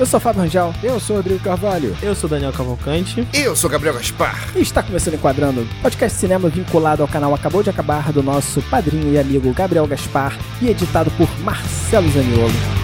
[0.00, 1.94] Eu sou o Fábio Rangel Eu sou o Rodrigo Carvalho.
[2.00, 3.28] Eu sou Daniel Cavalcante.
[3.34, 4.50] Eu sou Gabriel Gaspar.
[4.56, 8.62] e está começando Enquadrando, podcast de cinema vinculado ao canal Acabou de Acabar do nosso
[8.62, 12.79] padrinho e amigo Gabriel Gaspar e editado por Marcelo Zaniolo.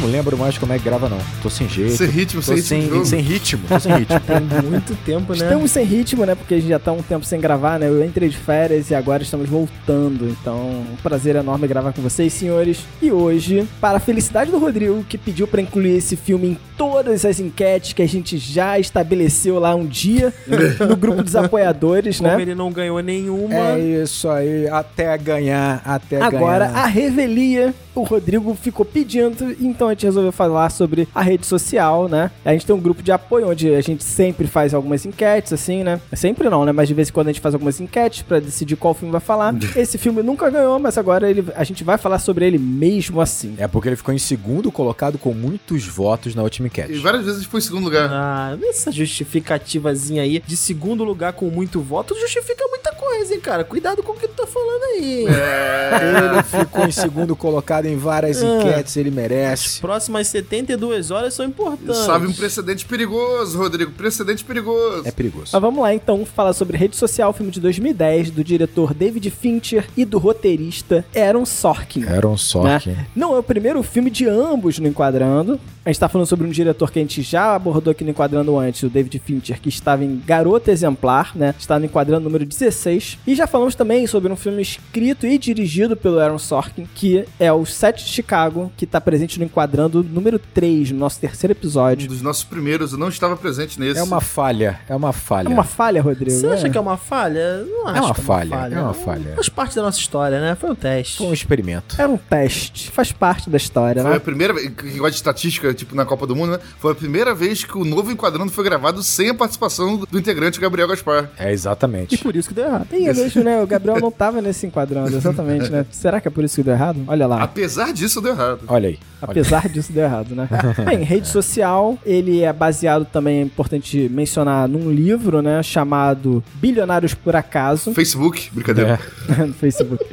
[0.00, 1.18] Não lembro mais como é que grava, não.
[1.42, 1.96] Tô sem jeito.
[1.96, 2.68] Sem ritmo, Tô sem ritmo.
[2.68, 3.06] sem, jogo.
[3.06, 3.62] sem ritmo.
[3.68, 4.20] Tô sem ritmo.
[4.20, 5.38] Tem muito tempo, né?
[5.38, 6.34] Estamos sem ritmo, né?
[6.34, 7.88] Porque a gente já tá um tempo sem gravar, né?
[7.88, 10.28] Eu entrei de férias e agora estamos voltando.
[10.28, 10.56] Então,
[10.92, 12.80] um prazer enorme gravar com vocês, senhores.
[13.00, 17.24] E hoje, para a felicidade do Rodrigo, que pediu para incluir esse filme em todas
[17.24, 20.32] as enquetes que a gente já estabeleceu lá um dia
[20.88, 22.42] no grupo dos apoiadores, Como né?
[22.42, 23.54] ele não ganhou nenhuma.
[23.54, 24.68] É isso aí.
[24.68, 26.82] Até ganhar, até Agora, ganhar.
[26.82, 32.08] a revelia, o Rodrigo ficou pedindo, então a gente resolveu falar sobre a rede social,
[32.08, 32.30] né?
[32.44, 35.82] A gente tem um grupo de apoio onde a gente sempre faz algumas enquetes, assim,
[35.84, 36.00] né?
[36.12, 36.72] Sempre não, né?
[36.72, 39.20] Mas de vez em quando a gente faz algumas enquetes pra decidir qual filme vai
[39.20, 39.54] falar.
[39.76, 43.54] Esse filme nunca ganhou, mas agora ele, a gente vai falar sobre ele mesmo assim.
[43.58, 47.44] É porque ele ficou em segundo colocado com muitos votos na última E várias vezes
[47.44, 48.08] foi em segundo lugar.
[48.10, 53.64] Ah, essa justificativazinha aí de segundo lugar com muito voto justifica muita coisa, hein, cara?
[53.64, 55.26] Cuidado com o que tu tá falando aí.
[55.26, 58.46] Ele ficou em segundo colocado em várias Ah.
[58.46, 59.80] enquetes, ele As merece.
[59.80, 61.96] próximas 72 horas são importantes.
[61.98, 63.90] Sabe um precedente perigoso, Rodrigo.
[63.92, 65.02] Precedente perigoso.
[65.06, 65.50] É perigoso.
[65.52, 69.86] Mas vamos lá então falar sobre Rede Social, filme de 2010, do diretor David Fincher
[69.96, 72.04] e do roteirista Aaron Sorkin.
[72.04, 72.96] Um Sorkin.
[73.14, 75.60] Não é o primeiro filme de ambos no Enquadrando.
[75.86, 78.56] A gente tá falando sobre um diretor que a gente já abordou aqui no Enquadrando
[78.58, 81.54] antes, o David Fincher, que estava em Garota Exemplar, né?
[81.58, 83.18] Está no Enquadrando número 16.
[83.26, 87.52] E já falamos também sobre um filme escrito e dirigido pelo Aaron Sorkin, que é
[87.52, 91.58] o Sete de Chicago, que tá presente no Enquadrando número 3, no nosso terceiro Um
[91.58, 92.08] episódio.
[92.08, 94.00] dos nossos primeiros, eu não estava presente nesse.
[94.00, 95.48] É uma falha, é uma falha.
[95.48, 96.30] É uma falha, Rodrigo.
[96.30, 96.70] Você acha né?
[96.70, 97.62] que é uma falha?
[97.62, 99.34] Não acho uma que falha, é uma falha.
[99.34, 100.54] Faz parte da nossa história, né?
[100.54, 101.18] Foi um teste.
[101.18, 101.94] Foi um experimento.
[101.98, 104.16] Era um teste, faz parte da história, Foi né?
[104.16, 106.58] a primeira que gosta de estatística, tipo na Copa do Mundo, né?
[106.78, 110.60] Foi a primeira vez que o novo Enquadrando foi gravado sem a participação do integrante
[110.60, 111.30] Gabriel Gaspar.
[111.38, 112.16] É E exatamente.
[112.18, 112.86] por isso que deu errado.
[112.92, 113.62] E é mesmo, né?
[113.62, 115.84] O Gabriel não tava nesse enquadrando, exatamente, né?
[115.92, 117.02] Será que é por isso que deu errado?
[117.06, 117.42] Olha lá.
[117.42, 118.60] Apesar disso, deu errado.
[118.66, 118.98] Olha aí.
[119.30, 120.48] Apesar disso, deu errado, né?
[120.84, 125.62] Bem, rede social, ele é baseado também, é importante mencionar, num livro, né?
[125.62, 128.98] Chamado Bilionários por Acaso, Facebook, brincadeira.
[129.38, 129.42] É.
[129.46, 130.04] no Facebook.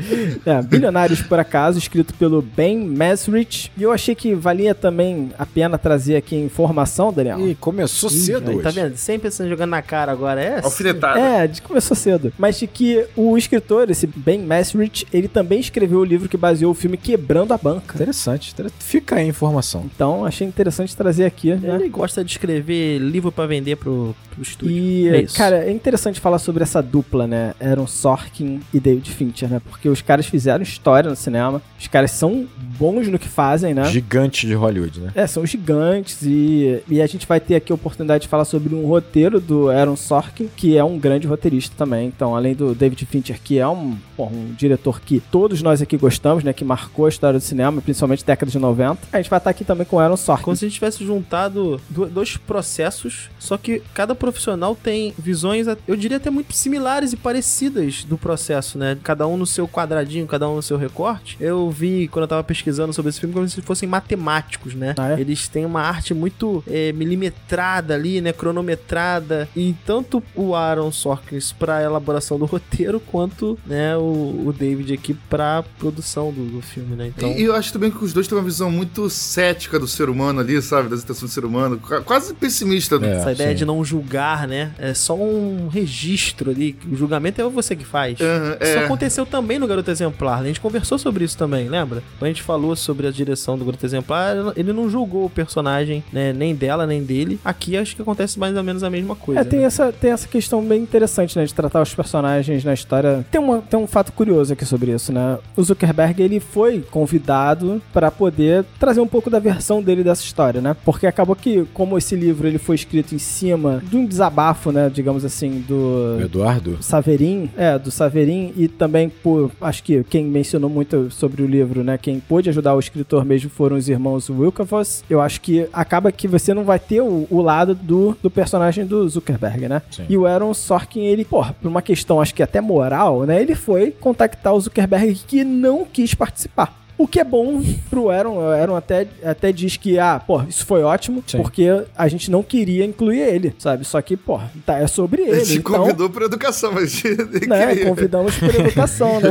[0.46, 3.72] É, Bilionários por Acaso, escrito pelo Ben Mesrich.
[3.78, 7.40] E eu achei que valia também a pena trazer aqui informação, Daniel.
[7.48, 8.64] E começou cedo Aí, hoje.
[8.64, 8.96] tá vendo?
[8.98, 10.42] Sempre pensando jogando na cara agora.
[10.42, 10.66] É assim.
[10.66, 11.20] Alfinetada.
[11.20, 12.32] É, de começou cedo.
[12.38, 16.72] Mas de que o escritor, esse Ben Mesrich, ele também escreveu o livro que baseou
[16.72, 17.96] o filme Quebrando a Banca.
[17.96, 18.52] Interessante.
[18.54, 19.90] inter- Fica aí a informação.
[19.94, 21.76] Então, achei interessante trazer aqui, né?
[21.76, 24.76] Ele gosta de escrever livro pra vender pro, pro estúdio.
[24.76, 25.36] E, É isso.
[25.36, 27.54] cara, é interessante falar sobre essa dupla, né?
[27.60, 29.62] Aaron Sorkin e David Fincher, né?
[29.70, 31.62] Porque os caras fizeram história no cinema.
[31.80, 32.48] Os caras são
[32.78, 33.86] bons no que fazem, né?
[33.86, 35.12] Gigante de Hollywood, né?
[35.16, 38.74] É, são gigantes e, e a gente vai ter aqui a oportunidade de falar sobre
[38.76, 42.08] um roteiro do Aaron Sorkin, que é um grande roteirista também.
[42.08, 45.98] Então, além do David Fincher, que é um, pô, um diretor que todos nós aqui
[45.98, 46.54] gostamos, né?
[46.54, 48.91] Que marcou a história do cinema, principalmente década de 90.
[49.12, 50.44] A gente vai estar aqui também com o Aaron Sorkin.
[50.44, 55.68] Como se a gente tivesse juntado do- dois processos, só que cada profissional tem visões,
[55.88, 58.98] eu diria até muito similares e parecidas do processo, né?
[59.04, 61.38] Cada um no seu quadradinho, cada um no seu recorte.
[61.40, 64.94] Eu vi, quando eu tava pesquisando sobre esse filme, como se fossem matemáticos, né?
[64.98, 65.20] Ah, é?
[65.22, 68.32] Eles têm uma arte muito é, milimetrada ali, né?
[68.34, 69.48] Cronometrada.
[69.56, 75.14] E tanto o Aaron Sorkins pra elaboração do roteiro, quanto né, o, o David aqui
[75.14, 77.08] pra produção do, do filme, né?
[77.08, 77.30] Então...
[77.32, 80.40] E eu acho também que os dois têm uma visão muito cética do ser humano
[80.40, 80.90] ali, sabe?
[80.90, 81.78] Das intenções do ser humano.
[81.78, 82.96] Qu- Quase pessimista.
[83.02, 83.18] É.
[83.18, 83.56] Essa ideia sim.
[83.56, 84.72] de não julgar, né?
[84.80, 86.76] É só um registro ali.
[86.92, 88.20] O julgamento é você que faz.
[88.20, 88.86] Aham, Isso é.
[88.86, 90.38] aconteceu também no Garoto Exemplar.
[90.38, 90.44] né?
[90.46, 92.02] A gente conversou sobre isso também, lembra?
[92.18, 96.04] Quando a gente falou sobre a direção do Garoto Exemplar, ele não julgou o personagem,
[96.12, 96.34] né?
[96.34, 97.40] Nem dela, nem dele.
[97.44, 99.42] Aqui acho que acontece mais ou menos a mesma coisa.
[99.42, 99.66] É, tem né?
[99.66, 101.46] essa, tem essa questão bem interessante, né?
[101.46, 103.26] De tratar os personagens na história.
[103.32, 105.38] Tem, uma, tem um fato curioso aqui sobre isso, né?
[105.56, 110.62] O Zuckerberg, ele foi convidado para poder trazer um pouco da versão dele dessa história,
[110.62, 110.76] né?
[110.86, 114.90] Porque acabou que, como esse livro ele foi escrito em cima de um desabafo, né?
[114.94, 116.20] Digamos assim, do...
[116.22, 116.78] Eduardo?
[116.82, 121.84] Saverin, é, do Saverin, e também por, acho que quem mencionou muito sobre o livro,
[121.84, 125.04] né, quem pôde ajudar o escritor mesmo foram os irmãos Wilkervoss.
[125.10, 128.86] Eu acho que acaba que você não vai ter o, o lado do, do personagem
[128.86, 129.82] do Zuckerberg, né?
[129.92, 130.06] Sim.
[130.10, 133.56] E o Aaron Sorkin, ele, porra, por uma questão acho que até moral, né, ele
[133.56, 136.81] foi contactar o Zuckerberg que não quis participar.
[137.02, 138.36] O que é bom pro Aaron.
[138.38, 141.38] O Aaron até, até diz que, ah, pô, isso foi ótimo, Sim.
[141.38, 141.66] porque
[141.98, 143.84] a gente não queria incluir ele, sabe?
[143.86, 145.46] Só que, pô, tá, é sobre A ele.
[145.46, 149.30] gente Então, convidou pra educação, mas ele né, convidamos por educação, né?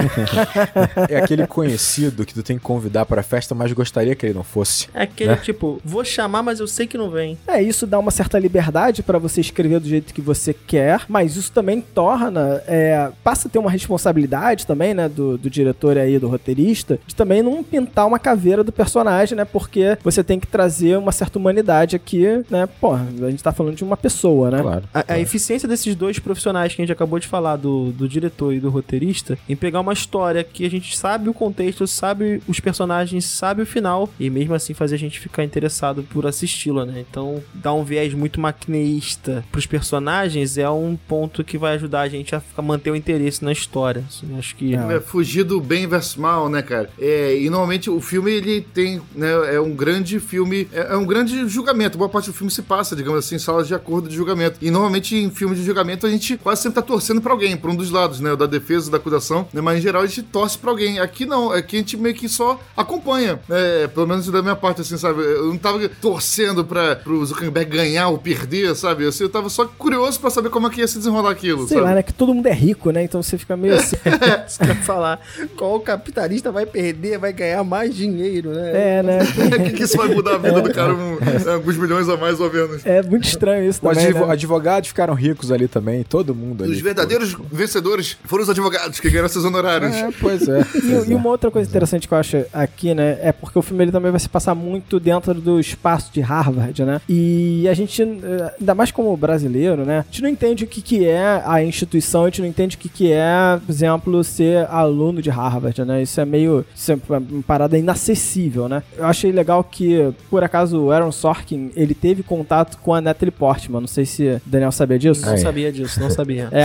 [1.09, 4.43] É aquele conhecido que tu tem que convidar pra festa, mas gostaria que ele não
[4.45, 4.89] fosse.
[4.95, 5.37] É aquele Né?
[5.37, 7.39] tipo, vou chamar, mas eu sei que não vem.
[7.47, 11.37] É, isso dá uma certa liberdade pra você escrever do jeito que você quer, mas
[11.37, 16.19] isso também torna, é, passa a ter uma responsabilidade também, né, do, do diretor aí,
[16.19, 20.47] do roteirista, de também não pintar uma caveira do personagem, né, porque você tem que
[20.47, 24.63] trazer uma certa humanidade aqui, né, pô, a gente tá falando de uma pessoa, né?
[24.63, 24.85] Claro.
[24.93, 28.53] A, a eficiência desses dois profissionais que a gente acabou de falar, do, do diretor
[28.55, 32.61] e do roteirista, em pegar uma história que a gente sabe o contexto, sabe os
[32.61, 37.05] personagens, sabe o final, e mesmo assim fazer a gente ficar interessado por assisti-la, né?
[37.09, 42.09] Então, dar um viés muito maquineísta pros personagens é um ponto que vai ajudar a
[42.09, 44.05] gente a ficar- manter o interesse na história.
[44.09, 44.75] Assim, acho que.
[44.75, 44.97] É.
[44.97, 46.91] É, fugir do bem versus mal, né, cara?
[47.01, 51.05] É, e normalmente o filme ele tem, né, é um grande filme, é, é um
[51.05, 51.99] grande julgamento.
[51.99, 54.59] Boa parte do filme se passa, digamos assim, em salas de acordo de julgamento.
[54.63, 57.71] E normalmente em filmes de julgamento a gente quase sempre tá torcendo pra alguém, pra
[57.71, 60.23] um dos lados, né, o da defesa, da acusação, né, mas em geral a gente
[60.23, 60.99] torce pra alguém.
[61.01, 64.81] Aqui não, aqui a gente meio que só acompanha, né, pelo menos da minha parte,
[64.81, 65.21] assim, sabe?
[65.23, 69.07] Eu não tava torcendo pra pro Zuckerberg ganhar ou perder, sabe?
[69.07, 71.77] Assim, eu tava só curioso pra saber como é que ia se desenrolar aquilo, Sei
[71.77, 71.89] sabe?
[71.89, 73.97] lá, né, que todo mundo é rico, né, então você fica meio assim,
[74.47, 75.21] Isso que eu ia falar.
[75.57, 78.99] Qual capitalista vai perder, vai ganhar mais dinheiro, né?
[78.99, 79.19] é, né?
[79.61, 82.17] O que, que isso vai mudar a vida do cara um, é, alguns milhões a
[82.17, 82.85] mais ou menos?
[82.85, 84.33] É muito estranho isso Os também, advo- né?
[84.33, 86.73] advogados ficaram ricos ali também, todo mundo ali.
[86.73, 89.95] Os verdadeiros vencedores foram os advogados que ganharam seus honorários.
[89.95, 90.61] É, pois é.
[90.81, 91.17] E, e é.
[91.17, 94.11] uma outra coisa interessante que eu acho aqui, né, é porque o filme ele também
[94.11, 97.01] vai se passar muito dentro do espaço de Harvard, né?
[97.09, 100.81] E a gente, eh, ainda mais como brasileiro, né, a gente não entende o que,
[100.83, 104.67] que é a instituição, a gente não entende o que, que é, por exemplo, ser
[104.69, 106.03] aluno de Harvard, né?
[106.03, 106.97] Isso é meio, isso é
[107.31, 108.83] uma parada inacessível, né?
[108.97, 113.31] Eu achei legal que, por acaso, o Aaron Sorkin, ele teve contato com a Natalie
[113.31, 115.25] Portman, não sei se o Daniel sabia disso.
[115.27, 116.49] Não sabia disso, não sabia.
[116.53, 116.65] É,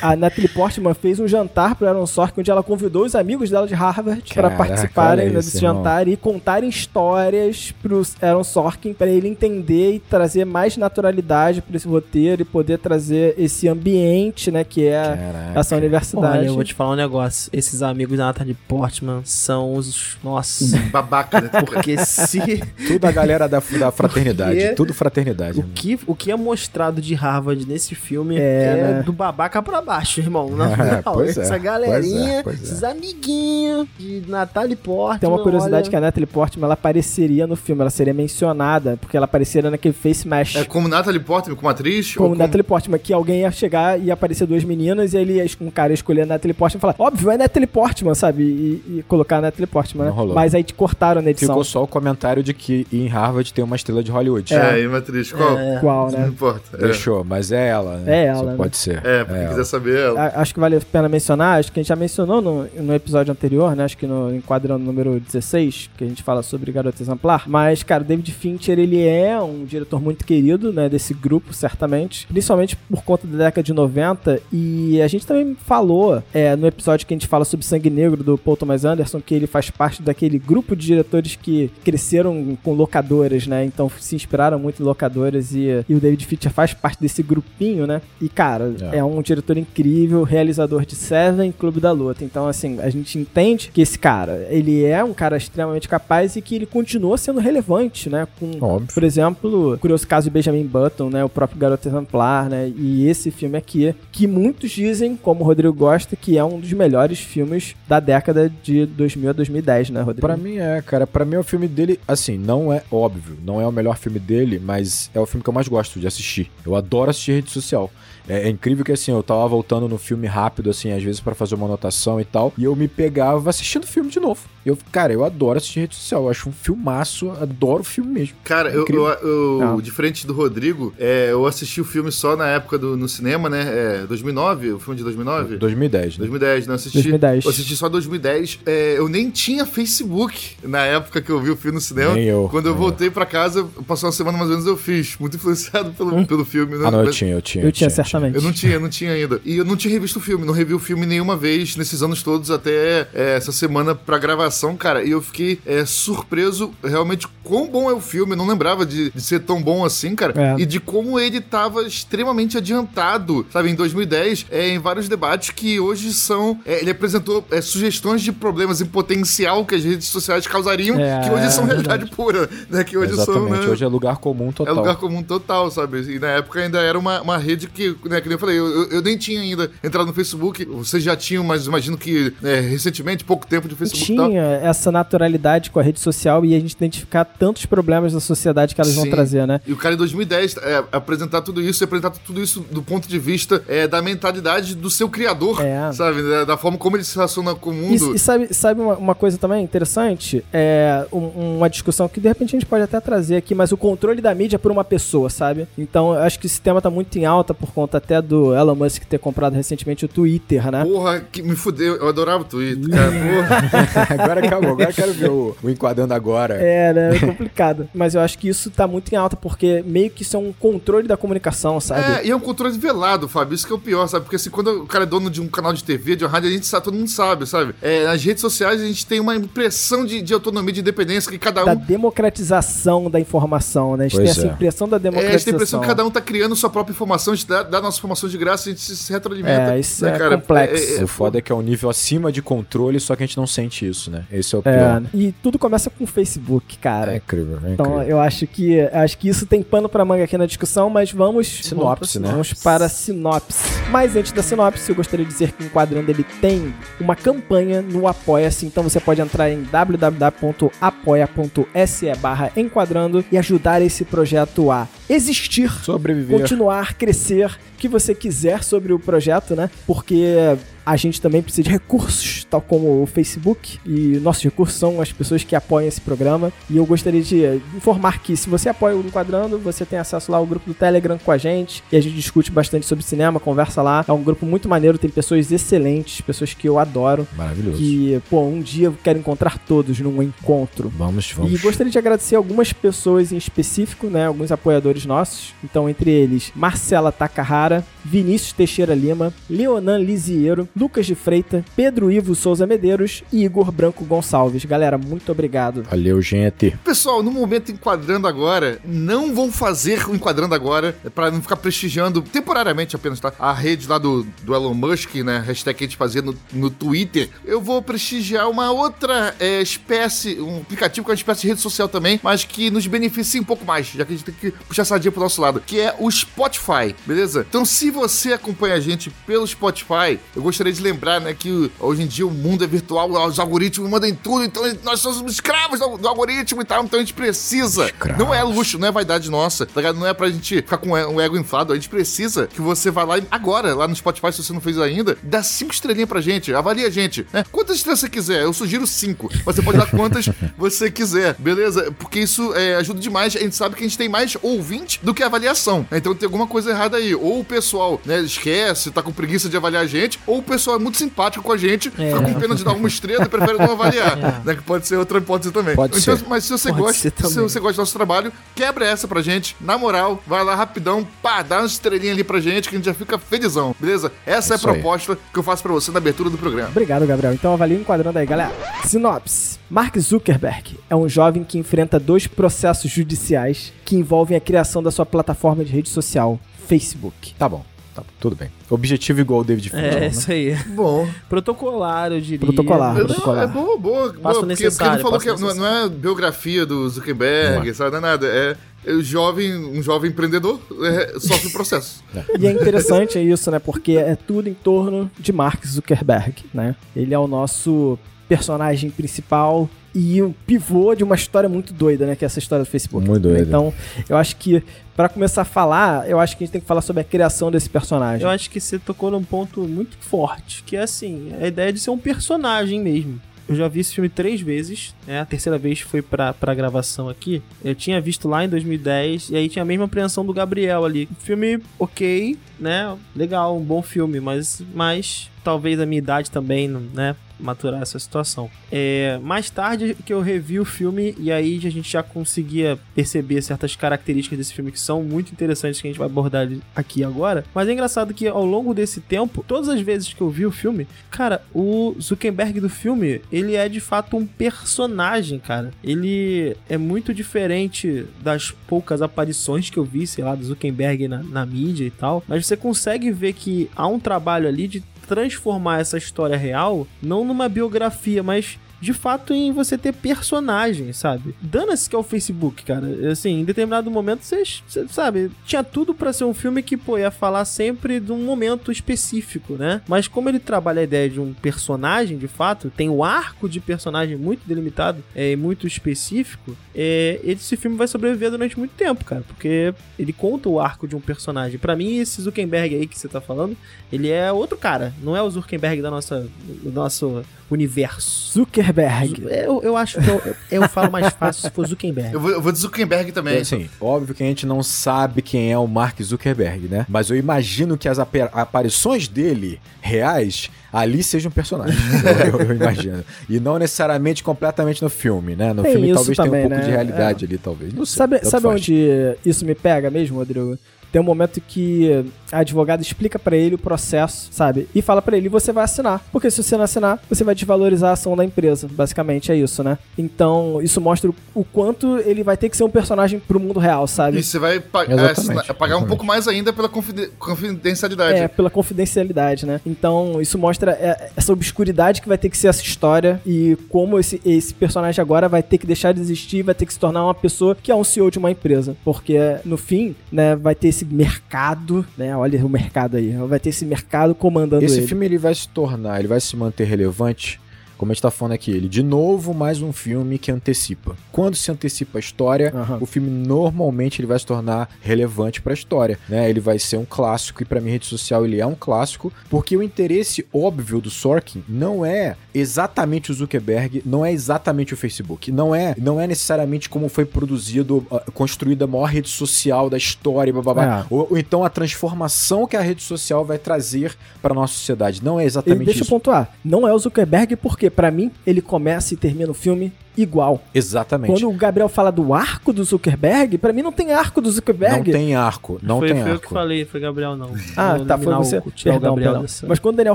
[0.00, 3.66] a Natalie Portman fez um jantar pro Aaron Sorkin, onde ela convidou os amigos dela
[3.66, 5.76] de Harvard para participarem né, isso, desse irmão.
[5.76, 11.76] jantar e contarem histórias pro Aaron Sorkin para ele entender e trazer mais naturalidade para
[11.76, 15.60] esse roteiro e poder trazer esse ambiente, né, que é Caraca.
[15.60, 16.38] essa universidade.
[16.38, 17.50] Olha, eu vou te falar um negócio.
[17.52, 19.95] Esses amigos da Natalie Portman são os.
[20.22, 20.78] Nossa.
[20.90, 21.48] Babaca, né?
[21.64, 22.38] Porque se.
[22.86, 24.56] Tudo a galera da, da fraternidade.
[24.58, 25.58] Porque- Tudo fraternidade.
[25.58, 25.72] O irmão.
[25.74, 29.02] que, o que é mostrado de Harvard nesse filme É, é, né?
[29.02, 30.50] do babaca pra baixo, irmão.
[30.56, 32.62] Na É, pois é, essa galerinha, pois é, pois é.
[32.64, 35.18] esses amiguinhos de Natalie Portman.
[35.18, 35.90] Tem uma curiosidade olha...
[35.90, 39.94] que a Natalie Portman ela apareceria no filme, ela seria mencionada, porque ela apareceria naquele
[39.94, 40.56] Face Mash.
[40.56, 42.14] É como Natalie Portman, como atriz?
[42.14, 42.42] Como ou como...
[42.42, 45.70] Natalie Portman, que alguém ia chegar e ia aparecer duas meninas e ele ia, um
[45.70, 48.42] cara ia escolher a Natalie Portman e falar, óbvio, é Natalie Portman, sabe?
[48.42, 50.06] E, e colocar a Natalie Portman, né?
[50.06, 50.34] Não rolou.
[50.34, 51.48] Mas aí te cortaram na edição.
[51.48, 54.54] Ficou só o comentário de que em Harvard tem uma estrela de Hollywood.
[54.54, 55.32] É, e uma atriz.
[55.32, 55.56] Qual?
[55.80, 56.28] Qual, Não né?
[56.28, 56.76] importa.
[56.76, 58.22] É, Fechou, mas é ela, né?
[58.22, 58.54] É ela, Só né?
[58.56, 59.04] pode ser.
[59.06, 59.48] é porque ela.
[59.50, 60.20] quiser saber ela.
[60.22, 62.94] A- Acho que vale a pena mencionar, acho que a gente já mencionou no, no
[62.94, 63.84] episódio anterior, né?
[63.84, 67.44] Acho que no enquadrando número 16, que a gente fala sobre Garota Exemplar.
[67.46, 70.88] Mas, cara, o David Fincher, ele é um diretor muito querido, né?
[70.88, 72.26] Desse grupo, certamente.
[72.26, 74.40] Principalmente por conta da década de 90.
[74.52, 78.22] E a gente também falou é, no episódio que a gente fala sobre Sangue Negro
[78.22, 82.72] do Paul Thomas Anderson, que ele faz parte daquele grupo de diretores que cresceram com
[82.72, 83.64] locadoras, né?
[83.64, 87.86] Então se inspiraram muito em locadoras e, e o David Fincher faz parte desse grupinho,
[87.86, 88.00] né?
[88.20, 88.98] E, cara, É.
[88.98, 92.24] é um diretor incrível, realizador de Seven, Clube da Luta.
[92.24, 96.42] Então, assim, a gente entende que esse cara, ele é um cara extremamente capaz e
[96.42, 98.26] que ele continua sendo relevante, né?
[98.38, 98.88] Com, Óbvio.
[98.94, 101.24] por exemplo, o curioso caso de Benjamin Button, né?
[101.24, 102.72] O próprio Garoto Exemplar, né?
[102.76, 106.72] E esse filme aqui, que muitos dizem, como o Rodrigo gosta, que é um dos
[106.72, 110.26] melhores filmes da década de 2000 a 2010, né, Rodrigo?
[110.26, 111.06] Pra mim é, cara.
[111.06, 114.18] Pra mim é o filme dele, assim, não é óbvio, não é o melhor filme
[114.18, 116.50] dele, mas é o filme que eu mais gosto de assistir.
[116.64, 117.90] Eu adoro assistir rede social.
[118.28, 121.34] É, é incrível que, assim, eu tava voltando no filme rápido, assim, às vezes pra
[121.34, 124.40] fazer uma anotação e tal, e eu me pegava assistindo o filme de novo.
[124.64, 128.36] Eu, cara, eu adoro assistir rede social, eu acho um filmaço, adoro o filme mesmo.
[128.42, 129.06] Cara, eu, Incrível.
[129.06, 129.80] eu, eu- Não.
[129.80, 133.62] diferente do Rodrigo, é, eu assisti o filme só na época do no cinema, né?
[134.02, 135.56] É, 2009, o filme de 2009?
[135.56, 136.18] 2010, né?
[136.18, 136.72] 2010, né?
[136.72, 137.44] Eu assisti, 2010.
[137.44, 138.58] Eu assisti só 2010.
[138.66, 142.14] É, eu nem tinha Facebook na época que eu vi o filme no cinema.
[142.14, 145.16] Nem eu, Quando eu voltei pra casa, passou uma semana mais ou menos, eu fiz.
[145.18, 146.76] Muito influenciado pelo, pelo filme.
[146.76, 146.84] né?
[146.86, 147.64] Ah, não, eu Mas- tinha, eu tinha.
[147.64, 147.88] Eu tinha,
[148.34, 149.40] Eu não tinha, eu não tinha ainda.
[149.44, 152.22] E eu não tinha revisto o filme, não revi o filme nenhuma vez nesses anos
[152.22, 154.18] todos até é, essa semana pra
[154.56, 158.32] comunicação, cara, e eu fiquei é, surpreso realmente quão bom é o filme.
[158.32, 160.34] Eu não lembrava de, de ser tão bom assim, cara.
[160.36, 160.60] É.
[160.60, 165.78] E de como ele tava extremamente adiantado, sabe, em 2010, é, em vários debates que
[165.78, 166.58] hoje são.
[166.64, 171.20] é, ele apresentou é, sugestões de problemas em potencial que as redes sociais causariam, É,
[171.20, 172.82] que hoje são é realidade pura, né?
[172.84, 173.24] Que hoje são.
[173.24, 174.74] Exatamente, né, hoje é lugar comum é total.
[174.74, 176.14] lugar comum total, sabe?
[176.14, 179.02] E na época ainda era uma, uma rede que, né, que eu falei, eu, eu-
[179.02, 183.46] nem tinha ainda entrado no Facebook, vocês já tinham, mas imagino que né, recentemente, pouco
[183.46, 184.28] tempo de Facebook tal.
[184.28, 188.74] tinha essa naturalidade com a rede social e a gente identificar tantos problemas da sociedade
[188.74, 189.10] que elas vão Sim.
[189.10, 189.60] trazer, né?
[189.66, 193.18] E o cara em 2010 é, apresentar tudo isso, apresentar tudo isso do ponto de
[193.18, 195.92] vista é, da mentalidade do seu criador, É.
[195.92, 196.22] sabe?
[196.22, 198.12] Da, da forma como ele se relaciona com o mundo.
[198.12, 200.44] E, e sabe, sabe uma, uma coisa também interessante?
[200.52, 203.76] É um- uma discussão que de repente a gente pode até trazer aqui, mas o
[203.76, 205.66] controle da mídia por uma pessoa, sabe?
[205.76, 208.74] Então eu acho que esse tema tá muito em alta por conta até do Elon
[208.74, 210.84] Musk ter comprado recentemente o Twitter, né?
[210.84, 211.96] Porra, que me fudeu.
[211.96, 213.10] Eu adorava o Twitter, cara.
[213.10, 214.22] Porra.
[214.22, 216.54] agora acabou, agora eu quero ver o, o enquadrando agora.
[216.54, 217.16] É, né?
[217.16, 217.88] É complicado.
[217.94, 220.52] Mas eu acho que isso tá muito em alta, porque meio que isso é um
[220.52, 222.20] controle da comunicação, sabe?
[222.20, 223.54] É, e é um controle velado, Fábio.
[223.54, 224.24] Isso que é o pior, sabe?
[224.24, 226.48] Porque assim, quando o cara é dono de um canal de TV, de uma rádio,
[226.48, 227.74] a gente sabe, todo mundo sabe, sabe?
[227.80, 231.38] É, nas redes sociais a gente tem uma impressão de, de autonomia, de independência, que
[231.38, 231.66] cada um.
[231.66, 234.06] Da democratização da informação, né?
[234.06, 234.54] A gente Pois tem essa é.
[234.54, 235.54] impressão da É, a gente tem a democratização.
[235.54, 238.28] impressão que cada um tá criando sua própria informação, a gente dá, dá nossa informação
[238.28, 239.74] de graça, a gente se retroalimenta.
[239.74, 240.36] É, isso né, é cara?
[240.36, 241.04] complexo.
[241.04, 243.46] O foda é que é um nível acima de controle, só que a gente não
[243.46, 244.24] sente isso, né?
[244.30, 244.74] Esse é o pior.
[244.74, 247.14] É, e tudo começa com o Facebook, cara.
[247.14, 248.08] É incrível, é Então, incrível.
[248.08, 251.46] eu acho que acho que isso tem pano pra manga aqui na discussão, mas vamos
[251.46, 252.28] Sinopse, né?
[252.30, 253.64] Vamos para a sinopse.
[253.90, 257.80] Mas antes da sinopse, eu gostaria de dizer que o Enquadrando ele tem uma campanha
[257.82, 264.88] no Apoia-se, então você pode entrar em www.apoia.se barra Enquadrando e ajudar esse projeto a
[265.08, 266.40] existir, Sobreviver.
[266.40, 269.70] continuar, crescer, que você quiser sobre o projeto, né?
[269.86, 270.56] Porque
[270.86, 275.10] a gente também precisa de recursos, tal como o Facebook, e nossos recursos são as
[275.10, 276.52] pessoas que apoiam esse programa.
[276.70, 280.38] E eu gostaria de informar que se você apoia o Enquadrando, você tem acesso lá
[280.38, 283.82] ao grupo do Telegram com a gente, e a gente discute bastante sobre cinema, conversa
[283.82, 284.04] lá.
[284.06, 287.78] É um grupo muito maneiro, tem pessoas excelentes, pessoas que eu adoro, Maravilhoso.
[287.78, 290.88] que, pô, um dia eu quero encontrar todos num encontro.
[290.96, 291.52] Vamos, vamos.
[291.52, 294.26] E gostaria de agradecer algumas pessoas em específico, né?
[294.26, 295.52] Alguns apoiadores nossos.
[295.64, 302.34] Então, entre eles, Marcela Takahara, Vinícius Teixeira Lima, Leonan Lisiero, Lucas de Freita, Pedro Ivo
[302.34, 304.64] Souza Medeiros e Igor Branco Gonçalves.
[304.66, 305.82] Galera, muito obrigado.
[305.84, 306.76] Valeu, gente.
[306.84, 312.20] Pessoal, no momento enquadrando agora, não vou fazer o enquadrando agora, pra não ficar prestigiando
[312.20, 313.32] temporariamente apenas, tá?
[313.38, 315.42] A rede lá do, do Elon Musk, né?
[315.46, 317.30] Hashtag que a gente fazia no, no Twitter.
[317.44, 321.60] Eu vou prestigiar uma outra é, espécie, um aplicativo que é uma espécie de rede
[321.60, 324.50] social também, mas que nos beneficia um pouco mais, já que a gente tem que
[324.50, 327.46] puxar essa sardinha pro nosso lado, que é o Spotify, beleza?
[327.48, 332.02] Então, se você acompanha a gente pelo Spotify, eu gostaria de lembrar, né, que hoje
[332.02, 335.78] em dia o mundo é virtual, os algoritmos mandam em tudo, então nós somos escravos
[335.78, 337.86] do, do algoritmo e tal, então a gente precisa.
[337.86, 338.18] Escravos.
[338.18, 339.98] Não é luxo, não é vaidade nossa, tá ligado?
[339.98, 343.04] Não é pra gente ficar com um ego inflado, a gente precisa que você vá
[343.04, 346.52] lá agora, lá no Spotify, se você não fez ainda, dá cinco estrelinhas pra gente,
[346.54, 347.44] avalia a gente, né?
[347.50, 351.92] Quantas estrelas você quiser, eu sugiro cinco, mas você pode dar quantas você quiser, beleza?
[351.98, 355.14] Porque isso é, ajuda demais, a gente sabe que a gente tem mais ouvinte do
[355.14, 355.98] que avaliação, né?
[355.98, 359.56] então tem alguma coisa errada aí, ou o pessoal, né, esquece, tá com preguiça de
[359.56, 362.12] avaliar a gente, ou o pessoal é muito simpático com a gente, É.
[362.12, 364.54] fica com pena de dar uma estrela e prefere não avaliar, né?
[364.54, 365.74] Que pode ser outra hipótese também.
[365.74, 366.24] Pode então, ser.
[366.28, 369.56] Mas se você Pode gosta, se você gosta do nosso trabalho, quebra essa pra gente.
[369.60, 372.86] Na moral, vai lá rapidão, pá, dá uma estrelinha ali pra gente que a gente
[372.86, 374.12] já fica felizão, beleza?
[374.24, 374.74] Essa é a Isso aí.
[374.74, 376.68] proposta que eu faço pra você na abertura do programa.
[376.70, 377.32] Obrigado, Gabriel.
[377.34, 378.52] Então avalie o enquadrando aí, galera.
[378.84, 379.58] Sinopse.
[379.68, 384.90] Mark Zuckerberg é um jovem que enfrenta dois processos judiciais que envolvem a criação da
[384.92, 387.34] sua plataforma de rede social, Facebook.
[387.38, 387.64] Tá bom,
[388.02, 388.50] tá tudo bem.
[388.68, 390.06] Objetivo igual o David Fincher, É, né?
[390.08, 390.54] isso aí.
[390.74, 392.38] Bom, Protocolar, eu diria.
[392.38, 392.94] Protocolar.
[392.94, 393.44] não, protocolar.
[393.44, 394.12] é boa, boa.
[394.12, 397.74] boa Passo porque, necessário, porque ele falou que não, não é biografia do Zuckerberg, Não
[397.74, 397.90] sabe?
[397.92, 398.26] Não é nada.
[398.26, 402.04] É, é o jovem, um jovem empreendedor é, sofre o processo.
[402.38, 403.58] E é interessante isso, né?
[403.58, 406.76] Porque é tudo em torno de Mark Zuckerberg, né?
[406.94, 407.98] Ele é o nosso
[408.28, 412.14] personagem principal e o pivô de uma história muito doida, né?
[412.14, 413.08] Que é essa história do Facebook.
[413.08, 413.40] Muito doida.
[413.40, 413.72] Então,
[414.06, 414.62] eu acho que
[414.94, 417.50] pra começar a falar, eu acho que a gente tem que falar sobre a criação
[417.50, 418.22] desse personagem.
[418.22, 421.80] Eu acho que você tocou num ponto muito forte, que é assim, a ideia de
[421.80, 423.18] ser um personagem mesmo.
[423.48, 425.20] Eu já vi esse filme três vezes, né?
[425.20, 427.42] A terceira vez foi pra, pra gravação aqui.
[427.64, 431.08] Eu tinha visto lá em 2010, e aí tinha a mesma apreensão do Gabriel ali.
[431.20, 432.94] Filme ok, né?
[433.14, 437.14] Legal, um bom filme, mas, mas talvez a minha idade também, né?
[437.38, 438.50] Maturar essa situação.
[438.70, 443.42] É, mais tarde que eu revi o filme e aí a gente já conseguia perceber
[443.42, 447.44] certas características desse filme que são muito interessantes que a gente vai abordar aqui agora.
[447.54, 450.52] Mas é engraçado que ao longo desse tempo, todas as vezes que eu vi o
[450.52, 455.72] filme, cara, o Zuckerberg do filme, ele é de fato um personagem, cara.
[455.82, 461.22] Ele é muito diferente das poucas aparições que eu vi, sei lá, do Zuckerberg na,
[461.22, 462.22] na mídia e tal.
[462.26, 467.24] Mas você consegue ver que há um trabalho ali de transformar essa história real não
[467.24, 471.34] numa biografia, mas de fato em você ter personagens, sabe?
[471.40, 473.10] Dana-se que é o Facebook, cara.
[473.10, 474.44] Assim, em determinado momento, você,
[474.88, 478.70] sabe, tinha tudo para ser um filme que, pô, ia falar sempre de um momento
[478.70, 479.80] específico, né?
[479.88, 483.60] Mas como ele trabalha a ideia de um personagem, de fato, tem o arco de
[483.60, 489.22] personagem muito delimitado é, muito específico, é, esse filme vai sobreviver durante muito tempo, cara,
[489.26, 491.58] porque ele conta o arco de um personagem.
[491.58, 493.56] Para mim, esse Zuckerberg aí que você tá falando,
[493.90, 496.28] ele é outro cara, não é o Zuckerberg da nossa,
[496.62, 498.32] do nosso universo.
[498.66, 499.22] Zuckerberg.
[499.30, 502.12] Eu, eu acho que eu, eu falo mais fácil se for Zuckerberg.
[502.12, 503.36] Eu vou, eu vou de Zuckerberg também.
[503.36, 506.86] É, assim, óbvio que a gente não sabe quem é o Mark Zuckerberg, né?
[506.88, 511.78] Mas eu imagino que as aparições dele reais ali sejam personagens.
[512.32, 513.04] eu, eu, imagino.
[513.28, 515.52] E não necessariamente completamente no filme, né?
[515.52, 516.64] No Tem filme talvez tenha um também, pouco né?
[516.64, 517.28] de realidade É.
[517.28, 517.72] ali, talvez.
[517.72, 517.96] Não sei.
[517.96, 520.58] Sabe, sabe onde isso me pega mesmo, Rodrigo?
[520.92, 524.68] Tem um momento que a advogada explica pra ele o processo, sabe?
[524.74, 526.02] E fala pra ele, você vai assinar.
[526.10, 528.68] Porque se você não assinar, você vai desvalorizar a ação da empresa.
[528.70, 529.78] Basicamente é isso, né?
[529.96, 533.86] Então, isso mostra o, quanto ele vai ter que ser um personagem pro mundo real,
[533.86, 534.18] sabe?
[534.18, 535.14] E você vai pa- assinar-
[535.54, 535.86] pagar um exatamente.
[535.88, 538.18] pouco mais ainda pela confide- confidencialidade.
[538.18, 539.60] É, pela confidencialidade, né?
[539.64, 543.98] Então, isso mostra é, essa obscuridade que vai ter que ser essa história e como
[543.98, 547.04] esse, esse personagem agora vai ter que deixar de existir, vai ter que se tornar
[547.04, 548.76] uma pessoa que é um CEO de uma empresa.
[548.84, 552.14] Porque, no fim, né, vai ter esse mercado, né?
[552.16, 553.12] Olha o mercado aí.
[553.28, 554.86] Vai ter esse mercado comandando Esse ele.
[554.86, 557.40] filme ele vai se tornar, ele vai se manter relevante,
[557.76, 560.96] como a gente tá falando aqui, ele de novo mais um filme que antecipa.
[561.12, 562.78] Quando se antecipa a história, Aham.
[562.80, 566.28] o filme normalmente ele vai se tornar relevante pra história, né?
[566.28, 569.56] Ele vai ser um clássico e pra mim rede social ele é um clássico, porque
[569.56, 575.32] o interesse óbvio do Sorkin não é exatamente o Zuckerberg, não é exatamente o Facebook,
[575.32, 579.76] não é, não é necessariamente como foi produzido, ah, construída a maior rede social da
[579.76, 580.80] história, blá, blá, blá.
[580.80, 580.86] É.
[580.90, 585.02] Ou, ou então a transformação que a rede social vai trazer pra nossa sociedade.
[585.04, 585.90] Não é E exatamente deixa eu isso.
[585.90, 586.34] pontuar.
[586.44, 590.42] Não é o Zuckerberg, porque pra mim ele começa e termina o filme igual.
[590.54, 591.10] Exatamente.
[591.10, 594.34] Quando o Gabriel fala do arco do Zuckerberg, pra mim não tem arco do Não
[594.34, 594.92] Zuckerberg.
[594.92, 596.34] tem arco, não foi, tem foi eu que arco.
[596.34, 597.30] falei, foi Gabriel não.
[597.56, 598.36] Ah, tá, foi você.
[598.36, 599.48] O, Perdão, o Gabriel perdão.
[599.48, 599.94] Mas quando o Daniel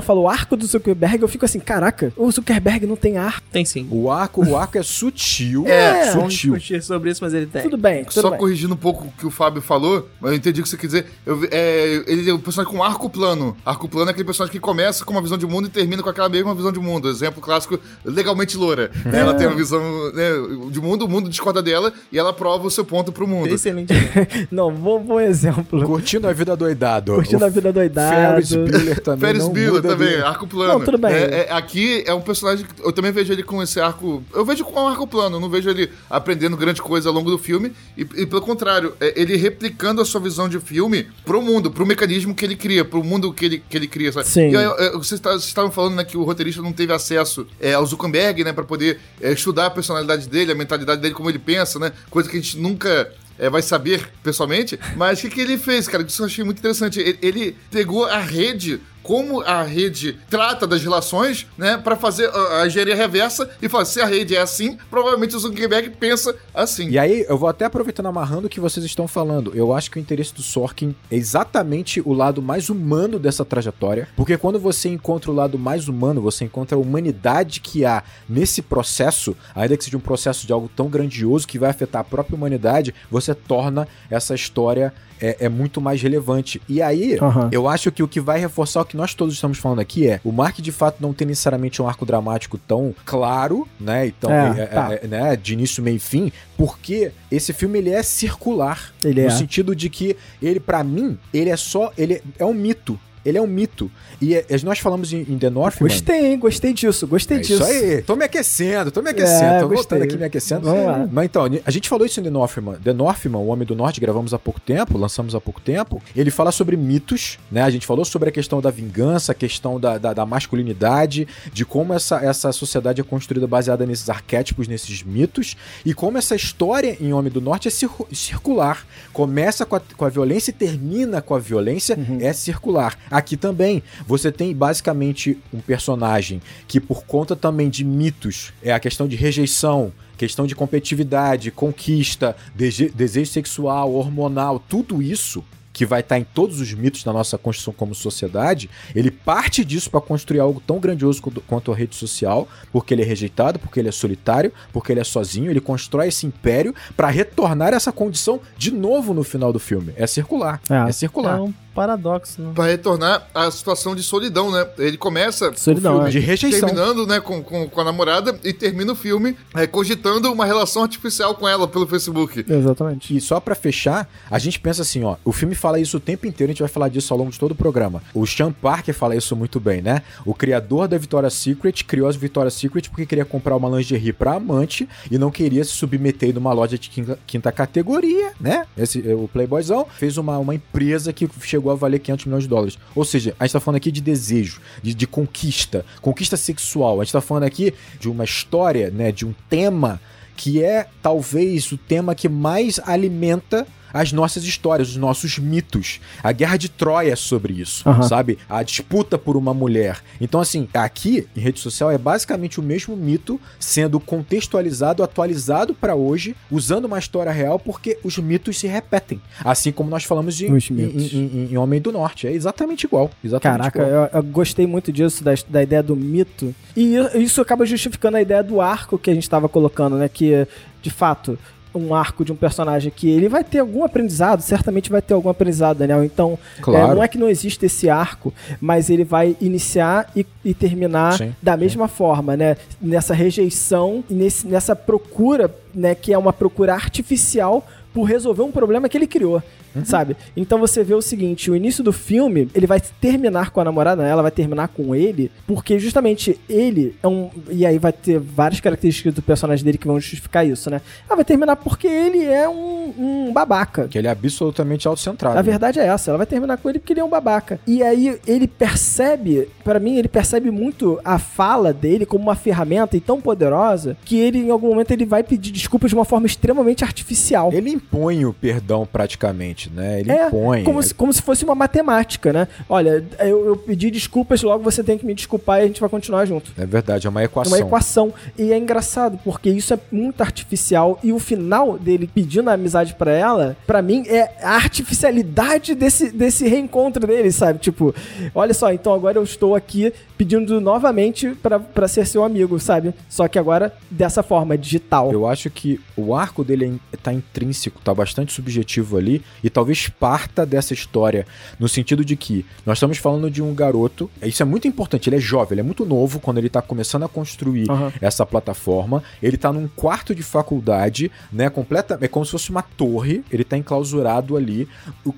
[0.00, 3.42] fala o arco do Zuckerberg, eu fico assim, caraca, o Zuckerberg não tem arco.
[3.52, 3.86] Tem sim.
[3.92, 6.54] O arco, o arco é sutil, É, Vamos sutil.
[6.54, 7.62] discutir sobre isso, mas ele tem.
[7.62, 8.38] Tudo bem, tudo Só bem.
[8.40, 10.86] corrigindo um pouco o que o Fábio falou, mas eu entendi o que você quer
[10.86, 11.06] dizer.
[11.24, 13.56] Eu é, ele é um personagem com arco plano.
[13.64, 16.08] Arco plano é aquele personagem que começa com uma visão de mundo e termina com
[16.08, 17.08] aquela mesma visão de mundo.
[17.08, 17.61] Exemplo clássico,
[18.04, 18.90] legalmente loura.
[19.12, 19.18] É.
[19.18, 19.80] Ela tem uma visão
[20.12, 20.30] né,
[20.70, 23.48] de mundo, o mundo discorda dela e ela prova o seu ponto pro mundo.
[23.54, 23.92] Excelente.
[24.50, 25.84] Não, bom, bom exemplo.
[25.84, 27.14] Curtindo a vida doidado.
[27.14, 28.12] Curtindo O a vida doidado.
[28.46, 30.72] Ferris Bueller também Ferris Bueller também, de- arco plano.
[30.74, 31.12] Não, tudo bem.
[31.12, 34.22] É, é, aqui é um personagem que eu também vejo ele com esse arco.
[34.34, 37.38] Eu vejo com um arco plano, não vejo ele aprendendo grande coisa ao longo do
[37.38, 37.72] filme.
[37.96, 41.86] E, e pelo contrário, é ele replicando a sua visão de filme pro mundo, pro
[41.86, 44.12] mecanismo que ele cria, pro mundo que ele, que ele cria.
[44.12, 44.26] Sabe?
[44.26, 44.50] Sim.
[44.50, 47.46] E aí, é, vocês tá- vocês estavam falando né, que o roteirista não teve acesso
[47.60, 51.30] é, ao Zuckerberg, né, pra poder é, estudar a personalidade dele, a mentalidade dele, como
[51.30, 51.92] ele pensa, né?
[52.10, 54.78] Coisa que a gente nunca é, vai saber pessoalmente.
[54.96, 56.02] Mas o que, que ele fez, cara?
[56.02, 57.00] Isso eu achei muito interessante.
[57.00, 58.80] Ele, ele pegou a rede.
[59.02, 61.76] Como a rede trata das relações, né?
[61.76, 65.38] Pra fazer a, a engenharia reversa e falar: se a rede é assim, provavelmente o
[65.38, 66.88] Zuckerberg pensa assim.
[66.88, 69.52] E aí, eu vou até aproveitando amarrando o que vocês estão falando.
[69.54, 74.08] Eu acho que o interesse do Sorkin é exatamente o lado mais humano dessa trajetória.
[74.16, 78.62] Porque quando você encontra o lado mais humano, você encontra a humanidade que há nesse
[78.62, 82.36] processo, ainda que seja um processo de algo tão grandioso que vai afetar a própria
[82.36, 86.60] humanidade, você torna essa história é, é muito mais relevante.
[86.68, 87.48] E aí, Aham.
[87.52, 90.20] eu acho que o que vai reforçar o que nós todos estamos falando aqui é
[90.24, 94.06] o Mark de fato não tem necessariamente um arco dramático tão claro, né?
[94.06, 94.92] Então, É, tá.
[94.92, 98.92] é- é- né, de início, meio e fim, porque esse filme ele é circular.
[99.04, 101.92] Ele no sentido de que ele, pra mim, ele é só.
[101.96, 102.98] Ele é um mito.
[103.24, 103.90] Ele é um mito.
[104.20, 105.88] E é- nós falamos em, em The Northman.
[105.88, 106.38] Gostei, hein?
[106.38, 107.54] Gostei disso, gostei É disso.
[107.54, 109.76] isso aí, tô me aquecendo, tô me aquecendo, É, tô gostei.
[109.98, 110.62] voltando aqui me aquecendo.
[110.62, 111.08] Vamos lá.
[111.10, 112.74] Mas então, a gente falou isso em The Northman.
[112.82, 116.02] The Northman, o Homem do Norte, gravamos há pouco tempo, lançamos há pouco tempo.
[116.16, 117.62] Ele fala sobre mitos, né?
[117.62, 121.64] A gente falou sobre a questão da vingança, a questão da, da, da masculinidade, de
[121.64, 126.96] como essa, essa sociedade é construída baseada nesses arquétipos, nesses mitos, e como essa história
[127.00, 128.86] em Homem do Norte é cir- circular.
[129.12, 132.18] Começa com a, com a violência e termina com a violência, Uhum.
[132.20, 132.96] é circular.
[133.12, 138.80] Aqui também, você tem basicamente um personagem que, por conta também de mitos, é a
[138.80, 146.00] questão de rejeição, questão de competitividade, conquista, dese- desejo sexual, hormonal, tudo isso que vai
[146.00, 150.38] estar em todos os mitos da nossa construção como sociedade, ele parte disso para construir
[150.38, 153.92] algo tão grandioso quanto- quanto a rede social, porque ele é rejeitado, porque ele é
[153.92, 159.14] solitário, porque ele é sozinho, ele constrói esse império para retornar essa condição de novo
[159.14, 159.94] no final do filme.
[159.96, 160.90] É circular, É.
[160.90, 161.38] é, circular.
[161.38, 162.52] É um paradoxo, né?
[162.54, 164.66] Pra retornar à situação de solidão, né?
[164.78, 166.68] Ele começa Solidão, o filme De rejeição.
[166.68, 170.82] terminando, né, com, com, com a namorada e termina o filme é, cogitando uma relação
[170.82, 172.44] artificial com ela pelo Facebook.
[172.48, 173.16] Exatamente.
[173.16, 176.26] E só pra fechar, a gente pensa assim, ó, o filme fala isso o tempo
[176.26, 178.02] inteiro, a gente vai falar disso ao longo de todo o programa.
[178.14, 180.02] O Sean Parker fala isso muito bem, né?
[180.24, 184.34] O criador da Victoria's Secret criou a Victoria's Secret porque queria comprar uma lingerie pra
[184.34, 188.66] amante e não queria se submeter numa loja de quinta, quinta categoria, né?
[188.76, 192.78] Esse, o Playboyzão fez uma, uma empresa que chegou a valer 500 milhões de dólares.
[192.94, 197.00] Ou seja, a gente tá falando aqui de desejo, de, de conquista, conquista sexual.
[197.00, 199.12] A gente tá falando aqui de uma história, né?
[199.12, 200.00] De um tema
[200.36, 206.00] que é talvez o tema que mais alimenta as nossas histórias, os nossos mitos.
[206.22, 208.02] A guerra de Troia é sobre isso, Aham.
[208.02, 208.38] sabe?
[208.48, 210.00] A disputa por uma mulher.
[210.20, 215.94] Então, assim, aqui em rede social é basicamente o mesmo mito sendo contextualizado, atualizado pra
[215.94, 219.20] hoje, usando uma história real, porque os mitos se repetem.
[219.44, 222.26] Assim como nós falamos de em- em- em Homem do Norte.
[222.26, 223.10] É exatamente igual.
[223.22, 224.08] Exatamente Caraca, igual.
[224.12, 226.54] eu, eu gostei muito disso, da, da ideia do mito.
[226.76, 230.08] E isso acaba justificando a ideia do arco que a gente estava colocando, né?
[230.08, 230.46] Que,
[230.80, 231.38] de fato,
[231.74, 235.28] um arco de um personagem que ele vai ter algum aprendizado, certamente vai ter algum
[235.28, 236.04] aprendizado, Daniel.
[236.04, 236.92] Então, Claro.
[236.92, 241.18] é, não é que não existe esse arco, mas ele vai iniciar e, e terminar
[241.18, 242.56] Sim, da mesma forma, né?
[242.80, 245.94] Nessa rejeição e nesse, nessa procura, né?
[245.94, 249.42] Que é uma procura artificial por resolver um problema que ele criou.
[249.74, 249.84] Uhum.
[249.84, 250.16] Sabe?
[250.36, 254.02] Então você vê o seguinte: o início do filme, ele vai terminar com a namorada,
[254.02, 254.10] né?
[254.10, 257.30] ela vai terminar com ele, porque justamente ele é um.
[257.50, 260.80] E aí vai ter várias características do personagem dele que vão justificar isso, né?
[261.06, 263.88] Ela vai terminar porque ele é um, um babaca.
[263.88, 265.38] Que ele é absolutamente autocentrado.
[265.38, 267.60] A verdade é essa, ela vai terminar com ele porque ele é um babaca.
[267.66, 272.96] E aí ele percebe, pra mim, ele percebe muito a fala dele como uma ferramenta
[272.96, 276.26] e tão poderosa que ele, em algum momento, ele vai pedir desculpas de uma forma
[276.26, 277.50] extremamente artificial.
[277.52, 280.00] Ele impõe o perdão praticamente, né?
[280.00, 280.64] Ele É, impõe.
[280.64, 282.48] como se, como se fosse uma matemática, né?
[282.68, 285.88] Olha, eu, eu pedi desculpas, logo você tem que me desculpar e a gente vai
[285.90, 286.52] continuar junto.
[286.58, 287.52] É verdade, é uma É equação.
[287.58, 288.14] uma equação.
[288.38, 290.98] E é engraçado, porque isso é muito artificial.
[291.02, 296.10] E o final dele pedindo a amizade pra ela, pra mim, é a artificialidade desse,
[296.10, 297.58] desse reencontro dele, sabe?
[297.58, 297.94] Tipo,
[298.34, 302.94] olha só, então agora eu estou aqui pedindo novamente pra, pra ser seu amigo, sabe?
[303.08, 305.10] Só que agora dessa forma, digital.
[305.12, 309.88] Eu acho que o arco dele é tá intrínseco, tá bastante subjetivo ali, e talvez
[309.88, 311.26] parta dessa história,
[311.58, 315.16] no sentido de que nós estamos falando de um garoto, isso é muito importante, ele
[315.16, 317.92] é jovem, ele é muito novo quando ele tá começando a construir Aham.
[318.00, 322.62] essa plataforma, ele tá num quarto de faculdade, né, completa, é como se fosse uma
[322.62, 324.68] torre, ele tá enclausurado ali,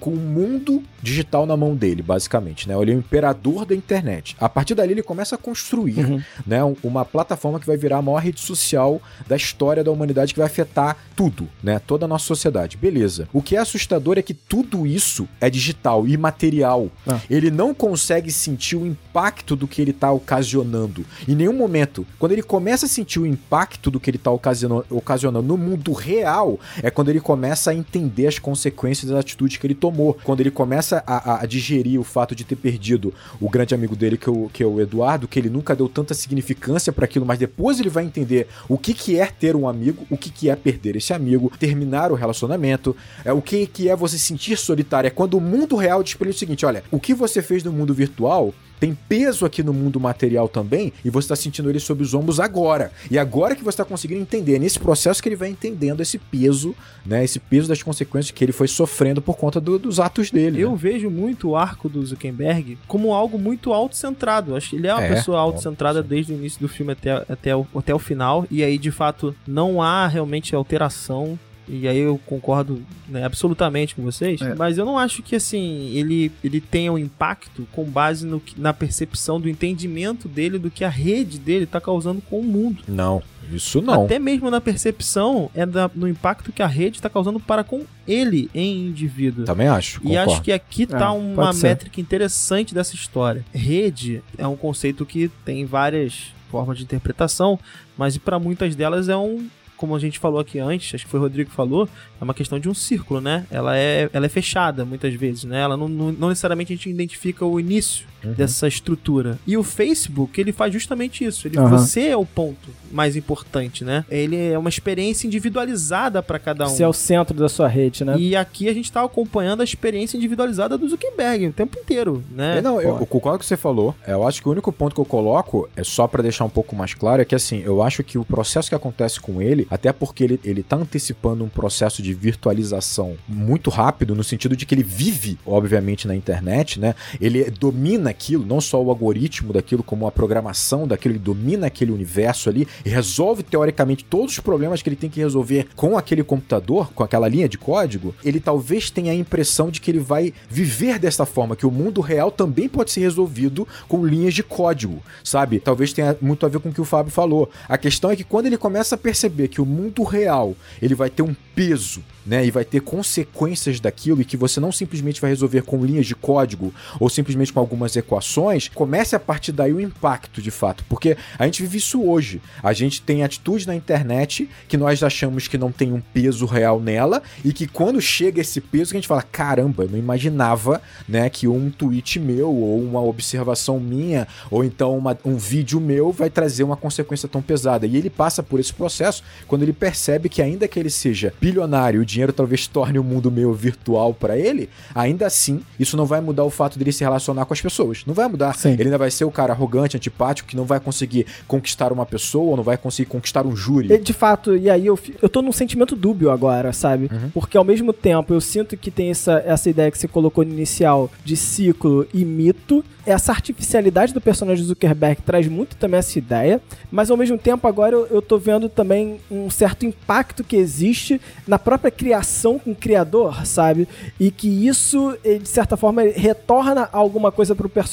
[0.00, 4.36] com o mundo digital na mão dele, basicamente, né, ele é o imperador da internet.
[4.40, 6.22] A partir dali ele começa a construir, Uhum.
[6.46, 10.32] né, um- uma plataforma que vai virar a maior rede social da história da humanidade
[10.32, 12.76] que vai afetar tudo, né, toda a nossa sociedade.
[12.76, 13.28] Beleza.
[13.32, 16.90] O que é assustador é que tudo isso é digital, imaterial.
[17.06, 17.20] Ah.
[17.30, 21.04] Ele não consegue sentir o impacto do que ele tá ocasionando.
[21.28, 25.42] Em nenhum momento, quando ele começa a sentir o impacto do que ele tá ocasionando,
[25.42, 29.74] no mundo real, é quando ele começa a entender as consequências das atitudes que ele
[29.74, 30.16] tomou.
[30.24, 33.94] Quando ele começa a, a- a digerir o fato de ter perdido o grande amigo
[33.94, 37.04] dele, que é o, que é o Eduardo, que ele nunca deu tanta significância para
[37.04, 40.30] aquilo, mas depois ele vai entender o que, que é ter um amigo, o que,
[40.30, 44.56] que é perder esse amigo, terminar o relacionamento, é o que, que é você sentir
[44.56, 45.08] solitário.
[45.08, 47.72] É quando o mundo real pra ele o seguinte: olha, o que você fez no
[47.72, 52.02] mundo virtual tem peso aqui no mundo material também, e você está sentindo ele sob
[52.02, 52.92] os ombros agora.
[53.10, 56.18] E agora que você está conseguindo entender, é nesse processo que ele vai entendendo esse
[56.18, 56.74] peso,
[57.06, 57.24] né?
[57.24, 60.60] Esse peso das consequências que ele foi sofrendo por conta do- dos atos dele.
[60.60, 60.76] Eu né?
[60.78, 64.54] vejo muito o arco do Zuckerberg como algo muito autocentrado.
[64.56, 66.08] Acho que ele é uma É, pessoa autocentrada sim.
[66.08, 68.44] desde o início do filme até, até, o, até o final.
[68.50, 71.38] E aí, de fato, não há realmente alteração.
[71.68, 74.40] E aí eu concordo né, absolutamente com vocês.
[74.42, 74.54] É.
[74.54, 78.60] Mas eu não acho que assim ele, ele tenha um impacto com base no, que-
[78.60, 82.82] na percepção do entendimento dele do que a rede dele está causando com o mundo.
[82.86, 84.04] Não, isso não.
[84.04, 87.84] Até mesmo na percepção é da- no impacto que a rede está causando para com
[88.06, 89.44] ele em indivíduo.
[89.46, 90.00] Também acho.
[90.00, 90.30] E concordo.
[90.32, 91.68] acho que aqui tá É, uma pode ser.
[91.68, 93.44] métrica interessante dessa história.
[93.54, 97.58] Rede é um conceito que tem várias formas de interpretação,
[97.96, 101.20] mas para muitas delas é um como a gente falou aqui antes, acho que foi
[101.20, 101.88] o Rodrigo que falou,
[102.20, 103.46] é uma questão de um círculo, né?
[103.50, 105.60] Ela é, ela é fechada muitas vezes, né?
[105.60, 109.38] Ela não, não, não necessariamente a gente identifica o início dessa estrutura.
[109.46, 111.46] E o Facebook, ele faz justamente isso.
[111.46, 111.78] Ele, Aham.
[111.78, 114.04] Você é o ponto mais importante, né?
[114.08, 116.68] Ele é uma experiência individualizada para cada um.
[116.68, 118.16] Você é o centro da sua rede, né?
[118.16, 122.58] E aqui a gente tá acompanhando a experiência individualizada do Zuckerberg o tempo inteiro, né?
[122.58, 123.94] É, não, eu, eu concordo com o que você falou.
[124.06, 126.76] Eu acho que o único ponto que eu coloco, é só pra deixar um pouco
[126.76, 129.92] mais claro, é que assim, eu acho que o processo que acontece com ele, até
[129.92, 134.74] porque ele, ele tá antecipando um processo de virtualização muito rápido, no sentido de que
[134.74, 136.94] ele vive, obviamente, na internet, né?
[137.20, 141.90] Ele domina aquilo, não só o algoritmo daquilo, como a programação daquilo, ele domina aquele
[141.90, 146.22] universo ali e resolve, teoricamente, todos os problemas que ele tem que resolver com aquele
[146.22, 148.14] computador, com aquela linha de código.
[148.24, 152.00] Ele talvez tenha a impressão de que ele vai viver dessa forma, que o mundo
[152.00, 155.58] real também pode ser resolvido com linhas de código, sabe?
[155.58, 157.50] Talvez tenha muito a ver com o que o Fábio falou.
[157.68, 161.10] A questão é que quando ele começa a perceber que o mundo real ele vai
[161.10, 165.30] ter um peso, né, e vai ter consequências daquilo e que você não simplesmente vai
[165.30, 169.80] resolver com linhas de código ou simplesmente com algumas equações, comece a partir daí o
[169.80, 172.40] impacto de fato, porque a gente vive isso hoje.
[172.62, 176.78] A gente tem atitudes na internet que nós achamos que não tem um peso real
[176.80, 180.80] nela e que quando chega esse peso que a gente fala, caramba, eu não imaginava,
[181.08, 186.12] né, que um tweet meu ou uma observação minha ou então uma- um vídeo meu
[186.12, 187.86] vai trazer uma consequência tão pesada.
[187.86, 192.00] E ele passa por esse processo quando ele percebe que ainda que ele seja bilionário,
[192.00, 196.20] o dinheiro talvez torne o mundo meio virtual pra ele, ainda assim, isso não vai
[196.20, 197.93] mudar o fato dele se relacionar com as pessoas.
[198.06, 198.54] Não vai mudar.
[198.54, 198.72] Sim.
[198.72, 202.50] Ele ainda vai ser o cara arrogante, antipático, que não vai conseguir conquistar uma pessoa,
[202.50, 203.92] ou não vai conseguir conquistar um júri.
[203.92, 207.10] E, De fato, e aí eu, eu tô num sentimento dúbio agora, sabe?
[207.32, 210.52] Porque ao mesmo tempo eu sinto que tem essa, essa ideia que você colocou no
[210.52, 212.84] inicial de ciclo e mito.
[213.06, 216.58] Essa artificialidade do personagem Zuckerberg traz muito também essa ideia,
[216.90, 221.20] mas ao mesmo tempo agora eu, eu tô vendo também um certo impacto que existe
[221.46, 223.86] na própria criação com o criador, sabe?
[224.18, 227.83] E que isso, eh, de certa forma, retorna alguma coisa pro personagem,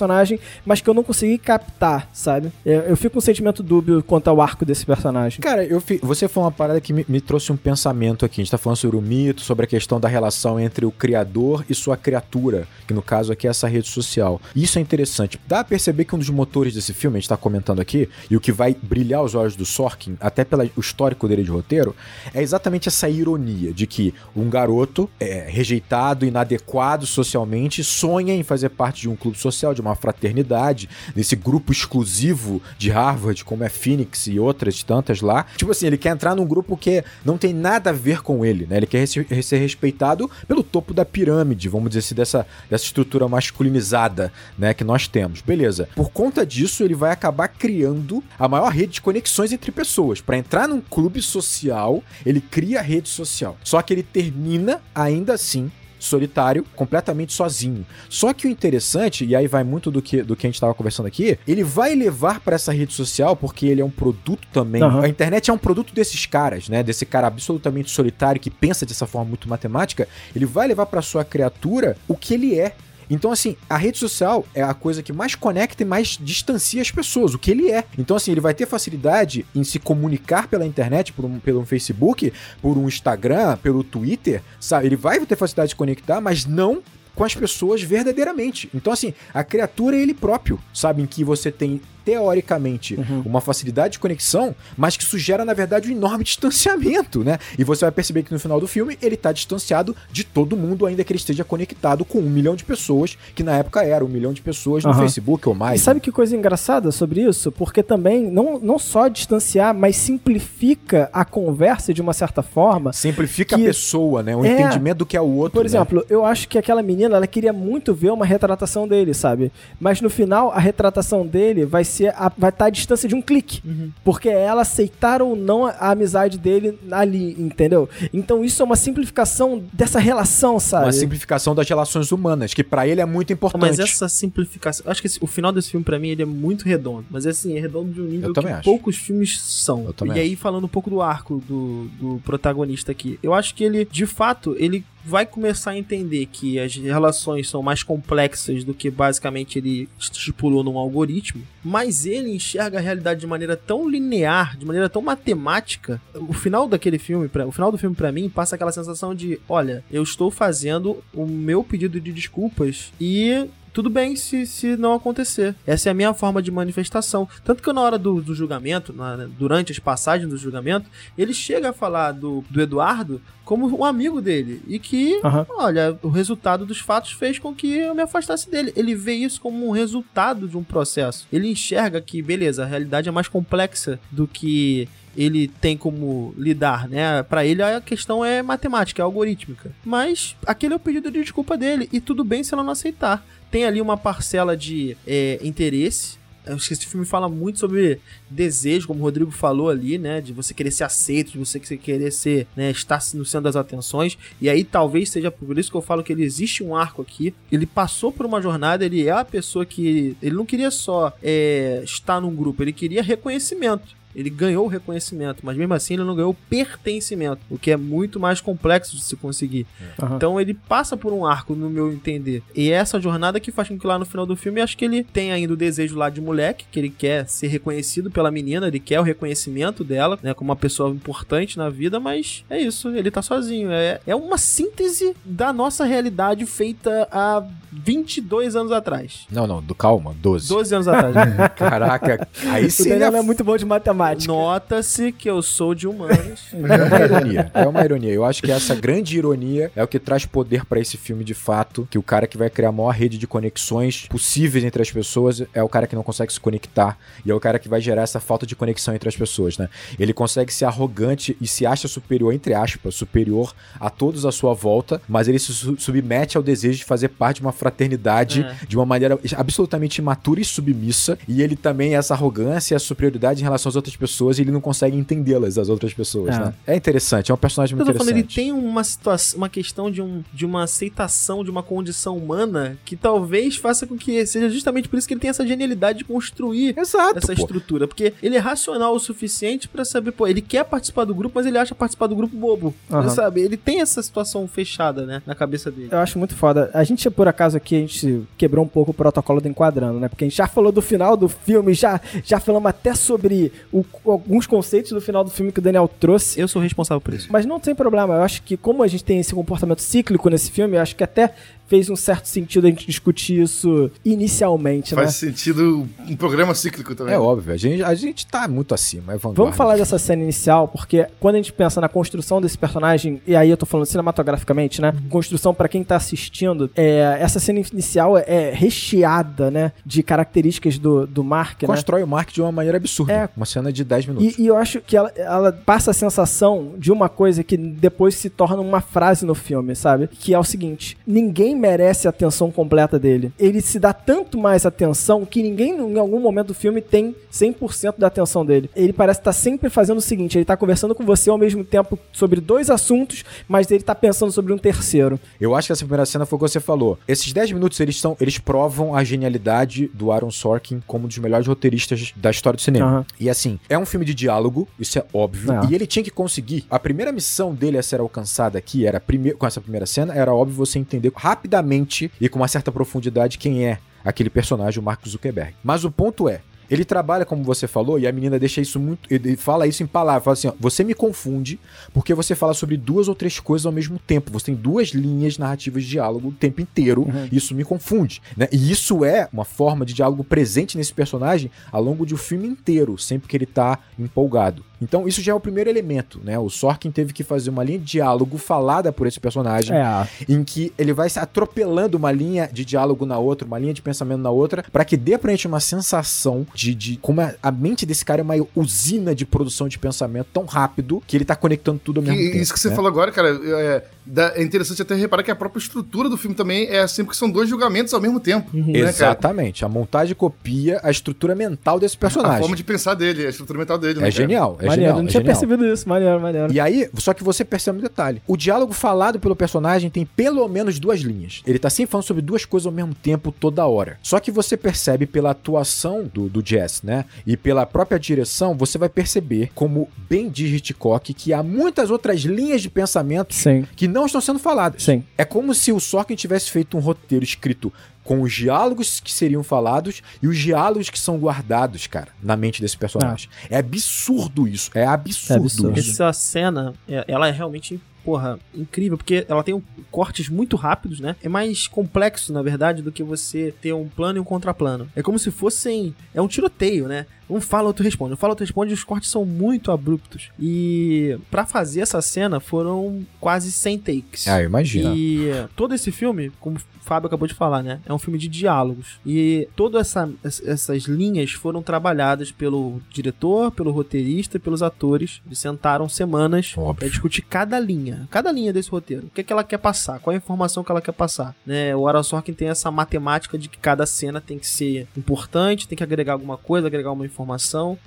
[0.65, 2.51] mas que eu não consegui captar, sabe?
[2.65, 5.39] Eu, eu fico com um sentimento dúbio quanto ao arco desse personagem.
[5.41, 8.41] Cara, eu fi- você falou uma parada que me, me trouxe um pensamento aqui.
[8.41, 11.65] A gente tá falando sobre o mito, sobre a questão da relação entre o criador
[11.69, 14.41] e sua criatura, que no caso aqui é essa rede social.
[14.55, 15.39] Isso é interessante.
[15.47, 18.35] Dá a perceber que um dos motores desse filme, a gente tá comentando aqui, e
[18.35, 21.95] o que vai brilhar os olhos do Sorkin, até pelo histórico dele de roteiro,
[22.33, 28.69] é exatamente essa ironia de que um garoto é, rejeitado, inadequado socialmente, sonha em fazer
[28.69, 33.69] parte de um clube social, de uma fraternidade, desse grupo exclusivo de Harvard, como é
[33.69, 35.45] Phoenix e outras tantas lá.
[35.55, 38.65] Tipo assim, ele quer entrar num grupo que não tem nada a ver com ele,
[38.67, 38.77] né?
[38.77, 44.31] Ele quer ser respeitado pelo topo da pirâmide, vamos dizer assim, dessa, dessa estrutura masculinizada,
[44.57, 45.41] né, que nós temos.
[45.41, 45.87] Beleza.
[45.95, 50.21] Por conta disso, ele vai acabar criando a maior rede de conexões entre pessoas.
[50.21, 53.57] Pra entrar num clube social, ele cria a rede social.
[53.63, 55.71] Só que ele termina ainda assim
[56.03, 57.85] solitário, completamente sozinho.
[58.09, 60.73] Só que o interessante, e aí vai muito do que, do que a gente estava
[60.73, 64.81] conversando aqui, ele vai levar para essa rede social porque ele é um produto também.
[64.81, 65.03] Aham.
[65.03, 66.83] A internet é um produto desses caras, né?
[66.83, 70.07] Desse cara absolutamente solitário que pensa dessa forma muito matemática.
[70.35, 72.75] Ele vai levar para sua criatura o que ele é.
[73.11, 76.89] Então, assim, a rede social é a coisa que mais conecta e mais distancia as
[76.89, 77.83] pessoas, o que ele é.
[77.97, 82.31] Então, assim, ele vai ter facilidade em se comunicar pela internet, por um, pelo Facebook,
[82.61, 84.87] por um Instagram, pelo Twitter, sabe?
[84.87, 86.81] Ele vai ter facilidade de conectar, mas não
[87.13, 88.69] com as pessoas verdadeiramente.
[88.73, 91.01] Então, assim, a criatura é ele próprio, sabe?
[91.01, 95.89] Em que você tem, teoricamente, uma facilidade de conexão, mas que isso gera, na verdade,
[95.89, 97.37] um enorme distanciamento, né?
[97.57, 100.85] E você vai perceber que no final do filme ele tá distanciado de todo mundo,
[100.85, 104.07] ainda que ele esteja conectado com um milhão de pessoas, que na época era um
[104.07, 105.01] milhão de pessoas no Aham.
[105.01, 105.81] Facebook ou E mais.
[105.81, 107.51] sabe que coisa engraçada sobre isso?
[107.51, 112.93] Porque também não, não só distanciar, mas simplifica a conversa de uma certa forma.
[112.93, 114.35] Simplifica que- a pessoa, né?
[114.35, 114.51] O É.
[114.53, 115.51] entendimento do que é o outro.
[115.53, 115.65] Por né?
[115.65, 119.51] exemplo, eu acho que aquela menina, ela queria muito ver uma retratação dele, sabe?
[119.79, 123.21] Mas no final, a retratação dele vai ser a- vai estar à distância de um
[123.21, 123.61] clique.
[124.03, 127.87] Porque é ela aceitar ou não a, a amizade dele ali, entendeu?
[128.13, 130.85] Então isso é uma simplificação dessa relação, sabe?
[130.85, 133.61] Uma simplificação das relações humanas, que pra ele é muito importante.
[133.61, 134.85] Mas essa simplificação.
[134.89, 137.05] Acho que esse- o final desse filme, pra mim, ele é muito redondo.
[137.09, 138.63] Mas assim, é redondo de um nível Eu que acho.
[138.63, 139.85] poucos filmes são.
[139.85, 143.53] Eu também e aí, falando um pouco do arco do, do protagonista aqui, eu acho
[143.55, 148.63] que ele, de fato, ele vai começar a entender que as relações são mais complexas
[148.63, 153.89] do que basicamente ele estipulou num algoritmo, mas ele enxerga a realidade de maneira tão
[153.89, 156.01] linear, de maneira tão matemática.
[156.13, 159.39] O final daquele filme, pra, o final do filme pra mim passa aquela sensação de,
[159.47, 164.93] olha, eu estou fazendo o meu pedido de desculpas e tudo bem se, se não
[164.93, 165.55] acontecer.
[165.65, 167.27] Essa é a minha forma de manifestação.
[167.43, 171.69] Tanto que na hora do, do julgamento, na- durante as passagens do julgamento, ele chega
[171.69, 174.61] a falar do, do Eduardo como um amigo dele.
[174.67, 175.45] E que, Aham.
[175.49, 178.71] olha, o resultado dos fatos fez com que eu me afastasse dele.
[178.75, 181.27] Ele vê isso como um resultado de um processo.
[181.31, 186.87] Ele enxerga que, beleza, a realidade é mais complexa do que ele tem como lidar,
[186.87, 187.23] né?
[187.23, 189.71] Pra ele a questão é matemática, é algorítmica.
[189.83, 193.25] Mas aquele é o pedido de desculpa dele e tudo bem se ela não aceitar.
[193.49, 196.19] Tem ali uma parcela de é, interesse.
[196.43, 200.21] Eu acho que esse filme fala muito sobre desejo, como o Rodrigo falou ali, né?
[200.21, 202.71] De você querer ser aceito, de você querer ser, né?
[202.71, 204.17] Estar no centro das atenções.
[204.39, 207.33] E aí talvez seja por isso que eu falo que ele existe um arco aqui.
[207.51, 210.17] Ele passou por uma jornada, ele é a pessoa que.
[210.21, 214.00] Ele não queria só é, estar num grupo, ele queria reconhecimento.
[214.15, 217.77] Ele ganhou o reconhecimento, mas mesmo assim ele não ganhou o pertencimento, o que é
[217.77, 219.65] muito mais complexo de se conseguir.
[220.01, 220.15] Aham.
[220.15, 222.43] Então ele passa por um arco, no meu entender.
[222.55, 224.85] E é essa jornada que faz com que lá no final do filme, acho que
[224.85, 228.67] ele tem ainda o desejo lá de moleque, que ele quer ser reconhecido pela menina,
[228.67, 232.89] ele quer o reconhecimento dela, né, como uma pessoa importante na vida, mas é isso,
[232.89, 233.71] ele tá sozinho.
[233.71, 239.25] É, é uma síntese da nossa realidade feita há 22 anos atrás.
[239.31, 240.49] Não, não, do calma, 12.
[240.49, 241.15] 12 anos atrás.
[241.15, 241.49] né?
[241.55, 244.00] Caraca, aí O sim Daniel é, é muito bom de matemática.
[244.27, 246.41] Nota-se que eu sou de humanos.
[246.53, 247.51] é uma ironia.
[247.53, 248.11] É uma ironia.
[248.13, 251.33] Eu acho que essa grande ironia é o que traz poder pra esse filme de
[251.33, 254.91] fato, que o cara que vai criar a maior rede de conexões possíveis entre as
[254.91, 257.79] pessoas é o cara que não consegue se conectar e é o cara que vai
[257.81, 259.69] gerar essa falta de conexão entre as pessoas, né?
[259.99, 264.53] Ele consegue ser arrogante e se acha superior, entre aspas, superior a todos à sua
[264.53, 268.65] volta, mas ele se su- submete ao desejo de fazer parte de uma fraternidade É.
[268.67, 273.41] de uma maneira absolutamente imatura e submissa, e ele também essa arrogância e a superioridade
[273.41, 276.39] em relação às outras pessoas, e ele não consegue entendê-las, as outras pessoas, É.
[276.39, 276.53] né?
[276.67, 278.35] É interessante, é um personagem Eu muito tô falando, ele interessante.
[278.35, 282.95] tem uma situação, uma questão de, um, de uma aceitação de uma condição humana que
[282.95, 286.77] talvez faça com que seja justamente por isso que ele tem essa genialidade de construir
[286.77, 287.41] Exato, essa pô.
[287.41, 287.87] estrutura.
[287.87, 291.45] Porque ele é racional o suficiente pra saber, pô, ele quer participar do grupo, mas
[291.45, 292.73] ele acha participar do grupo bobo.
[292.91, 293.09] Aham.
[293.09, 293.41] Sabe?
[293.41, 295.89] Ele tem essa situação fechada, né, na cabeça dele.
[295.91, 296.69] Eu acho muito foda.
[296.73, 300.07] A gente, por acaso, aqui, a gente quebrou um pouco o protocolo do enquadrando, né?
[300.07, 303.80] Porque a gente já falou do final do filme, já, já falamos até sobre o-
[304.05, 306.39] alguns conceitos do final do filme que o Daniel trouxe.
[306.39, 307.27] Eu sou responsável por isso.
[307.31, 310.51] Mas não tem problema, eu acho que como a gente tem esse comportamento cíclico nesse
[310.51, 311.33] filme, eu acho que até
[311.71, 315.03] fez um certo sentido a gente discutir isso inicialmente, né?
[315.03, 317.13] Faz sentido um programa cíclico também.
[317.13, 319.41] É óbvio, a gente, a gente tá muito acima, é vanguarda.
[319.41, 323.37] Vamos falar dessa cena inicial, porque quando a gente pensa na construção desse personagem, e
[323.37, 324.93] aí eu tô falando cinematograficamente, né?
[325.09, 329.71] Construção pra quem tá assistindo, é, essa cena inicial é recheada, né?
[329.85, 331.67] De características do, do Mark, né?
[331.67, 333.13] Constrói o Mark de uma maneira absurda.
[333.13, 333.29] É.
[333.37, 334.37] Uma cena de 10 minutos.
[334.37, 338.15] E, e eu acho que ela, ela passa a sensação de uma coisa que depois
[338.15, 340.07] se torna uma frase no filme, sabe?
[340.07, 343.31] Que é o seguinte: ninguém merece a atenção completa dele.
[343.39, 347.95] Ele se dá tanto mais atenção que ninguém em algum momento do filme tem 100%
[347.97, 348.69] da atenção dele.
[348.75, 351.97] Ele parece estar sempre fazendo o seguinte: ele tá conversando com você ao mesmo tempo
[352.11, 355.19] sobre dois assuntos, mas ele tá pensando sobre um terceiro.
[355.39, 356.97] Eu acho que essa primeira cena foi o que você falou.
[357.07, 358.17] Esses 10 minutos, eles são.
[358.19, 362.61] Eles provam a genialidade do Aaron Sorkin como um dos melhores roteiristas da história do
[362.61, 362.85] cinema.
[362.87, 363.05] Aham.
[363.19, 365.51] E assim, é um filme de diálogo, isso é óbvio.
[365.53, 365.67] É.
[365.69, 366.65] E ele tinha que conseguir.
[366.69, 370.33] A primeira missão dele a ser alcançada aqui era prime- com essa primeira cena, era
[370.33, 371.11] óbvio você entender
[371.51, 375.53] rapidamente e com uma certa profundidade quem é aquele personagem, o Mark Zuckerberg.
[375.63, 376.41] Mas o ponto é.
[376.69, 379.13] Ele trabalha, como você falou, e a menina deixa isso muito.
[379.13, 380.23] Ele fala isso em palavras.
[380.23, 381.59] Fala assim: ó, você me confunde
[381.93, 384.31] porque você fala sobre duas ou três coisas ao mesmo tempo.
[384.31, 387.05] Você tem duas linhas narrativas de diálogo o tempo inteiro.
[387.29, 388.21] Isso me confunde.
[388.37, 388.47] Né?
[388.53, 392.47] E isso é uma forma de diálogo presente nesse personagem ao longo de o filme
[392.47, 394.63] inteiro, sempre que ele tá empolgado.
[394.81, 396.39] Então, isso já é o primeiro elemento, né?
[396.39, 400.07] O Sorkin teve que fazer uma linha de diálogo falada por esse personagem É.
[400.27, 403.81] em que ele vai se atropelando uma linha de diálogo na outra, uma linha de
[403.81, 407.51] pensamento na outra, pra que dê pra gente uma sensação de, de como a, a
[407.51, 411.35] mente desse cara é uma usina de produção de pensamento tão rápido que ele tá
[411.35, 412.37] conectando tudo ao Que- mesmo tempo.
[412.43, 412.75] isso que você né?
[412.75, 416.35] falou agora, cara, é, dá- é interessante até reparar que a própria estrutura do filme
[416.35, 418.49] também é assim, porque são dois julgamentos ao mesmo tempo.
[418.55, 418.65] Uhum.
[418.67, 418.89] Né, cara?
[418.89, 419.65] Exatamente.
[419.65, 422.39] A montagem copia a estrutura mental desse A personagem.
[422.39, 423.99] forma de pensar dele, a estrutura mental dele.
[423.99, 424.11] né, É cara?
[424.11, 424.97] genial, é maneiro, genial.
[424.97, 425.39] não é tinha genial.
[425.39, 425.87] percebido isso.
[425.89, 426.53] Maneiro, maneiro.
[426.53, 428.21] E aí, só que você percebe um detalhe.
[428.27, 431.41] O diálogo falado pelo personagem tem pelo menos duas linhas.
[431.45, 433.97] Ele tá sempre falando sobre duas coisas ao mesmo tempo, toda hora.
[434.01, 437.05] Só que você percebe pela atuação do, do Jazz, né?
[437.25, 442.21] E pela própria direção, você vai perceber, como bem diz Hitchcock, que há muitas outras
[442.21, 444.83] linhas de pensamento Sim, que não estão sendo faladas.
[444.83, 445.03] sim.
[445.17, 447.71] É como se o Sorkin tivesse feito um roteiro escrito
[448.03, 452.59] com os diálogos que seriam falados e os diálogos que são guardados, cara, na mente
[452.61, 453.29] desse personagem.
[453.49, 454.71] É absurdo isso.
[454.73, 455.79] É absurdo, É absurdo.
[455.79, 455.91] isso.
[455.91, 459.61] Essa cena, é- ela é realmente porra, incrível, porque ela tem um-
[459.91, 461.15] cortes muito rápidos, né?
[461.21, 464.89] É mais complexo, na verdade, do que você ter um plano e um contraplano.
[464.95, 465.93] É como se fossem.
[466.11, 467.05] É um tiroteio, né?
[467.31, 468.13] Um fala, outro responde.
[468.13, 468.71] Um fala, outro responde.
[468.71, 470.29] E os cortes são muito abruptos.
[470.39, 474.27] E pra fazer essa cena foram quase 100 takes.
[474.27, 474.93] Ah, imagina.
[474.95, 477.79] E todo esse filme, como o Fábio acabou de falar, né?
[477.85, 478.99] É um filme de diálogos.
[479.05, 485.21] E todas essa, es- essas linhas foram trabalhadas pelo diretor, pelo roteirista e pelos atores.
[485.25, 488.07] Eles sentaram semanas pra discutir cada linha.
[488.11, 489.07] Cada linha desse roteiro.
[489.07, 489.99] O que, é que ela quer passar?
[489.99, 491.35] Qual é a informação que ela quer passar?
[491.45, 491.75] Né?
[491.75, 495.77] O Aaron Sorkin tem essa matemática de que cada cena tem que ser importante, tem
[495.77, 497.20] que agregar alguma coisa, agregar uma informação.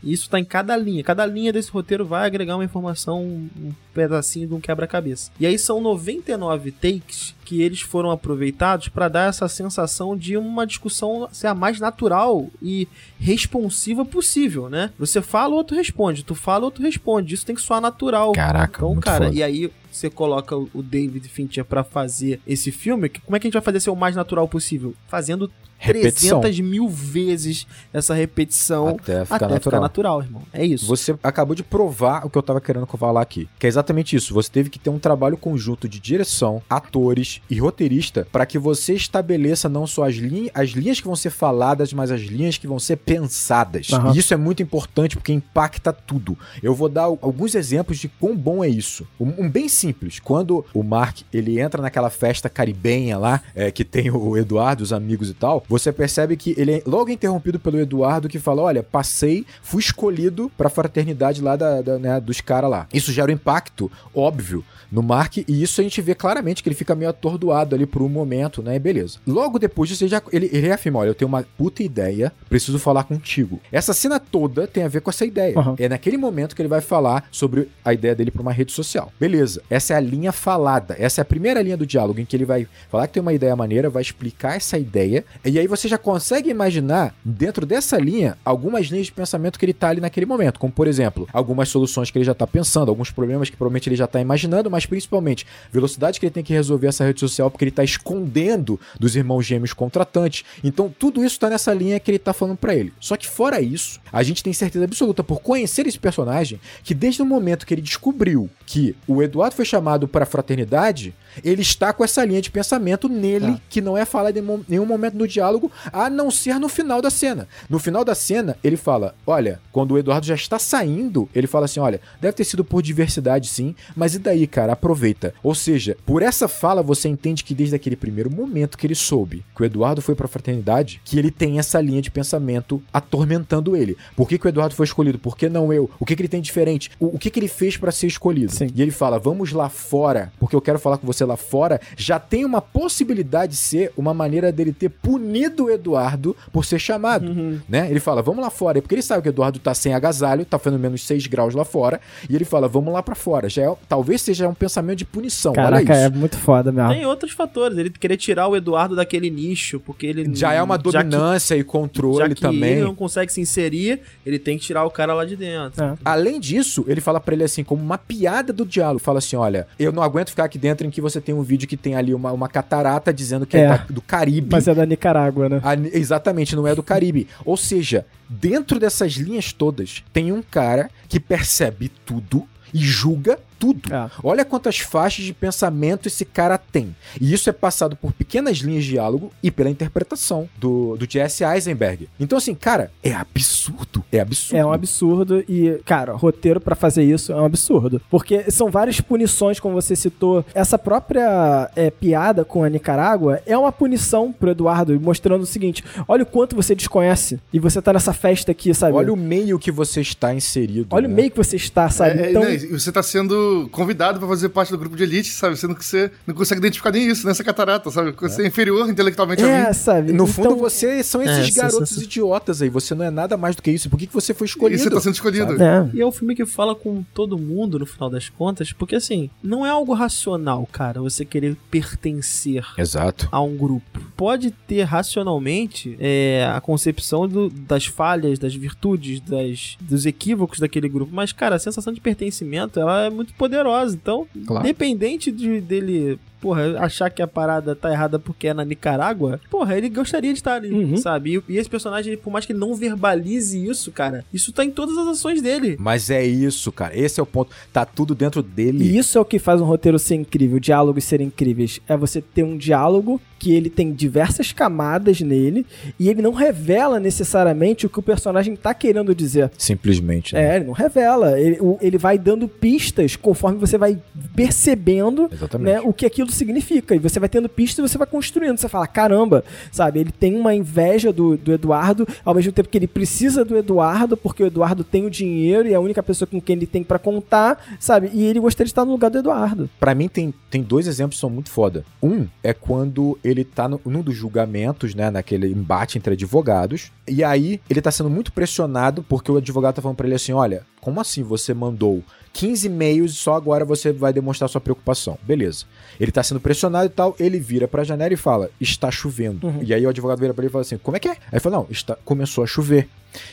[0.03, 1.03] E isso tá em cada linha.
[1.05, 5.31] Cada linha desse roteiro vai agregar uma informação, um pedacinho de um quebra-cabeça.
[5.39, 10.67] E aí são 99 takes que eles foram aproveitados para dar essa sensação de uma
[10.67, 14.91] discussão ser a mais natural e responsiva possível, né?
[14.99, 16.25] Você fala, o outro responde.
[16.25, 17.35] Tu fala, o outro responde.
[17.35, 18.33] Isso tem que soar natural.
[18.33, 19.37] Caraca, Então, cara, foda.
[19.37, 23.49] e aí você coloca o David Fincher pra fazer esse filme, como é que a
[23.49, 24.95] gente vai fazer ser o mais natural possível?
[25.07, 26.41] Fazendo Repetição.
[26.41, 29.61] 300 mil vezes essa repetição Até ficar até natural.
[29.61, 30.43] ficar natural, irmão.
[30.53, 30.87] É isso.
[30.87, 33.49] Você acabou de provar o que eu tava querendo falar aqui.
[33.59, 34.33] Que é exatamente isso.
[34.35, 38.95] Você teve que ter um trabalho conjunto de direção, atores e roteirista para que você
[38.95, 42.67] estabeleça não só as, linhas, as linhas que vão ser faladas, mas as linhas que
[42.67, 43.93] vão ser pensadas.
[43.93, 44.15] Aham.
[44.15, 46.39] E isso é muito importante porque impacta tudo.
[46.63, 49.07] Eu vou dar alguns exemplos de quão bom é isso.
[49.19, 50.19] Um, um bem simples.
[50.19, 54.93] Quando o Mark ele entra naquela festa caribenha lá, é, que tem o Eduardo, os
[54.93, 58.83] amigos e tal, você percebe que ele é logo interrompido pelo Eduardo que fala: Olha,
[58.83, 62.87] passei, fui escolhido pra fraternidade lá da, da, né, dos caras lá.
[62.95, 64.65] Isso gera um impacto óbvio
[64.95, 68.01] no Mark, e isso a gente vê claramente que ele fica meio atordoado ali por
[68.01, 68.79] um momento, né?
[68.79, 69.19] Beleza.
[69.27, 72.79] Logo depois disso, ele, já, ele, ele reafirma: Olha, eu tenho uma puta ideia, preciso
[72.79, 73.61] falar contigo.
[73.73, 75.59] Essa cena toda tem a ver com essa ideia.
[75.59, 75.75] Aham.
[75.81, 79.13] É naquele momento que ele vai falar sobre a ideia dele pra uma rede social.
[79.19, 79.63] Beleza.
[79.69, 80.95] Essa é a linha falada.
[80.97, 83.33] Essa é a primeira linha do diálogo em que ele vai falar que tem uma
[83.33, 85.25] ideia maneira, vai explicar essa ideia.
[85.45, 89.73] E aí você já consegue imaginar, dentro dessa linha, algumas linhas de pensamento que ele
[89.73, 90.61] tá ali naquele momento.
[90.61, 93.97] Como, por exemplo, algumas soluções que ele já tá pensando, alguns problemas que provavelmente ele
[93.97, 97.65] já tá imaginando, mas principalmente velocidade que ele tem que resolver essa rede social porque
[97.65, 100.45] ele tá escondendo dos irmãos gêmeos contratantes.
[100.63, 102.93] Então, tudo isso tá nessa linha que ele tá falando pra ele.
[103.01, 107.23] Só que fora isso, a gente tem certeza absoluta por conhecer esse personagem que desde
[107.23, 111.93] o momento que ele descobriu que o Eduardo foi chamado para a fraternidade, ele está
[111.93, 113.61] com essa linha de pensamento nele Tá.
[113.69, 117.11] que não é falada em nenhum momento no diálogo, a não ser no final da
[117.11, 117.49] cena.
[117.69, 121.65] No final da cena, ele fala: Olha, quando o Eduardo já está saindo, ele fala
[121.67, 124.64] assim: Olha, deve ter sido por diversidade sim, mas e daí, cara?
[124.73, 125.35] Aproveita.
[125.43, 129.45] Ou seja, por essa fala você entende que desde aquele primeiro momento que ele soube
[129.55, 133.77] que o Eduardo foi para a fraternidade, que ele tem essa linha de pensamento atormentando
[133.77, 133.97] ele.
[134.17, 135.19] Por que, que o Eduardo foi escolhido?
[135.19, 135.91] Por que não eu?
[135.99, 136.91] O que, que ele tem de diferente?
[137.01, 138.53] O, o que, que ele fez para ser escolhido?
[138.53, 138.69] Sim.
[138.75, 141.81] E ele fala: Vamos lá fora, porque eu quero falar com você lá fora.
[141.97, 146.79] Já tem uma possibilidade de ser uma maneira dele ter punido o Eduardo por ser
[146.79, 147.27] chamado.
[147.27, 147.61] Uhum.
[147.69, 147.91] Né?
[147.91, 148.79] Ele fala: Vamos lá fora.
[148.79, 151.55] É porque ele sabe que o Eduardo tá sem agasalho, tá fazendo menos 6 graus
[151.55, 152.01] lá fora.
[152.31, 153.49] E ele fala: Vamos lá para fora.
[153.49, 155.53] Já é- talvez seja um pensamento de punição.
[155.53, 156.91] Caraca, Olha é muito foda mesmo.
[156.91, 157.77] Tem outros fatores.
[157.79, 160.35] Ele querer tirar o Eduardo daquele nicho, porque ele.
[160.35, 162.73] Já é uma que- dominância e Já controle que também.
[162.75, 165.83] ele não consegue se inserir, ele tem que tirar o cara lá de dentro.
[165.83, 165.95] É.
[166.05, 169.01] Além disso, ele fala pra ele assim, como uma piada do diálogo.
[169.01, 171.69] Fala assim: olha, eu não aguento ficar aqui dentro em que você tem um vídeo
[171.69, 173.69] que tem ali uma, uma catarata dizendo que é, É.
[173.69, 174.49] da- do Caribe.
[174.53, 175.61] Mas é da Nicarágua, né?
[175.63, 177.27] Ah, exatamente, não é do Caribe.
[177.45, 183.93] Ou seja, dentro dessas linhas todas, tem um cara que percebe tudo e julga tudo.
[183.93, 184.11] É.
[184.23, 186.95] Olha quantas faixas de pensamento esse cara tem.
[187.21, 191.45] E isso é passado por pequenas linhas de diálogo e pela interpretação do, do Jesse
[191.45, 192.09] Eisenberg.
[192.19, 194.05] Então, assim, cara, é absurdo.
[194.13, 194.59] É absurdo.
[194.59, 198.01] É um absurdo e, cara, roteiro pra fazer isso é um absurdo.
[198.11, 200.45] Porque são várias punições, como você citou.
[200.55, 205.85] Essa própria é, piada com a Nicarágua é uma punição pro Eduardo, mostrando o seguinte:
[206.07, 208.97] olha o quanto você desconhece e você tá nessa festa aqui, sabe?
[208.97, 210.89] Olha o meio que você está inserido.
[210.91, 211.17] Olha o né?
[211.17, 212.21] meio que você está, sabe?
[212.21, 212.43] É, é, então,
[212.79, 215.57] você tá sendo convidado pra fazer parte do grupo de elite, sabe?
[215.57, 218.13] Sendo que você não consegue identificar nem isso nessa catarata, sabe?
[218.21, 219.73] Você é, inferior intelectualmente a é, mim.
[219.75, 220.09] sabe?
[220.13, 222.69] No Então, fundo, você são É, esses essa- garotos essa- idiotas aí.
[222.69, 223.89] Você não é nada mais do que isso.
[223.91, 224.83] Por que, que você foi E escolhido?
[224.83, 225.63] você tá sendo escolhido.
[225.63, 225.91] É.
[225.95, 229.29] E é um filme que fala com todo mundo no final das contas, porque assim,
[229.43, 233.29] não é algo racional, cara, você querer pertencer Exato.
[233.31, 234.01] a um grupo.
[234.17, 240.89] Pode ter racionalmente é, a concepção do- das falhas, das virtudes, das, dos equívocos daquele
[240.89, 243.95] grupo, mas, cara, a sensação de pertencimento ela é muito poderosa.
[243.95, 244.65] Então, Claro.
[244.67, 249.77] independente de, dele porra, achar que a parada tá errada porque é na Nicarágua, porra,
[249.77, 250.97] ele gostaria de estar ali, Uhum.
[250.99, 251.43] sabe?
[251.49, 254.71] E, e esse personagem, por mais que ele não verbalize isso, cara, isso tá em
[254.71, 255.77] todas as ações dele.
[255.81, 256.97] Mas é isso, cara.
[256.99, 257.51] Esse é o ponto.
[257.73, 258.85] Tá tudo dentro dele.
[258.85, 261.81] E isso é o que faz um roteiro ser incrível, diálogos serem incríveis.
[261.89, 265.67] É você ter um diálogo que ele tem diversas camadas nele
[265.99, 269.51] e ele não revela necessariamente o que o personagem tá querendo dizer.
[269.59, 270.35] Simplesmente.
[270.35, 270.53] né?
[270.53, 271.39] É, ele não revela.
[271.39, 273.99] Ele, o- ele vai dando pistas conforme você vai
[274.35, 276.95] percebendo né, o que aquilo significa.
[276.95, 278.59] E você vai tendo pistas e você vai construindo.
[278.59, 280.01] Você fala, caramba, sabe?
[280.01, 284.17] Ele tem uma inveja do, do Eduardo, ao mesmo tempo que ele precisa do Eduardo,
[284.17, 286.83] porque o Eduardo tem o dinheiro e é a única pessoa com quem ele tem
[286.83, 288.11] pra contar, sabe?
[288.13, 289.71] E ele gostaria de estar no lugar do Eduardo.
[289.79, 291.85] Pra mim, tem, tem dois exemplos que são muito foda.
[292.03, 295.11] Um é quando ele tá no, num dos julgamentos, né?
[295.11, 296.91] Naquele embate entre advogados.
[297.07, 300.33] E aí, ele tá sendo muito pressionado porque o advogado tá falando pra ele assim:
[300.33, 302.03] olha, como assim você mandou
[302.35, 305.17] 15 e-mails e só agora você vai demonstrar sua preocupação?
[305.23, 305.65] Beleza.
[305.99, 309.47] Ele tá sendo pressionado e tal, ele vira pra janela e fala: está chovendo.
[309.47, 309.61] Uhum.
[309.63, 311.13] E aí o advogado vira pra ele e fala assim: como é que é?
[311.13, 312.89] Aí ele fala: não, está, começou a chover.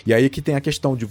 [0.05, 1.07] E aí que tem a questão de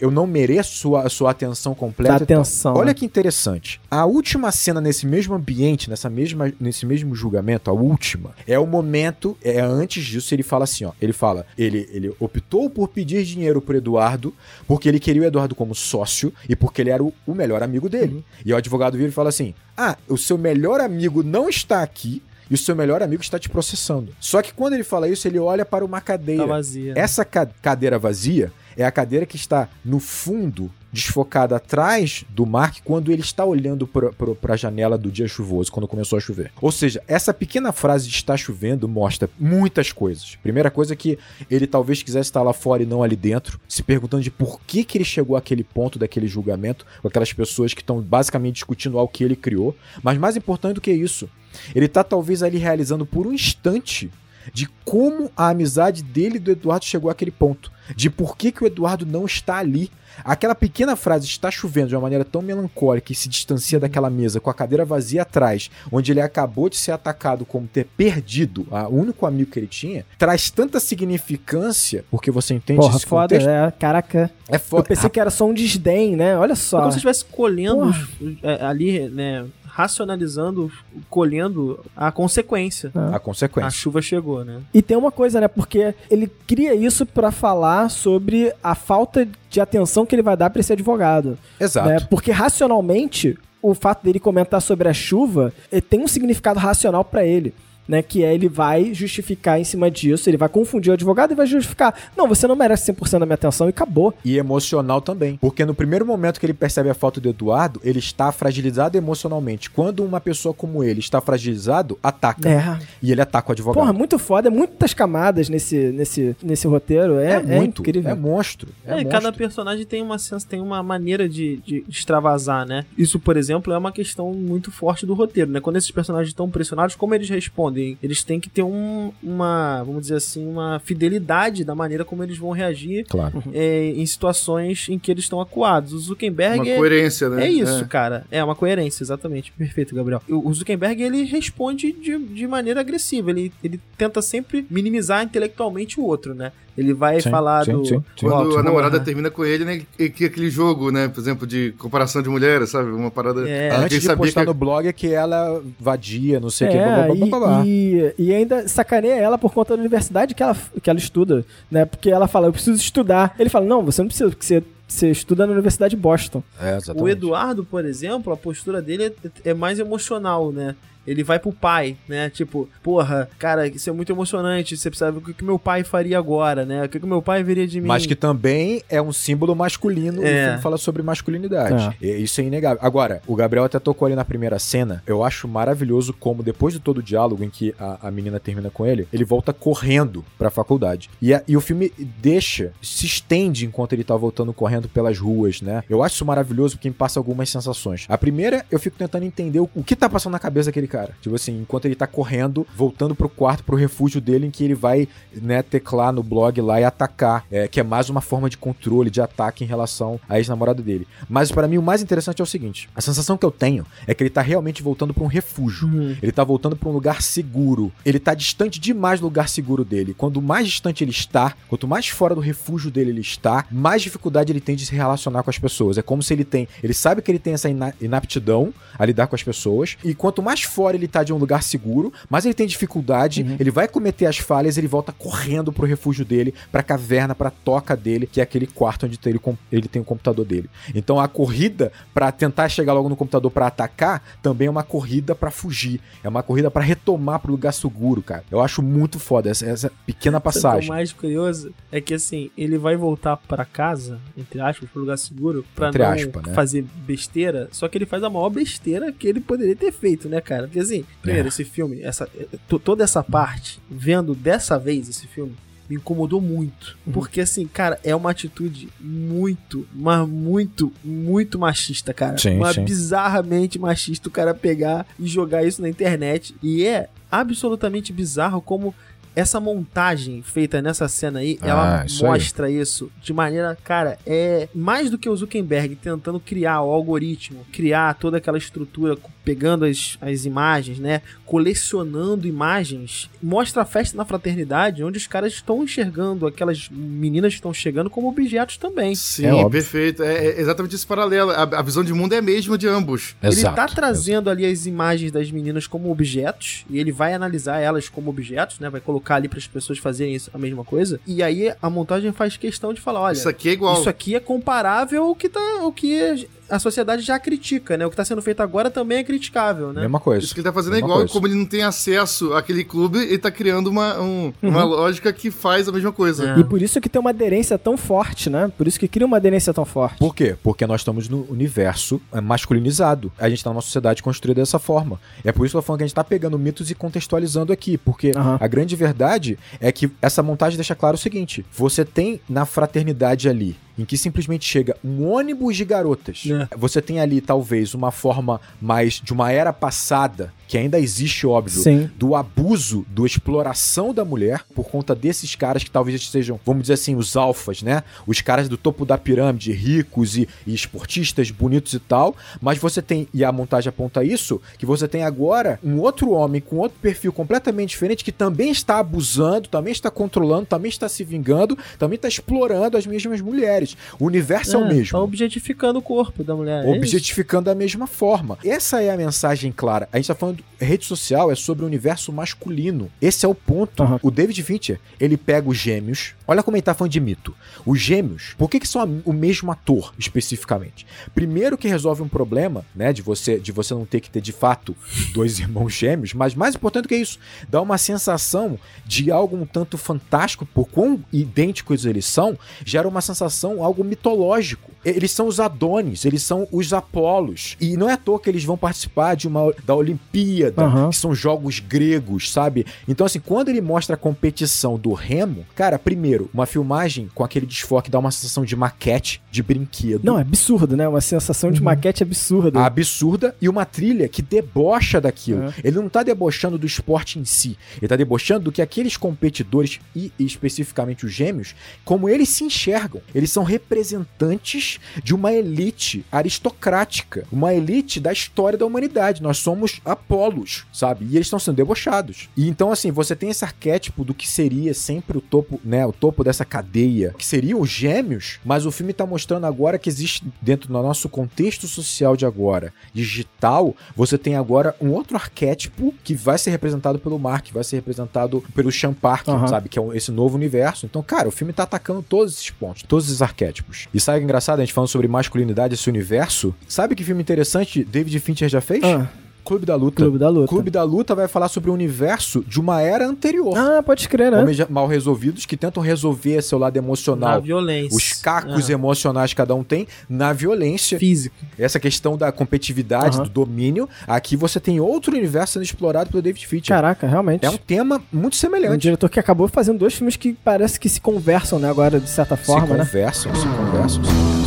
[0.00, 2.14] eu não mereço a sua atenção completa.
[2.14, 2.22] Tal.
[2.22, 2.94] atenção, Olha né?
[2.94, 3.80] que interessante.
[3.90, 8.66] A última cena nesse mesmo ambiente, nessa mesma, nesse mesmo julgamento, a última, é o
[8.66, 10.92] momento, é antes disso, ele fala assim, ó.
[11.00, 14.34] Ele fala, ele, ele optou por pedir dinheiro pro Eduardo,
[14.66, 17.88] porque ele queria o Eduardo como sócio e porque ele era o, o melhor amigo
[17.88, 18.24] dele.
[18.44, 22.22] E o advogado vira e fala assim: Ah, o seu melhor amigo não está aqui.
[22.50, 24.14] E o seu melhor amigo está te processando.
[24.20, 26.42] Só que quando ele fala isso, ele olha para uma cadeira.
[26.42, 26.92] Tá vazia.
[26.94, 32.78] Essa ca- cadeira vazia é a cadeira que está no fundo, desfocada atrás do Mark,
[32.84, 36.52] quando ele está olhando para a janela do dia chuvoso, quando começou a chover.
[36.60, 40.36] Ou seja, essa pequena frase de está chovendo mostra muitas coisas.
[40.42, 41.18] Primeira coisa é que
[41.50, 44.84] ele talvez quisesse estar lá fora e não ali dentro, se perguntando de por que,
[44.84, 49.12] que ele chegou àquele ponto daquele julgamento, com aquelas pessoas que estão basicamente discutindo algo
[49.12, 49.74] que ele criou.
[50.02, 51.28] Mas mais importante do que isso,
[51.74, 54.10] ele tá talvez ali realizando por um instante
[54.52, 57.70] de como a amizade dele e do Eduardo chegou àquele ponto.
[57.96, 59.90] De por que, que o Eduardo não está ali.
[60.24, 64.40] Aquela pequena frase está chovendo de uma maneira tão melancólica e se distancia daquela mesa
[64.40, 68.86] com a cadeira vazia atrás, onde ele acabou de ser atacado como ter perdido a-
[68.88, 70.78] o único amigo que ele tinha, traz tanta
[71.26, 73.48] significância, porque você entende Porra, esse foda, contexto.
[73.48, 73.70] é.
[73.78, 74.30] Caraca.
[74.48, 74.84] É Eu foda.
[74.84, 76.36] pensei que era só um desdém, né?
[76.36, 76.80] Olha É só.
[76.80, 78.08] como se estivesse colhendo os-
[78.42, 79.46] é, ali, né?
[79.74, 80.70] Racionalizando,
[81.08, 82.90] colhendo a consequência.
[82.94, 83.70] A A consequência.
[83.70, 84.60] chuva chegou, né?
[84.74, 85.48] E tem uma coisa, né?
[85.48, 90.50] Porque ele cria isso pra falar sobre a falta de atenção que ele vai dar
[90.50, 91.38] pra esse advogado.
[91.58, 91.88] Exato.
[91.88, 92.00] né?
[92.10, 97.24] Porque racionalmente, o fato dele comentar sobre a chuva eh, tem um significado racional pra
[97.24, 97.54] ele.
[97.88, 101.34] Né, que é ele vai justificar em cima disso, ele vai confundir o advogado e
[101.34, 101.92] vai justificar.
[102.16, 104.14] Não, você não merece 100% da minha atenção e acabou.
[104.24, 105.36] E emocional também.
[105.36, 109.68] Porque no primeiro momento que ele percebe a falta do Eduardo, ele está fragilizado emocionalmente.
[109.68, 112.48] Quando uma pessoa como ele está fragilizado, ataca.
[112.48, 112.78] É.
[113.02, 113.80] E ele ataca o advogado.
[113.82, 117.18] Porra, muito foda, é muitas camadas nesse, nesse, nesse roteiro.
[117.18, 117.82] É, é, é muito.
[117.82, 118.10] incrível.
[118.10, 118.68] É monstro.
[118.86, 119.10] É, É, monstro.
[119.10, 122.84] cada personagem tem uma sens- tem uma maneira de, de extravasar, né?
[122.96, 125.58] Isso, por exemplo, é uma questão muito forte do roteiro, né?
[125.60, 127.71] Quando esses personagens estão pressionados, como eles respondem?
[128.02, 132.38] Eles têm que ter um- uma, vamos dizer assim, uma fidelidade da maneira como eles
[132.38, 133.42] vão reagir Claro.
[133.52, 135.92] é, em situações em que eles estão acuados.
[135.92, 137.46] O Zuckerberg Uma é- coerência, né?
[137.46, 138.24] É isso, cara.
[138.30, 139.52] É uma coerência, exatamente.
[139.52, 140.22] Perfeito, Gabriel.
[140.28, 143.30] O Zuckerberg, ele responde de, de maneira agressiva.
[143.30, 146.52] Ele, ele tenta sempre minimizar intelectualmente o outro, né?
[146.76, 147.84] Ele vai Sim, falar sim, do...
[147.84, 148.26] sim, sim.
[148.26, 149.82] Quando a namorada termina com ele, né?
[149.98, 151.06] E que aquele jogo, né?
[151.06, 152.90] Por exemplo, de comparação de mulheres, sabe?
[152.90, 153.46] Uma parada.
[153.46, 153.68] É.
[153.76, 156.76] Antes de sabia postar que- no blog é que ela vadia, não sei o que.
[156.78, 157.61] É, blá, blá, blá, blá, blá.
[157.64, 161.84] E, ainda sacaneia ela por conta da universidade que ela, que ela estuda, né?
[161.84, 163.34] Porque ela fala, eu preciso estudar.
[163.38, 166.42] Ele fala, não, você não precisa, porque você, você estuda na Universidade de Boston.
[166.60, 166.78] É.
[167.00, 170.74] O Eduardo, por exemplo, a postura dele é, é mais emocional, né?
[171.06, 172.30] Ele vai pro pai, né?
[172.30, 174.76] Tipo, porra, cara, isso é muito emocionante.
[174.76, 176.84] Você precisa ver o que, que meu pai faria agora, né?
[176.84, 177.86] O que, que meu pai veria de mim.
[177.88, 180.22] Mas que também é um símbolo masculino.
[180.24, 180.42] É.
[180.44, 181.96] O filme fala sobre masculinidade.
[182.00, 182.78] E Isso é inegável.
[182.82, 185.02] Agora, o Gabriel até tocou ali na primeira cena.
[185.06, 188.70] Eu acho maravilhoso como, depois de todo o diálogo em que a, a menina termina
[188.70, 191.08] com ele, ele volta correndo pra faculdade.
[191.20, 195.60] E, a- e o filme deixa, se estende enquanto ele tá voltando correndo pelas ruas,
[195.60, 195.82] né?
[195.88, 198.04] Eu acho isso maravilhoso porque me passa algumas sensações.
[198.08, 201.16] A primeira, eu fico tentando entender o, o que tá passando na cabeça daquele cara.
[201.22, 204.74] Tipo assim, enquanto ele tá correndo, voltando pro quarto, pro refúgio dele, em que ele
[204.74, 207.46] vai, né, teclar no blog lá e atacar.
[207.50, 211.06] É, que é mais uma forma de controle, de ataque em relação à ex-namorada dele.
[211.30, 214.12] Mas pra mim, o mais interessante é o seguinte: a sensação que eu tenho é
[214.14, 215.88] que ele tá realmente voltando pra um refúgio.
[215.88, 216.14] Uhum.
[216.22, 217.90] Ele tá voltando pra um lugar seguro.
[218.04, 220.12] Ele tá distante demais do lugar seguro dele.
[220.12, 224.52] Quando mais distante ele está, quanto mais fora do refúgio dele ele está, mais dificuldade
[224.52, 225.96] ele tem de se relacionar com as pessoas.
[225.96, 229.26] É como se ele tem, ele sabe que ele tem essa ina- inaptidão a lidar
[229.26, 232.44] com as pessoas, e quanto mais fora fora ele tá de um lugar seguro, mas
[232.44, 233.56] ele tem dificuldade, Uhum.
[233.60, 237.96] ele vai cometer as falhas, ele volta correndo pro refúgio dele, pra caverna, pra toca
[237.96, 240.68] dele, que é aquele quarto onde ele, ele tem o computador dele.
[240.92, 245.34] Então a corrida pra tentar chegar logo no computador pra atacar também é uma corrida
[245.36, 248.42] pra fugir, é uma corrida pra retomar pro lugar seguro, cara.
[248.50, 250.90] Eu acho muito foda essa, essa pequena é passagem.
[250.90, 255.16] O mais curioso é que assim, ele vai voltar pra casa, entre aspas, pro lugar
[255.16, 256.54] seguro, pra Entre não aspas, né?
[256.54, 260.40] fazer besteira, só que ele faz a maior besteira que ele poderia ter feito, né,
[260.40, 260.66] cara?
[260.72, 261.50] Porque assim, primeiro, É.
[261.50, 262.28] esse filme, essa,
[262.68, 265.54] to- toda essa parte, vendo dessa vez esse filme,
[265.90, 266.96] me incomodou muito.
[267.06, 267.12] Uhum.
[267.12, 272.38] Porque, assim, cara, é uma atitude muito, mas muito, muito machista, cara.
[272.38, 272.84] Sim, uma sim.
[272.84, 276.54] bizarramente machista o cara pegar e jogar isso na internet.
[276.62, 278.94] E é absolutamente bizarro como
[279.34, 282.30] essa montagem feita nessa cena aí, Ah, ela isso aí.
[282.32, 287.64] mostra isso de maneira, cara, é mais do que o Zuckerberg tentando criar o algoritmo,
[287.72, 294.24] criar toda aquela estrutura, pegando as, as imagens, né, colecionando imagens, mostra a festa na
[294.24, 299.14] fraternidade, onde os caras estão enxergando aquelas meninas que estão chegando como objetos também.
[299.14, 300.22] Sim, É perfeito.
[300.22, 301.50] É, é exatamente esse paralelo.
[301.52, 303.34] A, a visão de mundo é a mesma de ambos.
[303.42, 308.08] ele tá trazendo ali as imagens das meninas como objetos e ele vai analisar elas
[308.08, 308.90] como objetos, né?
[308.90, 311.20] Vai colocar ali para as pessoas fazerem isso, a mesma coisa.
[311.26, 314.00] E aí a montagem faz questão de falar, olha, Isso aqui é igual.
[314.00, 318.06] isso aqui é comparável ao que tá, ao que a sociedade já critica, né?
[318.06, 320.00] O que tá sendo feito agora também é criticável, né?
[320.02, 320.44] Mesma coisa.
[320.44, 321.32] Isso que ele tá fazendo é igual, coisa.
[321.32, 325.50] como ele não tem acesso àquele clube, ele tá criando uma, um- uma lógica que
[325.50, 326.52] faz a mesma coisa.
[326.54, 326.58] É.
[326.58, 328.72] E por isso que tem uma aderência tão forte, né?
[328.76, 330.18] Por isso que cria uma aderência tão forte.
[330.18, 330.56] Por quê?
[330.62, 333.30] Porque nós estamos no universo é, masculinizado.
[333.38, 335.20] A gente tá numa sociedade construída dessa forma.
[335.44, 337.72] É por isso que eu tô falando que a gente tá pegando mitos e contextualizando
[337.72, 337.98] aqui.
[337.98, 338.56] Porque Aham.
[338.60, 343.48] a grande verdade é que essa montagem deixa claro o seguinte: você tem na fraternidade
[343.48, 343.76] ali.
[343.98, 346.44] Em que simplesmente chega um ônibus de garotas.
[346.46, 346.76] É.
[346.76, 351.82] Você tem ali, talvez, uma forma mais de uma era passada, que ainda existe, óbvio,
[351.82, 352.10] Sim.
[352.16, 356.94] do abuso, do exploração da mulher por conta desses caras que talvez sejam, vamos dizer
[356.94, 358.02] assim, os alfas, né?
[358.26, 362.34] Os caras do topo da pirâmide, ricos e, e esportistas bonitos e tal.
[362.58, 366.58] Mas você tem, e a montagem aponta isso, que você tem agora um outro homem
[366.58, 371.22] com outro perfil completamente diferente que também está abusando, também está controlando, também está se
[371.22, 373.94] vingando, também está explorando as mesmas mulheres.
[374.18, 376.82] O universo é, o mesmo Tá objetificando o corpo da mulher.
[376.82, 378.56] é objetificando da mesma forma.
[378.64, 380.08] Essa é a mensagem clara.
[380.10, 383.10] A gente tá falando, rede social é sobre o universo masculino.
[383.20, 384.02] Esse é o ponto.
[384.02, 384.20] Aham.
[384.22, 386.34] O David Fincher, ele pega os gêmeos.
[386.46, 387.54] Olha como ele tá falando de mito.
[387.86, 391.06] Os gêmeos, por que que são o mesmo ator, especificamente?
[391.34, 394.52] Primeiro que resolve um problema, né, de você, de você não ter que ter, de
[394.52, 394.94] fato,
[395.32, 397.38] dois irmãos gêmeos, mas mais importante que isso,
[397.68, 403.20] dá uma sensação de algo um tanto fantástico, por quão idênticos eles são, gera uma
[403.20, 404.90] sensação, algo mitológico.
[405.04, 407.76] Eles são os Adonis, eles são os Apolos.
[407.80, 410.41] E não é à toa que eles vão participar de uma da Olimpíada,
[410.76, 411.10] Aham.
[411.10, 412.86] que são jogos gregos, sabe?
[413.06, 417.66] Então, assim, quando ele mostra a competição do remo, cara, primeiro, uma filmagem com aquele
[417.66, 420.24] desfoque dá uma sensação de maquete, de brinquedo.
[420.24, 421.06] Não, é absurdo, né?
[421.08, 422.84] Uma sensação de maquete absurda.
[422.84, 425.64] absurda e uma trilha que debocha daquilo.
[425.64, 425.74] É.
[425.84, 430.00] Ele não tá debochando do esporte em si, ele tá debochando do que aqueles competidores
[430.14, 431.74] e especificamente os gêmeos,
[432.04, 433.20] como eles se enxergam.
[433.34, 439.42] Eles são representantes de uma elite aristocrática, uma elite da história da humanidade.
[439.42, 440.00] Nós somos
[440.32, 441.26] Apolos, sabe?
[441.26, 442.48] E eles estão sendo debochados.
[442.56, 446.12] E então assim, você tem esse arquétipo do que seria sempre o topo, né, o
[446.12, 450.44] topo dessa cadeia, que seriam os gêmeos, mas o filme tá mostrando agora que existe
[450.60, 456.34] dentro do nosso contexto social de agora, digital, você tem agora um outro arquétipo que
[456.34, 459.68] vai ser representado pelo Mark, vai ser representado pelo Sean Park, Aham.
[459.68, 459.88] sabe?
[459.88, 461.04] Que é esse novo universo.
[461.04, 464.08] Então, cara, o filme tá atacando todos esses pontos, todos esses arquétipos.
[464.14, 464.80] E sabe que é engraçado?
[464.80, 466.74] A gente falando sobre masculinidade, esse universo.
[466.88, 469.04] Sabe que filme interessante David Fincher já fez?
[469.04, 469.28] Ah,
[469.64, 470.16] Clube da Luta.
[470.16, 470.68] Clube da Luta.
[470.68, 473.76] Clube da Luta vai falar sobre o universo de uma era anterior.
[473.76, 474.58] Ah, pode crer, né?
[474.60, 477.62] Homens mal resolvidos que tentam resolver seu lado Na emocional.
[477.62, 478.16] violência.
[478.16, 481.18] Os cacos Ah, emocionais que cada um tem na violência.
[481.18, 481.54] física.
[481.78, 483.44] Essa questão da competitividade, Aham.
[483.44, 484.08] do domínio.
[484.26, 486.94] Aqui você tem outro universo sendo explorado pelo David Fincher.
[486.94, 487.64] Caraca, realmente.
[487.64, 488.98] É um tema muito Um semelhante.
[489.02, 491.88] diretor que acabou fazendo dois filmes que parece que se conversam, né?
[491.88, 493.04] Agora, de certa se forma, né?
[493.04, 494.61] conversam, se conversam, se conversam.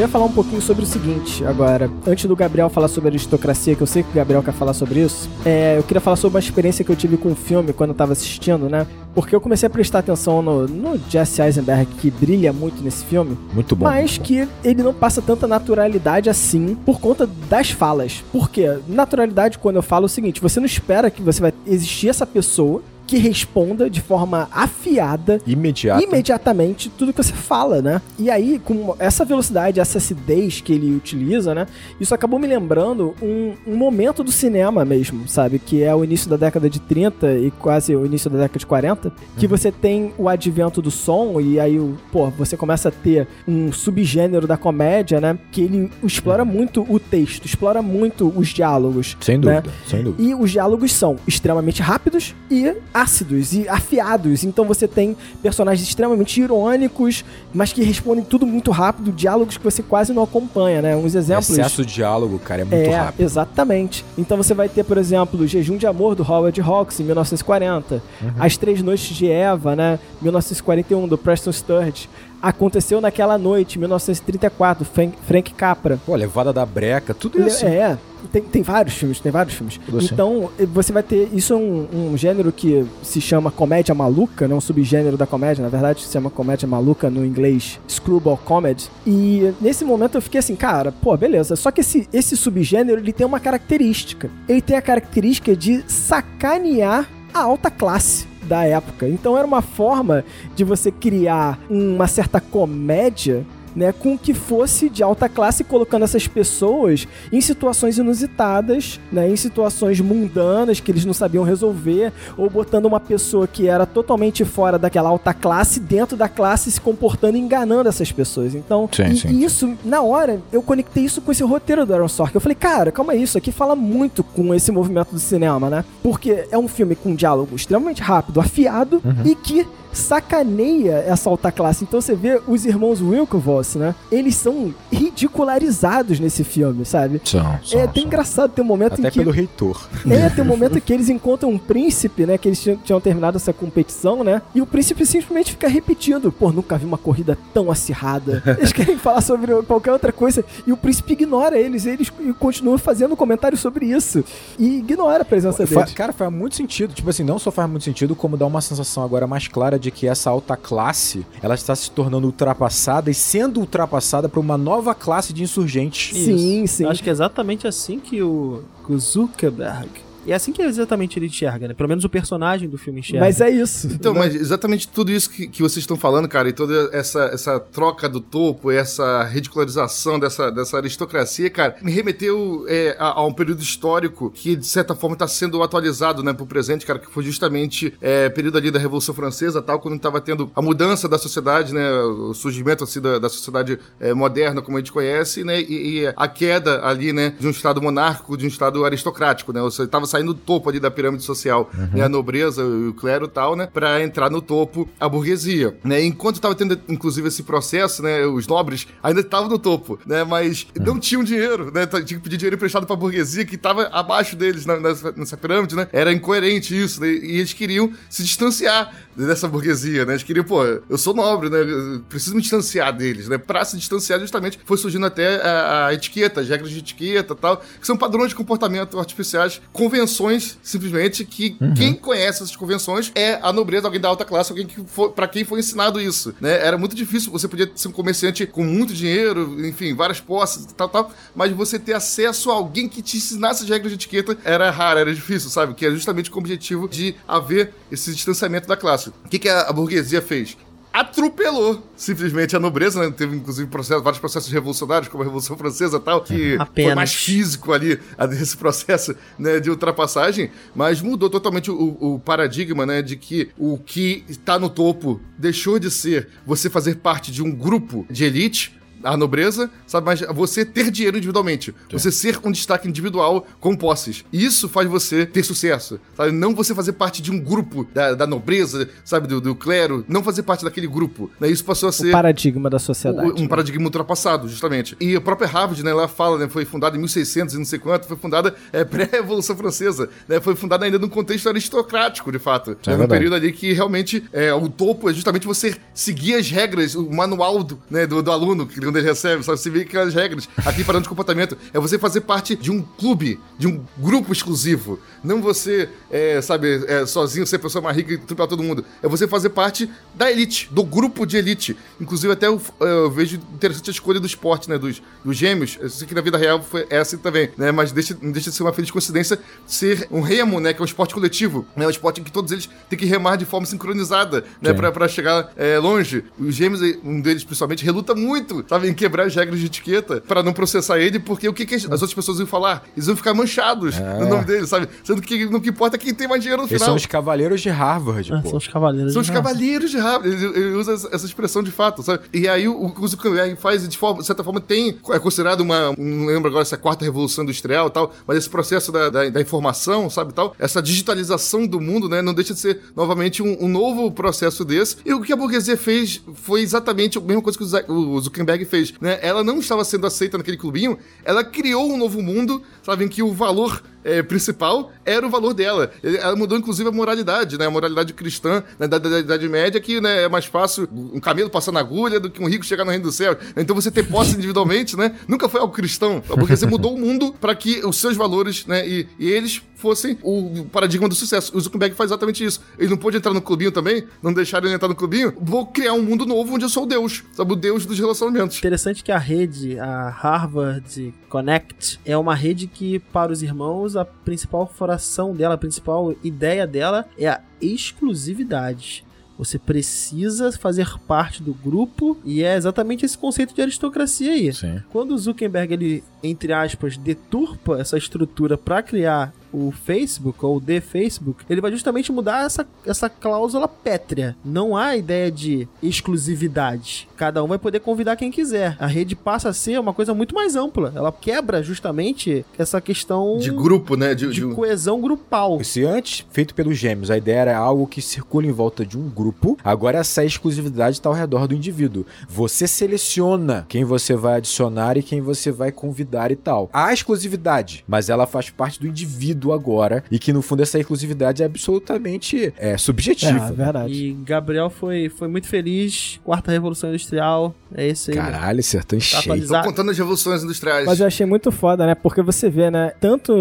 [0.00, 1.90] Eu ia falar um pouquinho sobre o seguinte agora.
[2.06, 5.00] Antes do Gabriel falar sobre aristocracia, que eu sei que o Gabriel quer falar sobre
[5.00, 7.90] isso, é, eu queria falar sobre uma experiência que eu tive com o filme quando
[7.90, 8.86] eu tava assistindo, né?
[9.14, 13.36] Porque eu comecei a prestar atenção no, no Jesse Eisenberg, que brilha muito nesse filme,
[13.52, 13.84] Muito bom.
[13.84, 18.24] mas que ele não passa tanta naturalidade assim por conta das falas.
[18.32, 18.78] Por quê?
[18.88, 22.24] Naturalidade, quando eu falo é o seguinte, você não espera que você vai existir essa
[22.24, 26.00] pessoa que responda de forma afiada Imediato.
[26.00, 28.00] imediatamente tudo que você fala, né?
[28.16, 31.66] E aí, com essa velocidade, essa acidez que ele utiliza, né?
[32.00, 35.58] Isso acabou me lembrando um, um momento do cinema mesmo, sabe?
[35.58, 38.66] Que é o início da década de 30 e quase o início da década de
[38.66, 42.92] 40, que você tem o advento do som e aí, o, pô, você começa a
[42.92, 45.36] ter um subgênero da comédia, né?
[45.50, 49.16] Que ele explora muito o texto, explora muito os diálogos.
[49.20, 49.62] Sem né?
[49.62, 50.22] dúvida, sem dúvida.
[50.22, 54.44] E os diálogos são extremamente rápidos e ácidos e afiados.
[54.44, 59.82] Então você tem personagens extremamente irônicos, mas que respondem tudo muito rápido, diálogos que você
[59.82, 60.96] quase não acompanha, né?
[60.96, 61.50] Uns exemplos.
[61.50, 63.20] Excesso de diálogo, cara, é muito é, rápido.
[63.24, 64.04] exatamente.
[64.16, 68.30] Então você vai ter, por exemplo, Jejum de Amor do Howard Hawks em 1940, Uhum.
[68.38, 72.08] As Três Noites de Eva, né, 1941 do Preston Sturges.
[72.42, 75.98] Aconteceu naquela noite, 1934, Frank, Frank Capra.
[76.06, 77.66] Pô, levada da breca, tudo isso.
[77.66, 77.98] É,
[78.32, 79.78] tem, tem vários filmes, tem vários filmes.
[79.78, 80.08] Tudo assim.
[80.12, 81.28] Então, você vai ter.
[81.32, 84.54] Isso é um, um gênero que se chama comédia maluca, né?
[84.54, 88.90] Um subgênero da comédia, na verdade, se chama comédia maluca no inglês screwball comedy.
[89.06, 91.56] E nesse momento eu fiquei assim, cara, pô, beleza.
[91.56, 94.30] Só que esse, esse subgênero ele tem uma característica.
[94.48, 99.08] Ele tem a característica de sacanear a alta classe da época.
[99.08, 100.24] Então era uma forma
[100.56, 106.26] de você criar uma certa comédia né, com que fosse de alta classe, colocando essas
[106.26, 112.86] pessoas em situações inusitadas, né, em situações mundanas que eles não sabiam resolver, ou botando
[112.86, 117.40] uma pessoa que era totalmente fora daquela alta classe dentro da classe se comportando e
[117.40, 118.54] enganando essas pessoas.
[118.54, 119.28] Então, Sim, e, sim.
[119.28, 122.36] e isso, na hora, eu conectei isso com esse roteiro do Aaron Sorkin.
[122.36, 125.84] Eu falei, cara, calma aí, isso aqui fala muito com esse movimento do cinema, né?
[126.02, 131.50] Porque é um filme com um diálogo extremamente rápido, afiado e que sacaneia essa alta
[131.52, 131.84] classe.
[131.84, 133.94] Então você vê os irmãos Winklevoss, né?
[134.10, 137.20] Eles são ridicularizados nesse filme, sabe?
[137.24, 138.06] São, são, É até são.
[138.06, 139.88] engraçado ter um momento Até em que pelo reitor.
[140.08, 142.36] é, tem um momento que eles encontram um príncipe, né?
[142.38, 144.42] Que eles tinham, tinham terminado essa competição, né?
[144.54, 146.30] E o príncipe simplesmente fica repetindo.
[146.32, 148.42] Pô, nunca vi uma corrida tão acirrada.
[148.58, 150.44] Eles querem falar sobre qualquer outra coisa.
[150.66, 151.84] E o príncipe ignora eles.
[151.84, 154.24] E eles continuam fazendo comentários sobre isso.
[154.58, 155.92] E ignora a presença deles.
[155.92, 156.92] cara, faz muito sentido.
[156.94, 159.90] Tipo assim, não só faz muito sentido, como dá uma sensação agora mais clara de
[159.90, 164.94] que essa alta classe, ela está se tornando ultrapassada e sendo ultrapassada por uma nova
[164.94, 166.16] classe de insurgentes.
[166.16, 166.84] Sim, sim.
[166.84, 169.90] Acho que é exatamente assim que o, que o Zuckerberg.
[170.26, 171.74] E é assim que exatamente ele enxerga, né?
[171.74, 173.24] Pelo menos o personagem do filme enxerga.
[173.24, 173.88] Mas é isso.
[173.88, 177.58] Então, mas exatamente tudo isso que, que vocês estão falando, cara, e toda essa, essa
[177.58, 183.32] troca do topo, essa ridicularização dessa, dessa aristocracia, cara, me remeteu é, a, a um
[183.32, 187.22] período histórico que, de certa forma, está sendo atualizado, né, pro presente, cara, que foi
[187.22, 191.72] justamente é, período ali da Revolução Francesa, tal, quando estava tendo a mudança da sociedade,
[191.72, 196.00] né, o surgimento, assim, da, da sociedade é, moderna, como a gente conhece, né, e,
[196.00, 199.84] e a queda ali, né, de um estado monárquico, de um estado aristocrático, né, você
[199.84, 203.54] estava saindo do topo ali da pirâmide social, né, a nobreza, o clero e tal,
[203.56, 208.26] né, para entrar no topo a burguesia, né, enquanto estava tendo, inclusive, esse processo, né,
[208.26, 212.36] os nobres ainda estavam no topo, né, mas não tinham dinheiro, né, tinha que pedir
[212.36, 216.76] dinheiro emprestado pra burguesia que estava abaixo deles na- nessa, nessa pirâmide, né, era incoerente
[216.78, 221.14] isso, né, e eles queriam se distanciar dessa burguesia, né, eles queriam, pô, eu sou
[221.14, 225.36] nobre, né, eu preciso me distanciar deles, né, pra se distanciar justamente foi surgindo até
[225.42, 229.60] a, a etiqueta, as regras de etiqueta e tal, que são padrões de comportamento artificiais,
[230.00, 234.66] convenções, simplesmente, que quem conhece essas convenções é a nobreza, alguém da alta classe, alguém
[234.66, 237.92] que foi, pra quem foi ensinado isso, né, era muito difícil, você podia ser um
[237.92, 242.88] comerciante com muito dinheiro, enfim, várias posses, tal, tal, mas você ter acesso a alguém
[242.88, 246.30] que te ensinasse as regras de etiqueta era raro, era difícil, sabe, que é justamente
[246.30, 249.10] com o objetivo de haver esse distanciamento da classe.
[249.24, 250.56] O que, que a burguesia fez?
[250.92, 253.14] Atropelou simplesmente a nobreza, né?
[253.16, 256.94] Teve inclusive processo, vários processos revolucionários, como a Revolução Francesa e tal, que foi Apenas.
[256.94, 257.98] mais físico ali
[258.32, 263.78] esse processo né, de ultrapassagem, mas mudou totalmente o, o paradigma, né, de que o
[263.78, 268.79] que está no topo deixou de ser você fazer parte de um grupo de elite
[269.02, 270.06] a nobreza, sabe?
[270.06, 271.74] Mas você ter dinheiro individualmente.
[271.90, 274.24] Você ser um destaque individual com posses.
[274.32, 276.32] Isso faz você ter sucesso, sabe?
[276.32, 279.26] Não você fazer parte de um grupo da, da nobreza, sabe?
[279.26, 280.04] Do, do clero.
[280.08, 281.30] Não fazer parte daquele grupo.
[281.40, 281.48] Né?
[281.48, 283.30] Isso passou a O ser paradigma da sociedade.
[283.32, 283.48] um né?
[283.48, 284.96] paradigma ultrapassado, justamente.
[285.00, 287.78] E a própria Harvard, né, ela fala, né, foi fundada em 1600 e não sei
[287.78, 292.70] quanto, foi fundada é, pré-Revolução Francesa, né, foi fundada ainda num contexto aristocrático, de fato.
[292.70, 293.08] é né, verdade.
[293.08, 297.62] período ali que realmente é, o topo é justamente você seguir as regras, o manual
[297.62, 299.58] do, né, do, do aluno, que quando ele recebe, sabe?
[299.58, 302.82] Você vê que as regras, aqui parando de comportamento, é você fazer parte de um
[302.82, 304.98] clube, de um grupo exclusivo.
[305.22, 308.84] Não você, é, sabe, é, sozinho, ser pessoa mais rica e pra todo mundo.
[309.02, 311.76] É você fazer parte da elite, do grupo de elite.
[312.00, 314.76] Inclusive, até eu, eu vejo interessante a escolha do esporte, né?
[314.76, 315.78] Dos, dos gêmeos.
[315.80, 317.70] Eu sei que na vida real foi, é assim também, né?
[317.70, 320.72] Mas deixa, deixa de ser uma feliz coincidência ser um remo, né?
[320.72, 321.64] Que é um esporte coletivo.
[321.76, 324.72] É né, um esporte em que todos eles têm que remar de forma sincronizada, né?
[324.72, 326.24] Pra, pra chegar é, longe.
[326.38, 328.79] Os gêmeos, um deles principalmente, reluta muito, sabe?
[328.84, 331.84] Em quebrar as regras de etiqueta para não processar ele, porque o que, que as,
[331.84, 332.84] as outras pessoas iam falar?
[332.96, 334.18] Eles vão ficar manchados É.
[334.20, 334.88] no nome dele, sabe?
[335.04, 336.88] Sendo que que importa é quem tem mais dinheiro no Eles final.
[336.88, 338.48] são os cavaleiros de Harvard, pô.
[338.50, 339.12] são os cavaleiros.
[339.12, 339.48] São os Harvard.
[339.58, 340.28] cavaleiros de Harvard.
[340.28, 342.24] Ele, ele usa essa expressão de fato, sabe?
[342.32, 344.98] E aí o, o que o Zuckerberg faz, de, forma, de certa forma, tem.
[345.10, 345.94] É considerado uma.
[345.96, 349.08] Não lembro agora se é a quarta revolução industrial e tal, mas esse processo da,
[349.10, 350.32] da, da informação, sabe?
[350.32, 352.22] tal Essa digitalização do mundo, né?
[352.22, 354.96] Não deixa de ser novamente um, um novo processo desse.
[355.04, 358.94] E o que a burguesia fez foi exatamente a mesma coisa que o Zuckerberg fez,
[359.00, 359.18] né?
[359.20, 363.04] Ela não estava sendo aceita naquele clubinho, ela criou um novo mundo, sabe?
[363.04, 365.90] Em que o valor é, principal era o valor dela.
[366.02, 367.66] Ela mudou, inclusive, a moralidade, né?
[367.66, 371.20] A moralidade cristã né, da, da- da Idade Média, que né, é mais fácil um
[371.20, 373.36] camelo passar na agulha do que um rico chegar no reino do céu.
[373.56, 375.14] Então você ter posse individualmente, né?
[375.28, 376.22] Nunca foi algo cristão.
[376.26, 378.88] Porque você mudou o mundo para que os seus valores, né?
[378.88, 381.56] E, e eles fossem o paradigma do sucesso.
[381.56, 382.60] O Zuckerberg faz exatamente isso.
[382.78, 385.32] Ele não pôde entrar no clubinho também, não deixaram ele entrar no clubinho.
[385.40, 387.52] Vou criar um mundo novo onde eu sou o Deus, sabe?
[387.52, 388.58] O Deus dos relacionamentos.
[388.58, 394.04] Interessante que a rede, a Harvard Connect, é uma rede que, para os irmãos, a
[394.04, 399.04] principal fração dela, a principal ideia dela é a exclusividade.
[399.38, 404.52] Você precisa fazer parte do grupo e é exatamente esse conceito de aristocracia aí.
[404.52, 404.82] Sim.
[404.90, 410.60] Quando o Zuckerberg, ele, entre aspas, deturpa essa estrutura para criar o Facebook ou o
[410.60, 414.36] The Facebook, ele vai justamente mudar essa, essa cláusula pétrea.
[414.44, 417.08] Não há ideia de exclusividade.
[417.16, 418.76] Cada um vai poder convidar quem quiser.
[418.78, 420.92] A rede passa a ser uma coisa muito mais ampla.
[420.94, 424.14] Ela quebra justamente essa questão De grupo, né?
[424.14, 425.62] De, de de- coesão grupal.
[425.64, 429.08] Se antes, feito pelos gêmeos, a ideia era algo que circula em volta de um
[429.08, 432.06] grupo, agora essa exclusividade está ao redor do indivíduo.
[432.28, 436.68] Você seleciona quem você vai adicionar e quem você vai convidar e tal.
[436.72, 441.42] Há exclusividade, mas ela faz parte do indivíduo agora, e que no fundo essa exclusividade
[441.42, 443.52] é absolutamente é, É, subjetiva.
[443.52, 443.92] verdade.
[443.92, 446.20] E Gabriel foi, foi muito feliz.
[446.24, 447.54] Quarta Revolução Industrial.
[447.74, 448.16] É isso aí.
[448.16, 449.46] Caralho, acertou em Tá cheio.
[449.48, 450.86] Tô contando as revoluções industriais.
[450.86, 451.94] Mas eu achei muito foda, né?
[451.94, 452.92] Porque você vê, né?
[453.00, 453.32] Tanto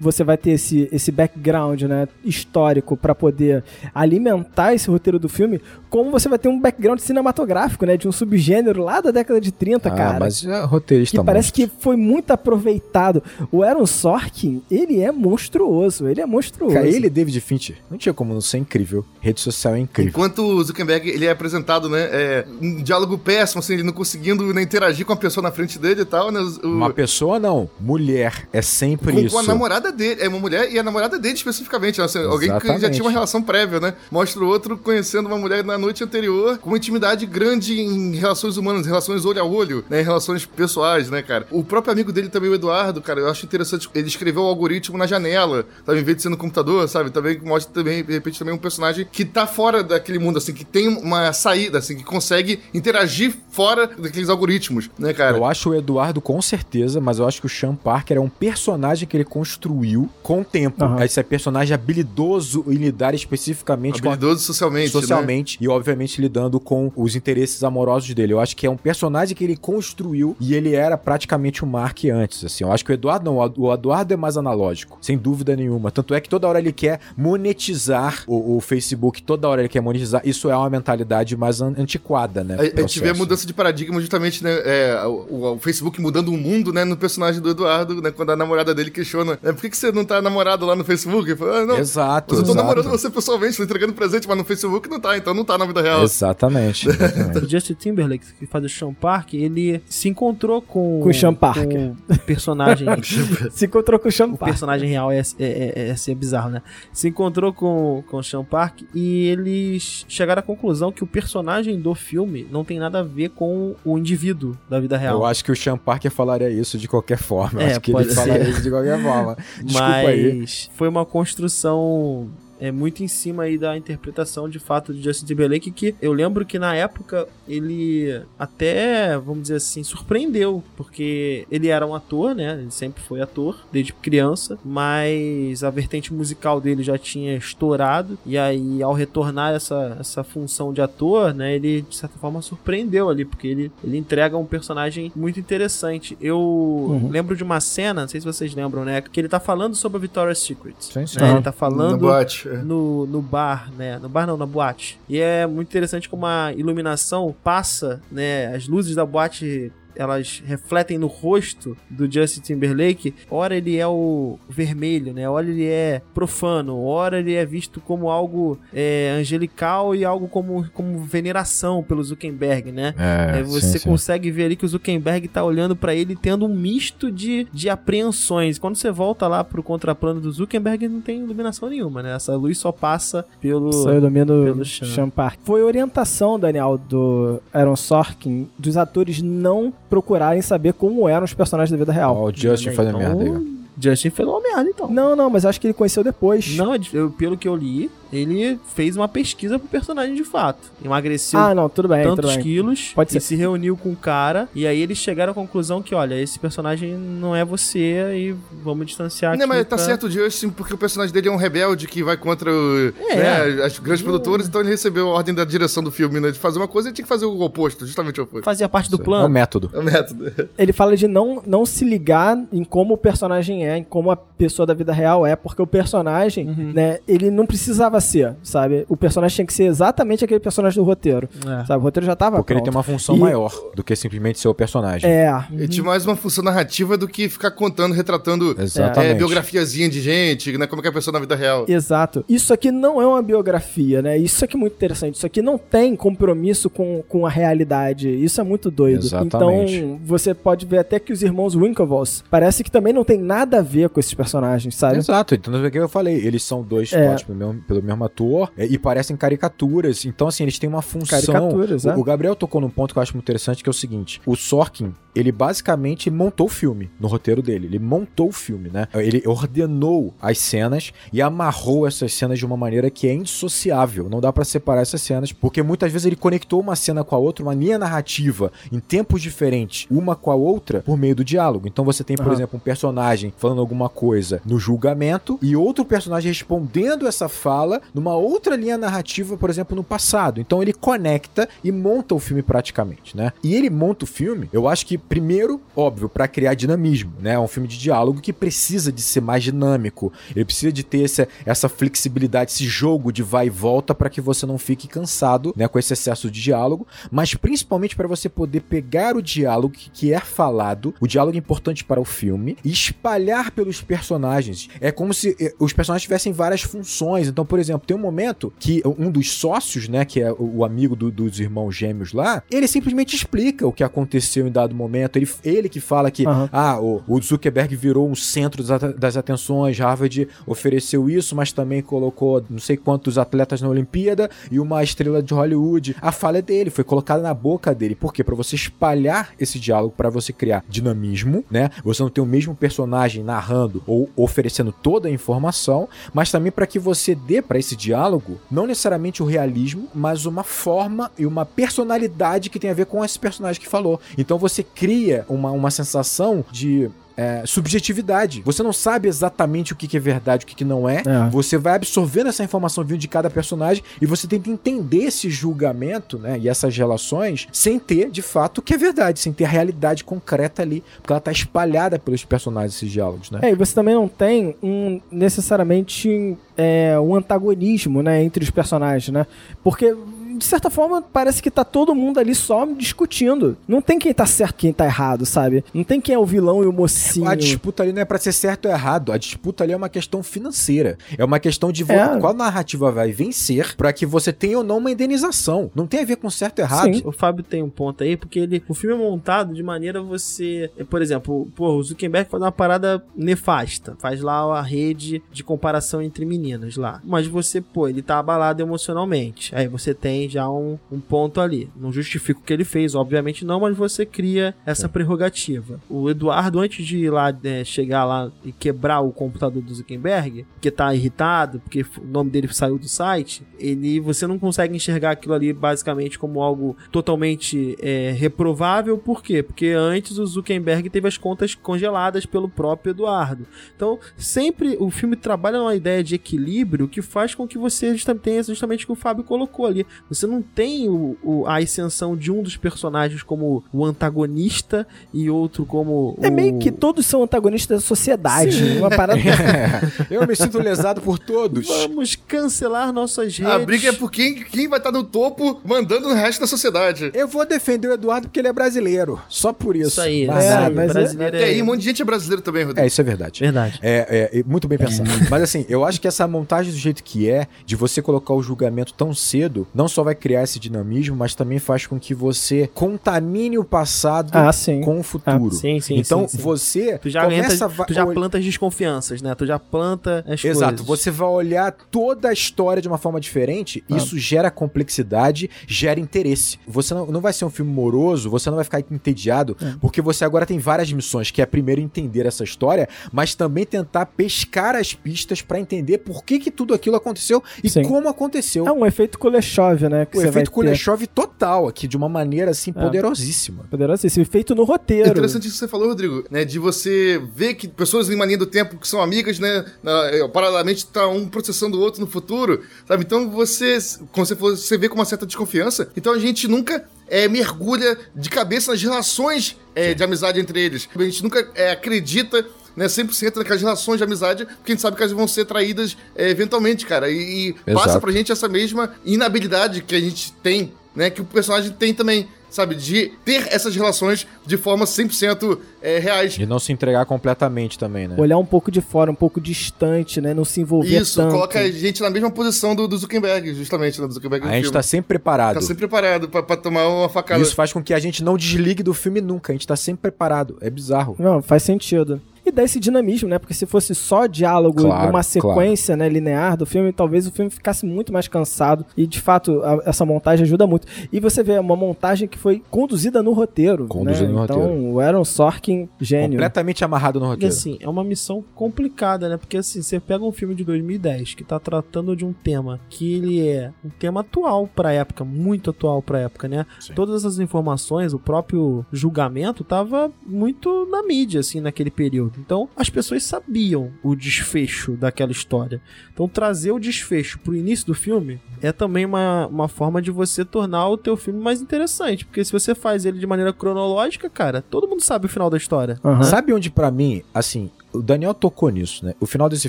[0.00, 2.06] você vai ter esse, esse background, né?
[2.24, 7.84] Histórico pra poder alimentar esse roteiro do filme, como você vai ter um background cinematográfico,
[7.86, 7.96] né?
[7.96, 10.20] De um subgênero lá da década de 30, Ah, cara.
[10.20, 11.76] mas é roteirista Que parece monstro.
[11.76, 13.22] que foi muito aproveitado.
[13.50, 15.10] O Aaron Sorkin, ele é
[15.48, 16.08] monstruoso.
[16.08, 16.74] Ele é monstruoso.
[16.74, 19.04] Cara, ele e David Fincher, não tinha como não ser incrível.
[19.20, 20.10] Rede social é incrível.
[20.10, 22.08] Enquanto o Zuckerberg ele é apresentado, né?
[22.10, 25.78] É, um diálogo péssimo, assim, ele não conseguindo né, interagir com a pessoa na frente
[25.78, 26.40] dele e tal, né?
[26.40, 29.34] O, Uma pessoa não, mulher, é sempre com, isso.
[29.34, 30.20] com a namorada dele.
[30.22, 31.98] É uma mulher e a namorada dele especificamente.
[31.98, 33.94] né, assim, alguém que já tinha uma relação prévia, né?
[34.10, 38.56] Mostra o outro conhecendo uma mulher na noite anterior, com uma intimidade grande em relações
[38.56, 40.00] humanas, relações olho a olho, né?
[40.00, 41.46] Em relações pessoais, né, cara?
[41.50, 43.88] O próprio amigo dele também, o Eduardo, cara, eu acho interessante.
[43.94, 45.37] Ele escreveu o algoritmo na janela,
[45.84, 46.00] sabe?
[46.00, 47.10] Em vez de ser no computador, sabe?
[47.10, 50.64] Também mostra também, de repente, também um personagem que tá fora daquele mundo, assim, que
[50.64, 55.36] tem uma saída, assim, que consegue interagir fora daqueles algoritmos, né, cara?
[55.36, 58.28] Eu acho o Eduardo com certeza, mas eu acho que o Sean Parker é um
[58.28, 60.84] personagem que ele construiu com o tempo.
[60.84, 61.04] Aham.
[61.04, 65.00] Esse é personagem habilidoso em lidar especificamente com a Habilidoso socialmente, né?
[65.00, 68.32] socialmente e obviamente lidando com os interesses amorosos dele.
[68.32, 72.04] Eu acho que é um personagem que ele construiu e ele era praticamente o Mark
[72.12, 72.64] antes, assim.
[72.64, 75.90] Eu acho que o Eduardo não, o Eduardo é mais analógico, sem dúvida nenhuma.
[75.90, 79.80] Tanto é que toda hora ele quer monetizar o, o Facebook, toda hora ele quer
[79.80, 80.20] monetizar.
[80.24, 82.56] Isso é uma mentalidade mais an- antiquada, né?
[82.58, 84.58] A, a gente vê a mudança de paradigma justamente, né?
[84.64, 86.84] é, o, o Facebook mudando o mundo, né?
[86.84, 88.10] No personagem do Eduardo, né?
[88.10, 90.84] Quando a namorada dele questiona, né, por que, que você não tá namorado lá no
[90.84, 91.28] Facebook?
[91.30, 92.34] Ele fala, ah, não, Exato.
[92.34, 92.56] mas eu tô exato.
[92.66, 95.64] namorando você pessoalmente, tô entregando presente, mas no Facebook não tá, então não tá na
[95.64, 96.02] vida real.
[96.02, 96.88] Exatamente.
[96.88, 97.38] exatamente.
[97.44, 101.00] O Justin Timberlake, que faz o Sean Park, ele se encontrou com...
[101.02, 101.66] Com o Sean Parker.
[101.68, 102.86] com o personagem...
[103.50, 104.48] Se encontrou com o Sean o Parker.
[104.48, 106.62] personagem real é, é, é, é, assim, é bizarro, né?
[106.92, 111.78] Se encontrou com, com o Sean Park e eles chegaram à conclusão que o personagem
[111.80, 115.18] do filme não tem nada a ver com o indivíduo da vida real.
[115.18, 117.60] Eu acho que o Sean Parker falaria isso de qualquer forma.
[117.62, 118.50] Eu É, acho que ele falaria ser.
[118.50, 119.36] isso de qualquer forma.
[119.62, 120.38] Desculpa aí.
[120.40, 122.28] Mas foi uma construção
[122.60, 126.44] é muito em cima aí da interpretação de fato de Justin Timberlake, que eu lembro
[126.44, 132.58] que na época ele até, vamos dizer assim, surpreendeu, porque ele era um ator, né?
[132.60, 138.36] Ele sempre foi ator, desde criança, mas a vertente musical dele já tinha estourado, e
[138.36, 143.24] aí ao retornar essa, essa função de ator, né, ele de certa forma surpreendeu ali,
[143.24, 146.16] porque ele, ele entrega um personagem muito interessante.
[146.20, 147.08] Eu Uhum.
[147.10, 149.98] lembro de uma cena, não sei se vocês lembram, né, que ele tá falando sobre
[149.98, 150.74] a Victoria's Secret.
[150.80, 151.20] Sim, sim.
[151.20, 151.32] né.
[151.32, 152.47] Ele tá falando boate.
[152.56, 153.98] No, no bar, né?
[153.98, 154.98] No bar não, na boate.
[155.08, 158.54] E é muito interessante como a iluminação passa, né?
[158.54, 163.14] As luzes da boate elas refletem no rosto do Justin Timberlake.
[163.30, 165.28] Ora ele é o vermelho, né?
[165.28, 166.82] Ora ele é profano.
[166.82, 172.70] Ora ele é visto como algo é, angelical e algo como, como veneração pelo Zuckerberg,
[172.72, 172.94] né?
[172.96, 173.88] É, É, você sim, sim.
[173.88, 177.68] consegue ver ali que o Zuckerberg tá olhando pra ele tendo um misto de, de
[177.68, 178.58] apreensões.
[178.58, 182.14] Quando você volta lá pro contraplano do Zuckerberg, não tem iluminação nenhuma, né?
[182.14, 183.72] Essa luz só passa pelo.
[183.72, 184.88] Só domino pelo chão.
[184.88, 185.40] Sean Park.
[185.42, 191.70] Foi orientação, Daniel, do Aaron Sorkin, dos atores não procurarem saber como eram os personagens
[191.70, 192.16] da vida real.
[192.16, 193.58] Ó, o Justin fazendo Então, merda aí.
[193.80, 194.88] Justin fez uma merda, então.
[194.90, 196.56] Não, não, mas acho que ele conheceu depois.
[196.56, 200.70] Não, eu- pelo que eu li, ele fez uma pesquisa pro personagem de fato.
[200.84, 202.42] Emagreceu Ah, não, tudo bem, tudo tantos bem.
[202.42, 203.20] quilos Pode e ser.
[203.20, 204.48] se reuniu com o cara.
[204.54, 207.78] E aí eles chegaram à conclusão que, olha, esse personagem não é você
[208.14, 209.40] e vamos distanciar aqui.
[209.40, 212.02] Não, mas tá pra- certo o Justin, porque o personagem dele é um rebelde que
[212.02, 213.16] vai contra o, É.
[213.16, 216.30] né, as grandes produtoras, então ele recebeu a ordem da direção do filme, né?
[216.30, 218.44] De fazer uma coisa, ele tinha que fazer o oposto, justamente o oposto.
[218.44, 219.28] Fazia parte do É o plano.
[219.28, 219.70] método.
[219.72, 220.32] É o método.
[220.58, 224.16] Ele fala de não, não se ligar em como o personagem é, em como a
[224.16, 226.72] pessoa da vida real é, porque o personagem, Uhum.
[226.74, 228.84] né, ele não precisava ser, sabe?
[228.88, 231.64] O personagem tinha que ser exatamente aquele personagem do roteiro, É.
[231.66, 231.80] sabe?
[231.80, 232.70] O roteiro já tava Porque ele pronto.
[232.72, 235.08] tem uma função E- maior do que simplesmente ser o personagem.
[235.10, 238.56] É, Ele tinha mais uma função narrativa do que ficar contando, retratando
[238.96, 240.66] é, biografiazinha de gente, né?
[240.66, 241.64] Como é que é a pessoa na vida real.
[241.68, 242.24] Exato.
[242.28, 244.16] Isso aqui não é uma biografia, né?
[244.18, 245.16] Isso aqui é muito interessante.
[245.16, 248.08] Isso aqui não tem compromisso com, com a realidade.
[248.08, 249.04] Isso é muito doido.
[249.04, 249.76] Exatamente.
[249.76, 253.58] Então, você pode ver até que os irmãos Winklevoss parece que também não tem nada
[253.58, 254.98] a ver com esses personagens, sabe?
[254.98, 257.14] Exato, então é o que eu falei, eles são dois É.
[257.16, 261.20] pelo mesmo, pelo mesmo ator é, e parecem caricaturas, então assim, eles têm uma função.
[261.20, 261.96] Caricaturas, o, é.
[261.96, 264.36] o Gabriel tocou num ponto que eu acho muito interessante, que é o seguinte, o
[264.36, 268.86] Sorkin, ele basicamente montou o filme no roteiro dele, ele montou o filme, né?
[268.94, 274.20] Ele ordenou as cenas e amarrou essas cenas de uma maneira que é indissociável, não
[274.20, 277.42] dá pra separar essas cenas, porque muitas vezes ele conectou uma cena com a outra,
[277.42, 281.66] uma linha narrativa em tempos diferentes, uma com a outra, por meio do diálogo.
[281.66, 282.34] Então você tem, por Aham.
[282.34, 288.14] exemplo, um personagem falando alguma coisa no julgamento e outro personagem respondendo essa fala numa
[288.16, 290.40] outra linha narrativa, por exemplo, no passado.
[290.40, 293.32] Então ele conecta e monta o filme praticamente, né?
[293.42, 297.34] E ele monta o filme, eu acho que primeiro, óbvio, pra criar dinamismo, né?
[297.34, 300.12] É um filme de diálogo que precisa de ser mais dinâmico.
[300.34, 304.20] Ele precisa de ter essa, essa flexibilidade, esse jogo de vai e volta para que
[304.20, 308.60] você não fique cansado, né, com esse excesso de diálogo, mas principalmente para você poder
[308.60, 313.50] pegar o diálogo que, que é falado, o diálogo importante para o filme, e espalhar
[313.50, 314.68] pelos personagens.
[314.80, 317.28] É como se eh, os personagens tivessem várias funções.
[317.28, 320.94] Então, por exemplo, tem um momento que um dos sócios, né, que é o, amigo
[320.94, 325.16] do- dos irmãos gêmeos lá, ele simplesmente explica o que aconteceu em dado momento.
[325.16, 326.48] Ele, ele que fala que Aham.
[326.52, 332.44] ah, o, o Zuckerberg virou um centro das, atenções, Harvard ofereceu isso, mas também colocou
[332.48, 335.96] não sei quantos atletas na Olimpíada e uma estrela de Hollywood.
[336.00, 337.94] A fala é dele, foi colocada na boca dele.
[337.94, 338.22] Por quê?
[338.22, 341.70] Pra você espalhar esse diálogo, pra você criar dinamismo, né?
[341.84, 346.66] Você não ter o mesmo personagem narrando ou oferecendo toda a informação, mas também pra
[346.66, 351.44] que você dê pra esse diálogo não necessariamente o realismo, mas uma forma e uma
[351.44, 354.00] personalidade que tem a ver com esse personagem que falou.
[354.16, 356.88] Então você cria uma, uma sensação de
[357.18, 358.42] é, subjetividade.
[358.44, 360.98] Você não sabe exatamente o que, que é verdade, o que, que não é.
[360.98, 361.28] É.
[361.30, 366.16] Você vai absorvendo essa informação vindo de cada personagem e você tenta entender esse julgamento,
[366.16, 366.38] né?
[366.38, 370.04] E essas relações sem ter, de fato, o que é verdade, sem ter a realidade
[370.04, 370.84] concreta ali.
[371.00, 373.40] Porque ela tá espalhada pelos personagens, esses diálogos, né?
[373.42, 379.12] É, e você também não tem um necessariamente é, um antagonismo, né, entre os personagens,
[379.12, 379.26] né?
[379.64, 379.92] Porque
[380.38, 383.56] de certa forma parece que tá todo mundo ali só discutindo.
[383.66, 385.64] Não tem quem tá certo, quem tá errado, sabe?
[385.74, 387.28] Não tem quem é o vilão e o mocinho.
[387.28, 389.12] A disputa ali não é pra ser certo ou errado.
[389.12, 390.96] A disputa ali é uma questão financeira.
[391.16, 392.18] É uma questão de É.
[392.20, 395.70] qual narrativa vai vencer pra que você tenha ou não uma indenização.
[395.74, 396.94] Não tem a ver com certo ou errado.
[396.94, 397.02] Sim.
[397.04, 400.70] O Fábio tem um ponto aí, porque ele, o filme é montado de maneira você.
[400.88, 403.96] Por exemplo, pô, o Zuckerberg faz uma parada nefasta.
[403.98, 407.00] Faz lá a rede de comparação entre meninas lá.
[407.04, 409.54] Mas você, pô, ele tá abalado emocionalmente.
[409.54, 411.70] Aí você tem Há um, um ponto ali.
[411.76, 415.80] Não justifica o que ele fez, obviamente não, mas você cria essa prerrogativa.
[415.88, 420.44] O Eduardo, antes de ir lá, né, chegar lá e quebrar o computador do Zuckerberg,
[420.60, 425.12] que tá irritado, porque o nome dele saiu do site, ele você não consegue enxergar
[425.12, 428.98] aquilo ali basicamente como algo totalmente é, reprovável.
[428.98, 429.42] Por quê?
[429.42, 433.46] Porque antes o Zuckerberg teve as contas congeladas pelo próprio Eduardo.
[433.76, 438.42] Então, sempre o filme trabalha numa ideia de equilíbrio que faz com que você tenha
[438.42, 439.86] justamente o que o Fábio colocou ali.
[440.08, 445.28] Você não tem o, o, a ascensão de um dos personagens como o antagonista e
[445.30, 446.16] outro como.
[446.20, 446.32] É o...
[446.32, 448.78] meio que todos são antagonistas da sociedade.
[448.78, 449.20] Uma parada.
[450.10, 451.66] Eu me sinto lesado por todos.
[451.68, 453.52] Vamos cancelar nossas redes.
[453.52, 457.10] A briga é por quem, quem vai estar no topo mandando no resto da sociedade.
[457.14, 459.20] Eu vou defender o Eduardo porque ele é brasileiro.
[459.28, 459.88] Só por isso.
[459.88, 462.04] Isso aí, Mas É, é, mas é- brasileiro E aí, um monte de gente é
[462.04, 462.84] brasileiro também, Rodrigo.
[462.84, 463.40] É, isso é verdade.
[463.40, 463.78] Verdade.
[463.82, 465.08] É, é, é, muito bem pensado.
[465.30, 468.42] Mas assim, eu acho que essa montagem do jeito que é, de você colocar o
[468.42, 472.68] julgamento tão cedo, não só vai criar esse dinamismo, mas também faz com que você
[472.74, 474.80] contamine o passado Ah, sim.
[474.80, 475.50] com o futuro.
[475.52, 476.42] sim, sim, Então sim, sim.
[476.42, 479.34] você Tu já, começa entra, tu já planta as desconfianças, né?
[479.34, 480.86] Tu já planta as Exato, coisas.
[480.86, 483.96] você vai olhar toda a história de uma forma diferente, Ah.
[483.96, 486.58] isso gera complexidade, gera interesse.
[486.66, 489.74] Você não, não vai ser um filme moroso, você não vai ficar entediado, É.
[489.80, 494.06] porque você agora tem várias missões, que é primeiro entender essa história, mas também tentar
[494.06, 497.82] pescar as pistas pra entender por que, que tudo aquilo aconteceu e Sim.
[497.82, 498.66] como aconteceu.
[498.66, 500.06] É um efeito Kuleshov, né?
[500.06, 500.50] Que o efeito.
[500.50, 502.80] Kuleshov total aqui, de uma maneira assim É.
[502.80, 503.64] poderosíssima.
[503.70, 504.24] Poderosíssimo.
[504.26, 505.08] Feito no É roteiro.
[505.10, 506.44] interessante isso que você falou, Rodrigo, né?
[506.44, 509.64] De você ver que pessoas em uma linha do tempo que são amigas, né?
[509.82, 513.04] na- é, paralelamente tá um processando o outro no futuro, sabe?
[513.04, 513.78] Então você,
[514.12, 517.96] quando você, for- você vê com uma certa desconfiança, então a gente nunca é, mergulha
[518.14, 520.86] de cabeça nas relações é, de amizade entre eles.
[520.94, 522.44] A gente nunca é, acredita
[522.78, 525.96] né, 100% naquelas relações de amizade, porque a gente sabe que elas vão ser traídas
[526.14, 527.10] é, eventualmente, cara.
[527.10, 531.10] E, e passa pra gente essa mesma inabilidade que a gente tem, né?
[531.10, 532.76] Que o personagem tem também, sabe?
[532.76, 536.34] De ter essas relações de forma 100% é, reais.
[536.34, 538.14] De não se entregar completamente também, né?
[538.16, 540.32] Olhar um pouco de fora, um pouco distante, né?
[540.32, 541.32] Não se envolver Isso, tanto.
[541.32, 544.06] coloca a gente na mesma posição do, do Zuckerberg, justamente, né?
[544.06, 544.72] Do Zuckerberg A gente filme.
[544.72, 545.54] tá sempre preparado.
[545.54, 547.42] Tá sempre preparado pra, pra tomar uma facada.
[547.42, 549.52] Isso faz com que a gente não desligue do filme nunca.
[549.52, 550.56] A gente tá sempre preparado.
[550.60, 551.16] É bizarro.
[551.18, 552.20] Não, faz sentido.
[552.48, 553.38] E dá esse dinamismo, né?
[553.38, 557.50] Porque se fosse só diálogo Claro, numa sequência né, linear do filme, talvez o filme
[557.50, 558.86] ficasse muito mais cansado.
[558.96, 560.86] E de fato, a- essa montagem ajuda muito.
[561.12, 563.86] E você vê é uma montagem que foi conduzida no roteiro.
[563.86, 564.32] Conduzida né?
[564.34, 564.82] no então, roteiro.
[564.92, 566.30] o Aaron Sorkin, gênio.
[566.38, 567.54] Completamente amarrado no E roteiro.
[567.54, 569.36] assim, é uma missão complicada, né?
[569.36, 573.14] Porque assim, você pega um filme de 2010 que tá tratando de um tema que
[573.14, 576.64] ele é um tema atual pra época, muito atual pra época, né?
[576.80, 576.92] Sim.
[576.94, 582.37] Todas as informações, o próprio julgamento tava muito na mídia, assim, naquele período.
[582.38, 585.80] Então, as pessoas sabiam o desfecho daquela história.
[586.12, 590.44] Então, trazer o desfecho pro início do filme é também uma, uma forma de você
[590.44, 592.24] tornar o teu filme mais interessante.
[592.24, 595.56] Porque se você faz ele de maneira cronológica, cara, todo mundo sabe o final da
[595.56, 595.98] história.
[596.04, 596.22] Aham.
[596.22, 599.14] Sabe onde pra mim, assim, o Daniel tocou nisso, né?
[599.20, 599.68] O final desse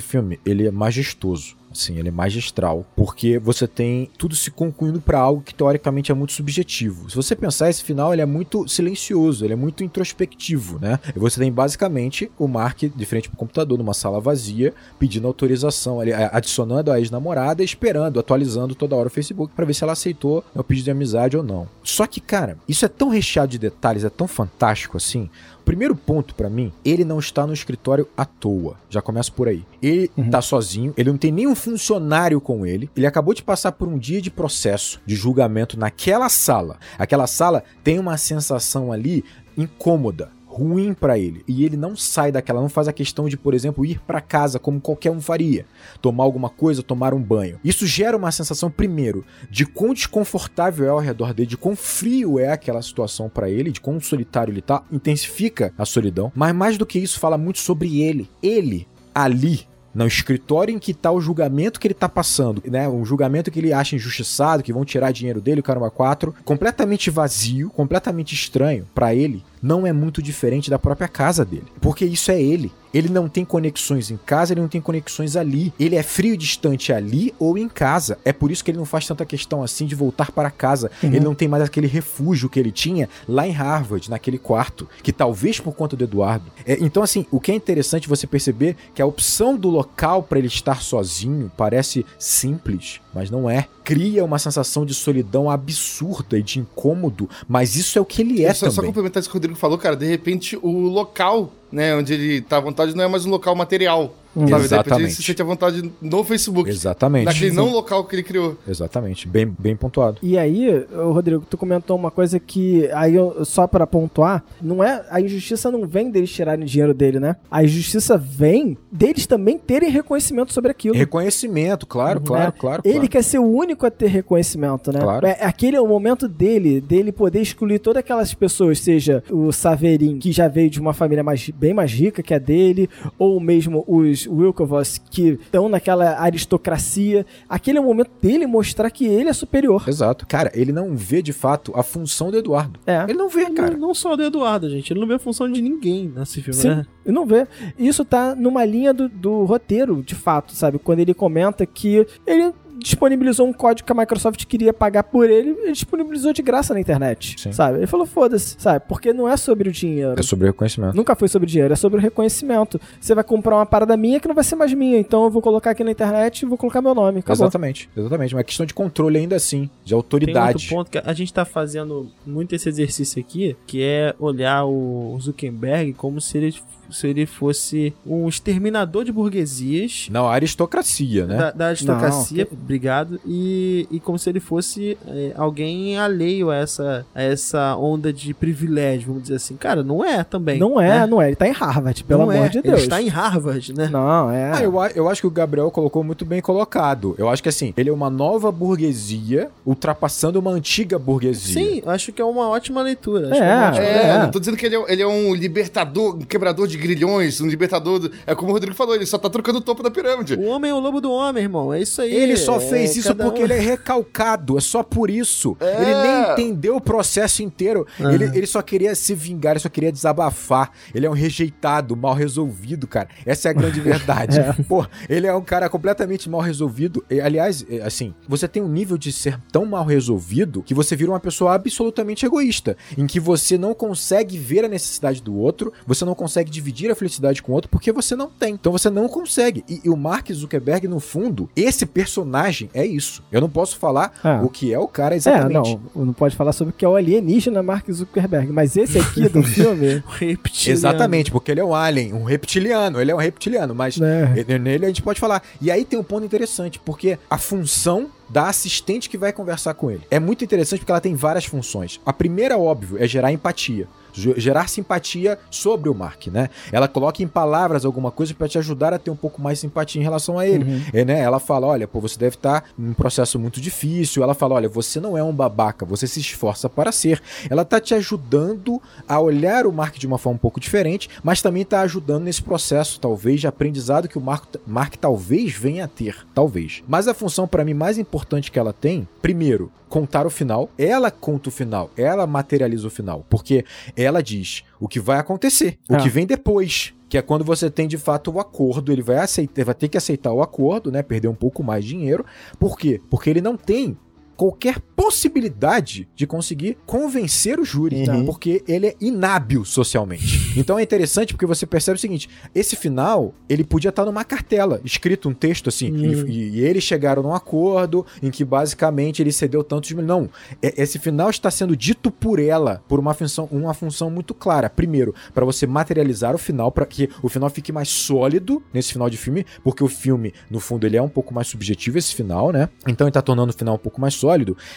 [0.00, 1.60] filme, ele é majestoso.
[1.72, 6.14] Assim, ele é magistral, porque você tem tudo se concluindo pra algo que teoricamente é
[6.14, 7.08] muito subjetivo.
[7.08, 10.98] Se você pensar, esse final ele é muito silencioso, ele é muito introspectivo, né?
[11.14, 16.02] E você tem basicamente o Mark de frente pro computador, numa sala vazia, pedindo autorização,
[16.02, 20.44] eh, adicionando a ex-namorada, esperando, atualizando toda hora o Facebook pra ver se ela aceitou
[20.52, 21.68] o pedido de amizade ou não.
[21.84, 25.30] Só que, cara, isso é tão recheado de detalhes, é tão fantástico assim.
[25.70, 28.76] Primeiro ponto pra mim, ele não está no escritório à toa.
[28.88, 29.64] Já começa por aí.
[29.80, 32.90] Ele tá sozinho, ele não tem nenhum funcionário com ele.
[32.96, 36.76] Ele acabou de passar por um dia de processo, de julgamento naquela sala.
[36.98, 39.24] Aquela sala tem uma sensação ali
[39.56, 40.32] incômoda.
[40.52, 41.44] Ruim pra ele.
[41.46, 44.58] E ele não sai daquela, não faz a questão de, por exemplo, ir pra casa
[44.58, 45.64] como qualquer um faria.
[46.02, 47.60] Tomar alguma coisa, tomar um banho.
[47.62, 52.38] Isso gera uma sensação, primeiro, de quão desconfortável é ao redor dele, de quão frio
[52.40, 56.32] é aquela situação pra ele, de quão solitário ele tá, intensifica a solidão.
[56.34, 58.28] Mas mais do que isso, fala muito sobre ele.
[58.42, 62.88] Ele, ali, no escritório em que tá o julgamento que ele tá passando, né?
[62.88, 67.10] Um julgamento que ele acha injustiçado, que vão tirar dinheiro dele, o caramba 4, completamente
[67.10, 71.66] vazio, completamente estranho pra ele, não é muito diferente da própria casa dele.
[71.80, 72.72] Porque isso é ele.
[72.92, 75.72] Ele não tem conexões em casa, ele não tem conexões ali.
[75.78, 78.18] Ele é frio e distante ali ou em casa.
[78.24, 80.90] É por isso que ele não faz tanta questão assim de voltar para casa.
[81.02, 85.12] Ele não tem mais aquele refúgio que ele tinha lá em Harvard, naquele quarto, que
[85.12, 86.50] talvez por conta do Eduardo.
[86.66, 90.38] É, então, assim, o que é interessante você perceber que a opção do local para
[90.38, 93.68] ele estar sozinho parece simples, mas não é.
[93.90, 98.44] Cria uma sensação de solidão absurda e de incômodo, mas isso é o que ele
[98.44, 98.90] é só, só também.
[98.90, 101.94] complementar isso que o Rodrigo falou, cara, de repente o local né?
[101.94, 104.14] Onde ele tá à vontade não é mais um local material.
[104.34, 104.46] Sabe?
[104.46, 105.14] De repente ele Exatamente.
[105.14, 106.70] se sente à vontade no Facebook.
[106.70, 107.24] Exatamente.
[107.24, 108.56] Naquele não local que ele criou.
[108.66, 109.26] Exatamente.
[109.26, 110.18] Bem, bem pontuado.
[110.22, 115.04] E aí, Rodrigo, tu comentou uma coisa que aí eu, só pra pontuar, não é
[115.10, 117.36] a injustiça não vem deles tirarem dinheiro dele, né?
[117.50, 120.94] A injustiça vem deles também terem reconhecimento sobre aquilo.
[120.94, 122.52] Reconhecimento, claro, claro, né?
[122.56, 122.82] claro.
[122.84, 123.08] Ele claro.
[123.08, 125.00] quer ser o único a ter reconhecimento, né?
[125.00, 125.26] Claro.
[125.26, 130.18] É, aquele é o momento dele, dele poder excluir todas aquelas pessoas, seja o Saverin,
[130.18, 132.88] que já veio de uma família mais, bem mais rica que a dele,
[133.18, 137.26] ou mesmo os Wilkovos, que estão naquela aristocracia.
[137.48, 139.84] Aquele é o momento dele mostrar que ele é superior.
[139.86, 140.26] Exato.
[140.26, 142.80] Cara, ele não vê de fato a função do Eduardo.
[142.86, 143.04] É.
[143.04, 143.72] Ele não vê, cara.
[143.72, 144.90] Não, não só do Eduardo, gente.
[144.92, 146.86] Ele não vê a função de ninguém nesse filme, Sim, né?
[147.04, 147.46] e não vê.
[147.78, 150.78] Isso tá numa linha do, do roteiro, de fato, sabe?
[150.78, 152.52] Quando ele comenta que ele
[152.82, 156.80] disponibilizou um código que a Microsoft queria pagar por ele, ele disponibilizou de graça na
[156.80, 157.52] internet, Sim.
[157.52, 157.78] sabe?
[157.78, 158.84] Ele falou, foda-se, sabe?
[158.88, 160.14] Porque não é sobre o dinheiro.
[160.18, 160.96] É sobre reconhecimento.
[160.96, 162.80] Nunca foi sobre dinheiro, é sobre o reconhecimento.
[163.00, 165.42] Você vai comprar uma parada minha que não vai ser mais minha, então eu vou
[165.42, 167.20] colocar aqui na internet e vou colocar meu nome.
[167.20, 167.44] Acabou.
[167.44, 168.34] Exatamente, exatamente.
[168.34, 170.54] Uma questão de controle ainda assim, de Tem autoridade.
[170.54, 175.16] outro ponto que a gente tá fazendo muito esse exercício aqui, que é olhar o
[175.20, 176.54] Zuckerberg como se ele,
[176.92, 180.08] se ele fosse um exterminador de burguesias.
[180.10, 181.36] Não, a aristocracia, né?
[181.36, 187.06] Da, da aristocracia, obrigado, e, e como se ele fosse é, alguém alheio a essa,
[187.14, 189.56] a essa onda de privilégio, vamos dizer assim.
[189.56, 190.58] Cara, não é também.
[190.58, 191.06] Não é, né?
[191.06, 191.28] não é.
[191.28, 192.48] Ele tá em Harvard, pelo Não amor é.
[192.48, 192.82] de Ele Deus.
[192.82, 193.88] está em Harvard, né?
[193.88, 194.52] Não, é.
[194.52, 197.14] Ah, eu, eu acho que o Gabriel colocou muito bem colocado.
[197.18, 201.54] Eu acho que assim, ele é uma nova burguesia ultrapassando uma antiga burguesia.
[201.54, 203.30] Sim, acho que é uma ótima leitura.
[203.30, 204.18] Acho É, que é uma ótima É, É.
[204.22, 207.46] não tô dizendo que ele é, ele é um libertador, um quebrador de grilhões, um
[207.46, 207.98] libertador.
[208.00, 210.34] do- É como o Rodrigo falou, ele só tá trocando o topo da pirâmide.
[210.34, 211.72] O homem é o lobo do homem, irmão.
[211.72, 212.12] É isso aí.
[212.12, 215.56] Ele só É, fez isso porque um- ele é recalcado, é só por isso.
[215.60, 215.82] É.
[215.82, 217.86] Ele nem entendeu o processo inteiro.
[218.00, 218.12] Aham.
[218.12, 220.70] Ele, ele só queria se vingar, ele só queria desabafar.
[220.94, 223.08] Ele é um rejeitado, mal resolvido, cara.
[223.26, 224.38] Essa é a grande verdade.
[224.68, 227.04] Pô, ele é um cara completamente mal resolvido.
[227.10, 230.94] E, aliás, é, assim, você tem um nível de ser tão mal resolvido que você
[230.96, 235.72] vira uma pessoa absolutamente egoísta, em que você não consegue ver a necessidade do outro,
[235.86, 238.54] você não consegue dividir a felicidade com o outro porque você não tem.
[238.54, 239.64] Então você não consegue.
[239.68, 243.22] E, e o Mark Zuckerberg, no fundo, esse personagem é isso.
[243.30, 244.40] Eu não posso falar Ah.
[244.42, 245.78] o que é o cara É, exatamente.
[245.94, 249.28] não, não pode falar sobre o que é o alienígena Mark Zuckerberg, mas esse aqui
[249.28, 250.78] do filme, Reptiliano.
[250.78, 253.98] Exatamente, porque ele é um alien, um reptiliano, ele é um reptiliano, mas
[254.36, 255.42] ele- nele a gente pode falar.
[255.60, 259.90] E aí tem um ponto interessante, porque a função da assistente que vai conversar com
[259.90, 262.00] ele é muito interessante porque ela tem várias funções.
[262.06, 263.88] A primeira, óbvio, é gerar empatia.
[264.12, 266.48] Ge- Gerar simpatia sobre o Mark, né?
[266.72, 269.62] Ela coloca em palavras alguma coisa pra te ajudar a ter um pouco mais de
[269.62, 270.82] simpatia em relação a ele.
[270.92, 271.20] É, né?
[271.20, 274.22] Ela fala: olha, pô, você deve estar num processo muito difícil.
[274.22, 277.20] Ela fala: olha, você não é um babaca, você se esforça para ser.
[277.48, 281.42] Ela tá te ajudando a olhar o Mark de uma forma um pouco diferente, mas
[281.42, 285.88] também tá ajudando nesse processo, talvez, de aprendizado que o Mark, Mark talvez venha a
[285.88, 286.16] ter.
[286.34, 286.82] Talvez.
[286.88, 290.70] Mas a função, para mim, mais importante que ela tem, primeiro, contar o final.
[290.78, 293.64] Ela conta o final, ela materializa o final, porque
[294.02, 296.92] ela diz o que vai acontecer, o que vem depois.
[297.08, 299.98] Que é quando você tem de fato o acordo, ele vai aceitar, vai ter que
[299.98, 301.02] aceitar o acordo, né?
[301.02, 302.24] Perder um pouco mais de dinheiro.
[302.56, 303.00] Por quê?
[303.10, 303.98] Porque ele não tem
[304.40, 308.24] qualquer possibilidade de conseguir convencer o júri, Uhum.
[308.24, 310.58] porque ele é inábil socialmente.
[310.58, 314.80] Então é interessante porque você percebe o seguinte: esse final ele podia estar numa cartela,
[314.82, 316.26] escrito um texto assim, Uhum.
[316.26, 320.04] e, e eles chegaram num acordo em que basicamente ele cedeu tantos mil.
[320.06, 320.30] Não,
[320.62, 324.70] é- esse final está sendo dito por ela, por uma função, uma função muito clara.
[324.70, 329.10] Primeiro, para você materializar o final, para que o final fique mais sólido nesse final
[329.10, 332.50] de filme, porque o filme, no fundo, ele é um pouco mais subjetivo esse final,
[332.52, 332.70] né?
[332.86, 334.29] Então ele tá tornando o final um pouco mais sólido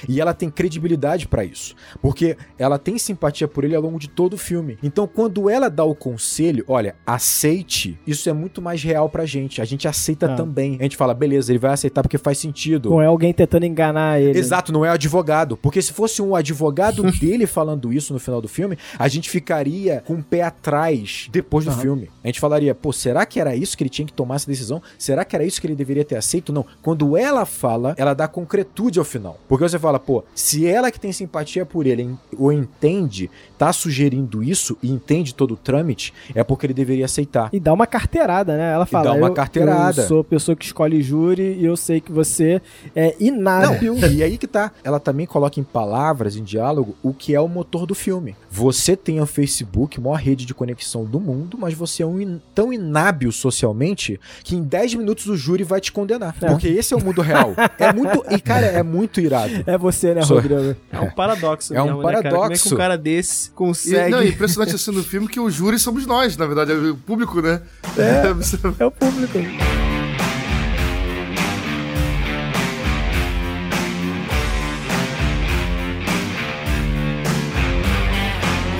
[0.08, 4.10] e ela tem credibilidade para isso, porque ela tem simpatia por ele ao longo de
[4.10, 4.78] todo o filme.
[4.84, 9.62] Então quando ela dá o conselho, olha, aceite, isso é muito mais real pra gente.
[9.62, 10.36] A gente aceita Ah.
[10.36, 10.78] também.
[10.80, 12.90] A gente fala, beleza, ele vai aceitar porque faz sentido.
[12.90, 14.38] Não é alguém tentando enganar ele.
[14.38, 15.58] Exato, não é o advogado.
[15.58, 20.02] Porque se fosse um advogado dele falando isso no final do filme, a gente ficaria
[20.06, 21.80] com o pé atrás depois do Aham.
[21.82, 22.10] filme.
[22.24, 24.82] A gente falaria, pô, será que era isso que ele tinha que tomar essa decisão?
[24.98, 26.52] Será que era isso que ele deveria ter aceito?
[26.54, 26.66] Não.
[26.82, 29.40] Quando ela fala, ela dá concretude ao final.
[29.48, 34.44] Porque você fala, pô, se ela que tem simpatia por ele ou entende, tá sugerindo
[34.44, 37.50] isso e entende todo o trâmite, é porque ele deveria aceitar.
[37.54, 38.74] E dá uma carteirada, né?
[38.74, 39.06] Ela fala.
[39.06, 40.02] dá uma eu, carteirada.
[40.02, 42.62] Eu sou a pessoa que escolhe júri e eu sei que você
[42.96, 43.96] é inábil.
[43.96, 44.72] Não, e aí que tá.
[44.84, 48.36] Ela também coloca em palavras, em diálogo, o que é o motor do filme.
[48.50, 52.42] Você tem o Facebook, maior rede de conexão do mundo, mas você é um in-
[52.54, 56.36] tão inábil socialmente que em 10 minutos o júri vai te condenar.
[56.42, 56.48] É.
[56.48, 57.54] Porque esse é o mundo real.
[57.80, 58.24] É muito.
[58.30, 59.64] E, cara, é muito inspirado.
[59.70, 60.76] É você, né, Sou- Rodrigo?
[60.92, 62.22] É um paradoxo É um mesmo, né, cara?
[62.24, 62.74] Como é que paradoxo.
[62.76, 64.10] um cara desse E, consegue...
[64.12, 66.96] não, é impressionante assim no filme que o júri somos nós, na verdade, é o
[66.96, 67.62] público, né?
[67.98, 68.24] É.
[68.80, 69.40] É o público.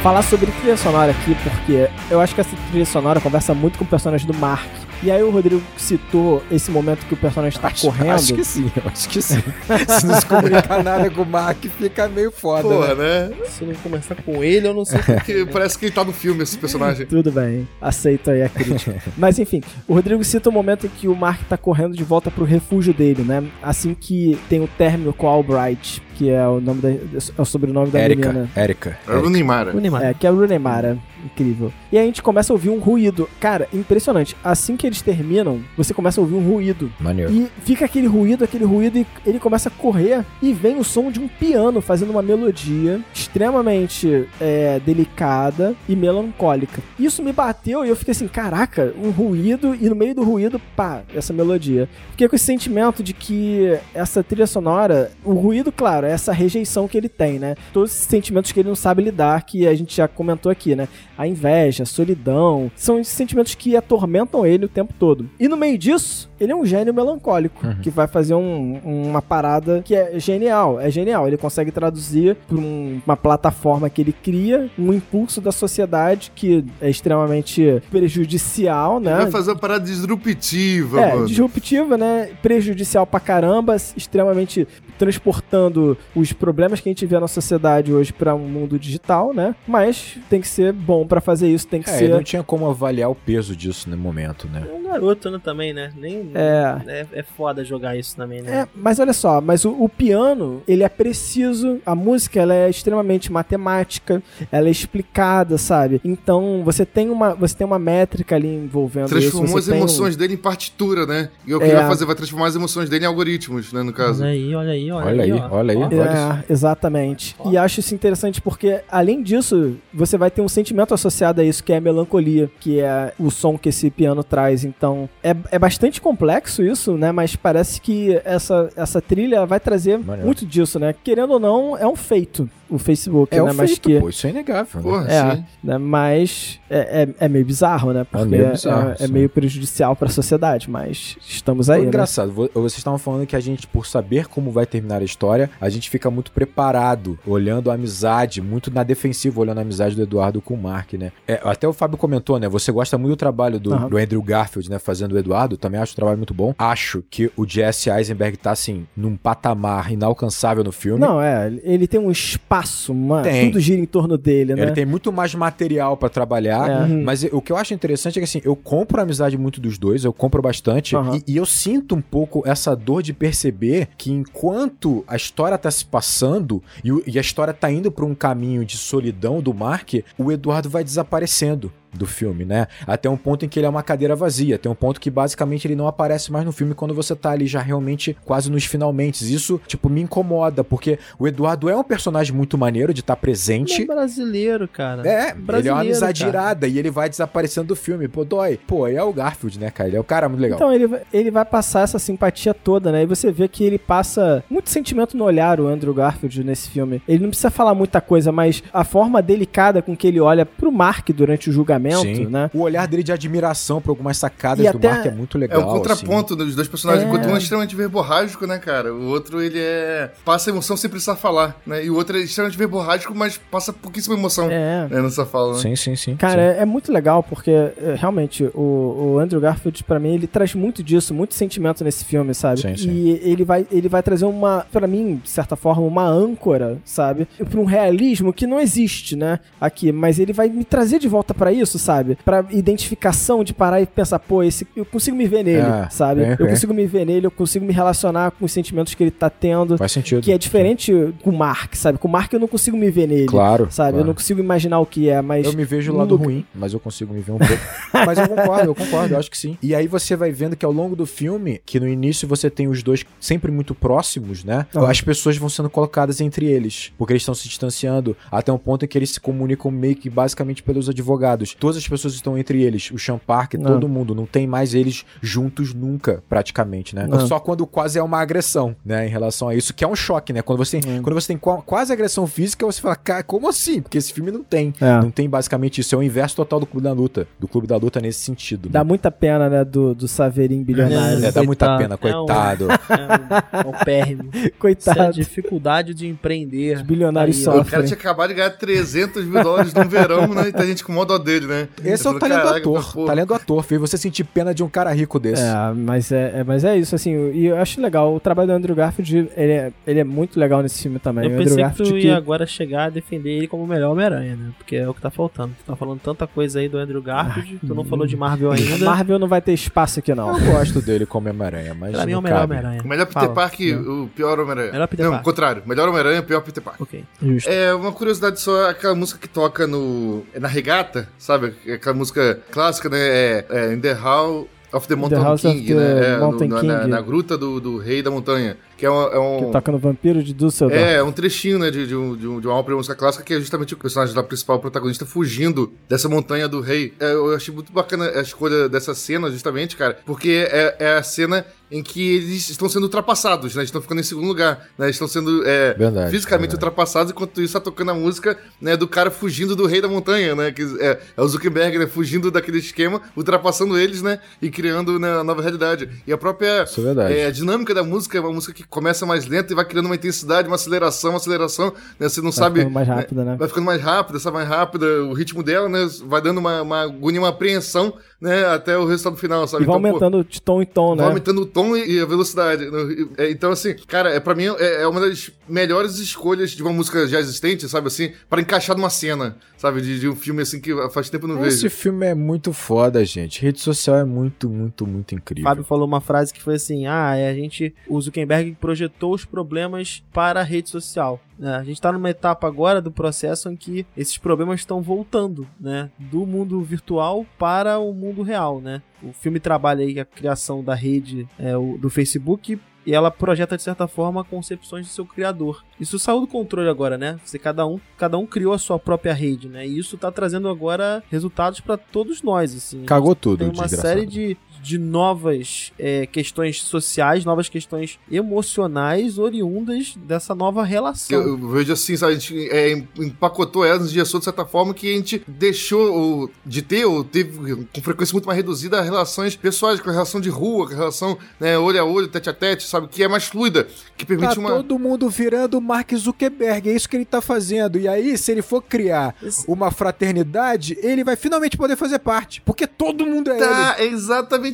[0.02, 3.86] Falar sobre trilha sonora aqui, porque eu acho que essa trilha sonora conversa muito com
[3.86, 4.68] o personagem do Mark.
[5.04, 8.12] E aí o Rodrigo citou esse momento que o personagem tá Acho, correndo.
[8.12, 9.44] acho que sim, eu acho que sim.
[10.00, 13.28] Se não se comunicar nada com o Mark, fica meio foda, Porra, né?
[13.28, 13.36] né?
[13.48, 15.02] Se não começar com ele, eu não sei.
[15.26, 17.06] Que parece que ele tá no filme, esse personagem.
[17.06, 18.96] Tudo bem, aceito aí a crítica.
[19.18, 22.32] Mas enfim, o Rodrigo cita o momento em que o Mark tá correndo de volta
[22.32, 23.44] pro refúgio dele, né?
[23.62, 27.46] Assim que tem o término com a Albright, que é o nome da, é o
[27.46, 28.50] sobrenome da Érica, menina.
[28.56, 28.98] Érica.
[29.06, 29.76] É o Neymar.
[29.76, 30.04] O Neymar.
[30.04, 30.98] É, que é o Runemara.
[31.24, 31.72] Incrível.
[31.92, 33.30] E aí a gente começa a ouvir um ruído.
[33.40, 34.36] Cara, impressionante.
[34.44, 36.92] Assim que eles terminam, você começa a ouvir um ruído.
[37.00, 37.32] Maneiro.
[37.32, 41.12] E fica aquele ruído, aquele ruído, e ele começa a correr e vem o som
[41.12, 46.82] de um piano fazendo uma melodia extremamente é, delicada e melancólica.
[47.00, 50.60] Isso me bateu e eu fiquei assim, caraca, um ruído e no meio do ruído,
[50.76, 51.88] pá, essa melodia.
[52.12, 56.88] Fiquei com esse sentimento de que essa trilha sonora, o ruído, claro, é essa rejeição
[56.88, 57.56] que ele tem, né?
[57.72, 60.88] Todos esses sentimentos que ele não sabe lidar, que a gente já comentou aqui, né?
[61.18, 65.30] A inveja, a solidão, são esses sentimentos que atormentam ele o tempo todo.
[65.40, 69.82] E no meio disso, ele é um gênio melancólico, que vai fazer um- uma parada
[69.86, 71.28] que é genial, é genial.
[71.28, 76.90] Ele consegue traduzir para uma plataforma que ele cria, um impulso da sociedade que é
[76.90, 79.16] extremamente prejudicial, né?
[79.16, 81.28] Vai fazer uma parada disruptiva, É, mano.
[81.28, 82.30] disruptiva, né?
[82.42, 84.68] Prejudicial pra caramba, extremamente
[85.04, 89.56] transportando os problemas que a gente vê na sociedade hoje pra um mundo digital, né?
[89.68, 92.10] Mas tem que ser bom pra fazer isso, tem que É, ser.
[92.10, 94.66] não tinha como avaliar o peso disso no momento, né?
[94.70, 95.92] É um garoto, né, também, né?
[95.96, 96.78] Nem, É.
[96.88, 97.06] é.
[97.14, 98.62] É foda jogar isso também, né?
[98.62, 102.70] É, mas olha só, mas o, o piano, ele é preciso, a música, ela é
[102.70, 104.22] extremamente matemática,
[104.52, 106.02] ela é explicada, sabe?
[106.04, 109.58] Então, você tem uma, você tem uma métrica ali envolvendo Transformou isso.
[109.60, 111.30] as tem um- emoções dele em partitura, né?
[111.46, 111.76] E o que É.
[111.76, 114.22] vai fazer, vai transformar as emoções dele em algoritmos, né, no caso.
[114.24, 115.48] Olha aí, olha aí, olha, Olha aí, ó.
[115.52, 115.82] olha aí.
[115.84, 117.36] É, exatamente.
[117.46, 121.64] E acho isso interessante porque, além disso, você vai ter um sentimento associado a isso,
[121.64, 124.64] que é a melancolia, que é o som que esse piano traz.
[124.64, 127.12] Então, é, é bastante complexo isso, né?
[127.12, 130.26] Mas parece que essa, essa trilha vai trazer Maneiro.
[130.26, 130.94] muito disso, né?
[131.04, 133.52] Querendo ou não, é um feito o Facebook, É né?
[133.52, 134.00] o Mas feito, que.
[134.00, 134.90] pô, isso é inegável, né?
[134.90, 135.46] Porra, É, sim.
[135.64, 135.78] né?
[135.78, 138.04] mas é, é, é meio bizarro, né?
[138.10, 141.90] Porque meio bizarro, é, é meio prejudicial pra sociedade, mas estamos aí, Foi né?
[141.90, 145.50] engraçado, vo- vocês estavam falando que a gente, por saber como vai terminar a história,
[145.60, 150.02] a gente fica muito preparado, olhando a amizade, muito na defensiva, olhando a amizade do
[150.04, 151.12] Eduardo com o Mark, né?
[151.28, 152.48] É, até o Fábio comentou, né?
[152.50, 153.90] Você gosta muito do trabalho do, Aham.
[153.90, 154.78] do Andrew Garfield, né?
[154.80, 156.54] Fazendo o Eduardo, também acho o trabalho muito bom.
[156.58, 161.00] Acho que o Jesse Eisenberg tá, assim, num patamar inalcançável no filme.
[161.00, 163.50] Não, é, ele tem um espaço, uma, Tem.
[163.50, 164.62] tudo gira em torno dele, né?
[164.64, 166.84] Ele tem muito mais material pra trabalhar, É.
[166.84, 167.04] Uhum.
[167.04, 169.78] mas o que eu acho interessante é que assim, eu compro a amizade muito dos
[169.78, 171.22] dois, eu compro bastante, Aham.
[171.28, 174.63] e, e eu sinto um pouco essa dor de perceber que enquanto
[175.08, 178.78] a história tá se passando e, e a história tá indo pra um caminho de
[178.78, 182.68] solidão do Mark, o Eduardo vai desaparecendo do filme, né?
[182.86, 185.66] Até um ponto em que ele é uma cadeira vazia, tem um ponto que basicamente
[185.68, 189.34] ele não aparece mais no filme quando você tá ali já realmente quase nos finalmente.
[189.34, 193.22] Isso, tipo, me incomoda, porque o Eduardo é um personagem muito maneiro de estar Ele
[193.22, 195.08] presente, é brasileiro, cara.
[195.08, 198.08] é, ele é uma Brasileiro, amizade irada e ele vai desaparecendo do filme.
[198.08, 198.60] Pô, dói.
[198.68, 199.90] Pô, é o Garfield, né, cara?
[199.90, 200.58] Ele é o cara muito legal.
[200.58, 203.04] Então ele, ele vai passar essa simpatia toda, né?
[203.04, 207.02] E você vê que ele passa muito sentimento no olhar, o Andrew Garfield, nesse filme.
[207.08, 210.72] Ele não precisa falar muita coisa, mas a forma delicada com que ele olha pro
[210.72, 212.26] Mark durante o julgamento, Sim.
[212.28, 212.50] né?
[212.54, 215.42] O olhar dele de admiração por algumas sacadas E do até- Mark é muito É
[215.42, 215.62] legal.
[215.62, 217.08] o contraponto dos dois personagens, É.
[217.08, 218.94] enquanto um é extremamente verborrágico, né, cara?
[218.94, 220.12] O outro, ele é...
[220.26, 221.84] passa emoção sem precisar falar, né?
[221.86, 224.88] E o outro é extremamente verborrágico, mas passa pouquíssima emoção, É.
[224.90, 225.60] né, nessa fala, né?
[225.60, 226.16] Sim, sim, sim.
[226.16, 226.60] Cara, sim.
[226.60, 230.54] é, é muito legal porque é, realmente o, o Andrew Garfield pra mim ele traz
[230.56, 232.62] muito disso, muito sentimento nesse filme, sabe?
[232.62, 232.90] Sim, sim.
[232.92, 237.28] E ele vai ele vai trazer uma, pra mim, de certa forma, uma âncora, sabe?
[237.50, 239.40] Pra um realismo que não existe, né?
[239.60, 242.18] Aqui, mas ele vai me trazer de volta pra isso, sabe?
[242.24, 246.22] Pra identificação de parar e pensar, pô, esse eu consigo me ver nele, É, sabe?
[246.24, 246.50] é, eu é.
[246.50, 249.78] consigo me ver nele, eu consigo me relacionar com os sentimentos que ele tá tendo.
[249.78, 250.22] Faz sentido.
[250.22, 250.92] Que é diferente
[251.22, 251.98] com o Mark, sabe?
[251.98, 253.26] Com o Mark eu não consigo me ver nele.
[253.28, 253.68] Claro.
[253.72, 253.92] Sabe?
[253.92, 253.98] claro.
[254.04, 255.46] Eu não consigo imaginar o que é, mas.
[255.46, 257.54] Eu me vejo o no lado lugar- ruim, mas eu consigo me ver um pouco.
[258.06, 259.58] mas eu concordo, eu concordo, eu acho que sim.
[259.62, 262.68] E aí você vai vendo que ao longo do filme, que no início você tem
[262.68, 264.66] os dois sempre muito próximos, né?
[264.76, 268.86] As pessoas vão sendo colocadas entre eles, porque eles estão se distanciando até um ponto
[268.86, 271.56] em que eles se comunicam meio que basicamente pelos advogados.
[271.64, 272.92] Todas as pessoas estão entre eles.
[272.92, 273.72] O Sean Park, Não.
[273.72, 274.14] todo mundo.
[274.14, 277.08] Não tem mais eles juntos nunca, praticamente, né?
[277.08, 277.26] Não.
[277.26, 279.08] Só quando quase é uma agressão, né?
[279.08, 280.42] Em relação a isso, que é um choque, né?
[280.42, 281.02] Quando você, Hum.
[281.02, 283.82] quando você tem qua- quase agressão física, você fala, cara, como assim?
[283.82, 284.74] Porque esse filme não tem.
[284.82, 285.00] É.
[285.02, 285.96] Não tem basicamente isso.
[285.96, 287.26] É o inverso total do Clube da Luta.
[287.40, 288.68] Do Clube da Luta nesse sentido.
[288.68, 288.88] Dá né?
[288.90, 291.24] muita pena, né, do, do Saverin bilionário.
[291.26, 291.82] É, dá muita Coitado.
[291.82, 292.68] pena, É um- coitado.
[293.54, 294.30] É um, é um pérrimo.
[294.34, 295.14] Isso é a Coitado.
[295.14, 296.76] dificuldade de empreender.
[296.76, 297.62] Os bilionários Aí, ó.
[297.62, 300.50] O cara tinha acabado de ganhar 300 mil dólares no verão, né?
[300.50, 301.53] E tá gente com mó dó dele, né?
[301.84, 302.58] Esse é o talento do "Caraca,
[302.90, 303.06] ator.
[303.06, 305.42] Talento do ator, fez você sentir pena de um cara rico desse.
[305.44, 308.54] É, mas é, é- mas é isso, assim, e eu acho legal, o trabalho do
[308.54, 311.26] Andrew Garfield, ele é, ele é muito legal nesse filme também.
[311.26, 313.64] Eu o Andrew pensei que Garfield tu que- ia agora chegar a defender ele como
[313.64, 314.52] o melhor Homem-Aranha, né?
[314.58, 315.52] Porque é o que tá faltando.
[315.60, 318.56] Tu tá falando tanta coisa aí do Andrew Garfield, tu não falou de Marvel A
[318.56, 318.86] ainda.
[318.86, 320.38] Marvel não vai ter espaço aqui, não.
[320.38, 321.92] Eu gosto dele como Homem-Aranha, mas.
[321.94, 322.44] Pra mim é o melhor.
[322.44, 322.82] Homem-Aranha.
[322.84, 323.30] O melhor Peter.
[323.30, 324.72] Parker, o pior Homem-Aranha.
[324.72, 325.64] Melhor Peter Não, o contrário.
[325.66, 326.82] Melhor Homem-Aranha, pior Peter Parker.
[326.84, 327.50] Ok, justo.
[327.50, 331.33] É, uma curiosidade só, aquela música que toca no, na regata, sabe?
[331.74, 332.98] Aquela música clássica, né?
[333.00, 336.08] É, é In the Hall of the Mountain House of King, the né?
[336.14, 338.58] É, no- na, na- na gruta do, do rei da montanha.
[338.84, 339.02] Que é um...
[339.04, 340.84] É um Que toca no Vampiro de Dusseldorf.
[340.84, 343.34] é, um trechinho, né, de, de, um, de, um, de uma ópera música clássica que
[343.34, 346.94] é justamente o personagem da principal protagonista fugindo dessa montanha do rei.
[347.00, 351.04] É, eu achei muito bacana a escolha dessa cena, justamente, cara, porque é, é a
[351.04, 353.62] cena em que eles estão sendo ultrapassados, né?
[353.62, 354.86] Eles estão ficando em segundo lugar, né?
[354.86, 356.56] Eles estão sendo é, Verdade, fisicamente verdade.
[356.66, 360.36] ultrapassados, enquanto isso tá tocando a música né, do cara fugindo do rei da montanha,
[360.36, 360.52] né?
[360.52, 361.88] Que é, é o Zuckerberg, né?
[361.88, 364.20] Fugindo daquele esquema, ultrapassando eles, né?
[364.40, 365.90] E criando né, a nova realidade.
[366.06, 367.14] E a própria Isso é verdade.
[367.16, 369.86] é, a dinâmica da música é uma música que começa mais lenta e vai criando
[369.86, 372.10] uma intensidade, uma aceleração, uma aceleração, né?
[372.10, 372.60] Você não Vai sabe.
[372.60, 373.36] ficando mais né, rápida, né?
[373.38, 375.88] Vai ficando mais rápida, sabe, mais rápida, o ritmo dela, né?
[376.06, 377.94] Vai dando uma, uma agonia, uma apreensão,
[378.24, 378.46] né?
[378.46, 379.64] Até o resultado final, sabe?
[379.64, 381.02] E vai Então, pô, aumentando de tom em tom, né?
[381.02, 382.66] Vai aumentando o tom e a velocidade.
[382.66, 383.08] né?
[383.18, 386.72] É, Então, assim, cara, é, pra mim é, é uma das melhores escolhas de uma
[386.72, 389.82] música já existente, sabe assim, pra encaixar numa cena, sabe?
[389.82, 391.76] De, de um filme assim que faz tempo eu não Esse vejo.
[391.76, 393.42] filme é muito foda, gente.
[393.42, 395.44] Rede social é muito, muito, muito O incrível.
[395.44, 399.26] Fábio falou uma frase que foi assim: ah, é, a gente, o Zuckerberg projetou os
[399.26, 401.20] problemas para a rede social.
[401.38, 401.56] Né?
[401.56, 405.90] a gente tá numa etapa agora do processo em que esses problemas estão voltando, né?
[405.98, 408.82] Do mundo virtual para o mundo real, né?
[409.02, 413.56] O filme trabalha aí a criação da rede é, o- do Facebook e ela projeta,
[413.56, 415.64] de certa forma, concepções do seu criador.
[415.80, 417.18] Isso saiu do controle agora, né?
[417.24, 419.66] Você, cada, um, cada um criou a sua própria rede, né?
[419.66, 422.84] E isso tá trazendo agora resultados para todos nós, assim.
[422.84, 429.96] Cagou tudo, Tem uma série de, de novas é, questões sociais, novas questões emocionais oriundas
[429.98, 431.22] dessa nova relação.
[431.22, 432.14] Eu, eu vejo assim, sabe?
[432.14, 436.32] A gente é, empacotou ela nos dias de certa forma que a gente deixou ou,
[436.46, 440.30] de ter, ou teve com frequência muito mais reduzida, relações pessoais, com a relação de
[440.30, 442.88] rua, com a relação né, olho a olho, tete a tete, sabe?
[442.88, 443.68] Que é mais fluida,
[443.98, 444.50] que permite Tá uma.
[444.50, 447.78] todo mundo virando Mark Zuckerberg, é isso que ele tá fazendo.
[447.78, 449.16] E aí, se ele for criar
[449.48, 452.42] uma fraternidade, ele vai finalmente poder fazer parte.
[452.42, 453.46] Porque todo mundo é ele.
[453.46, 453.86] Tá, é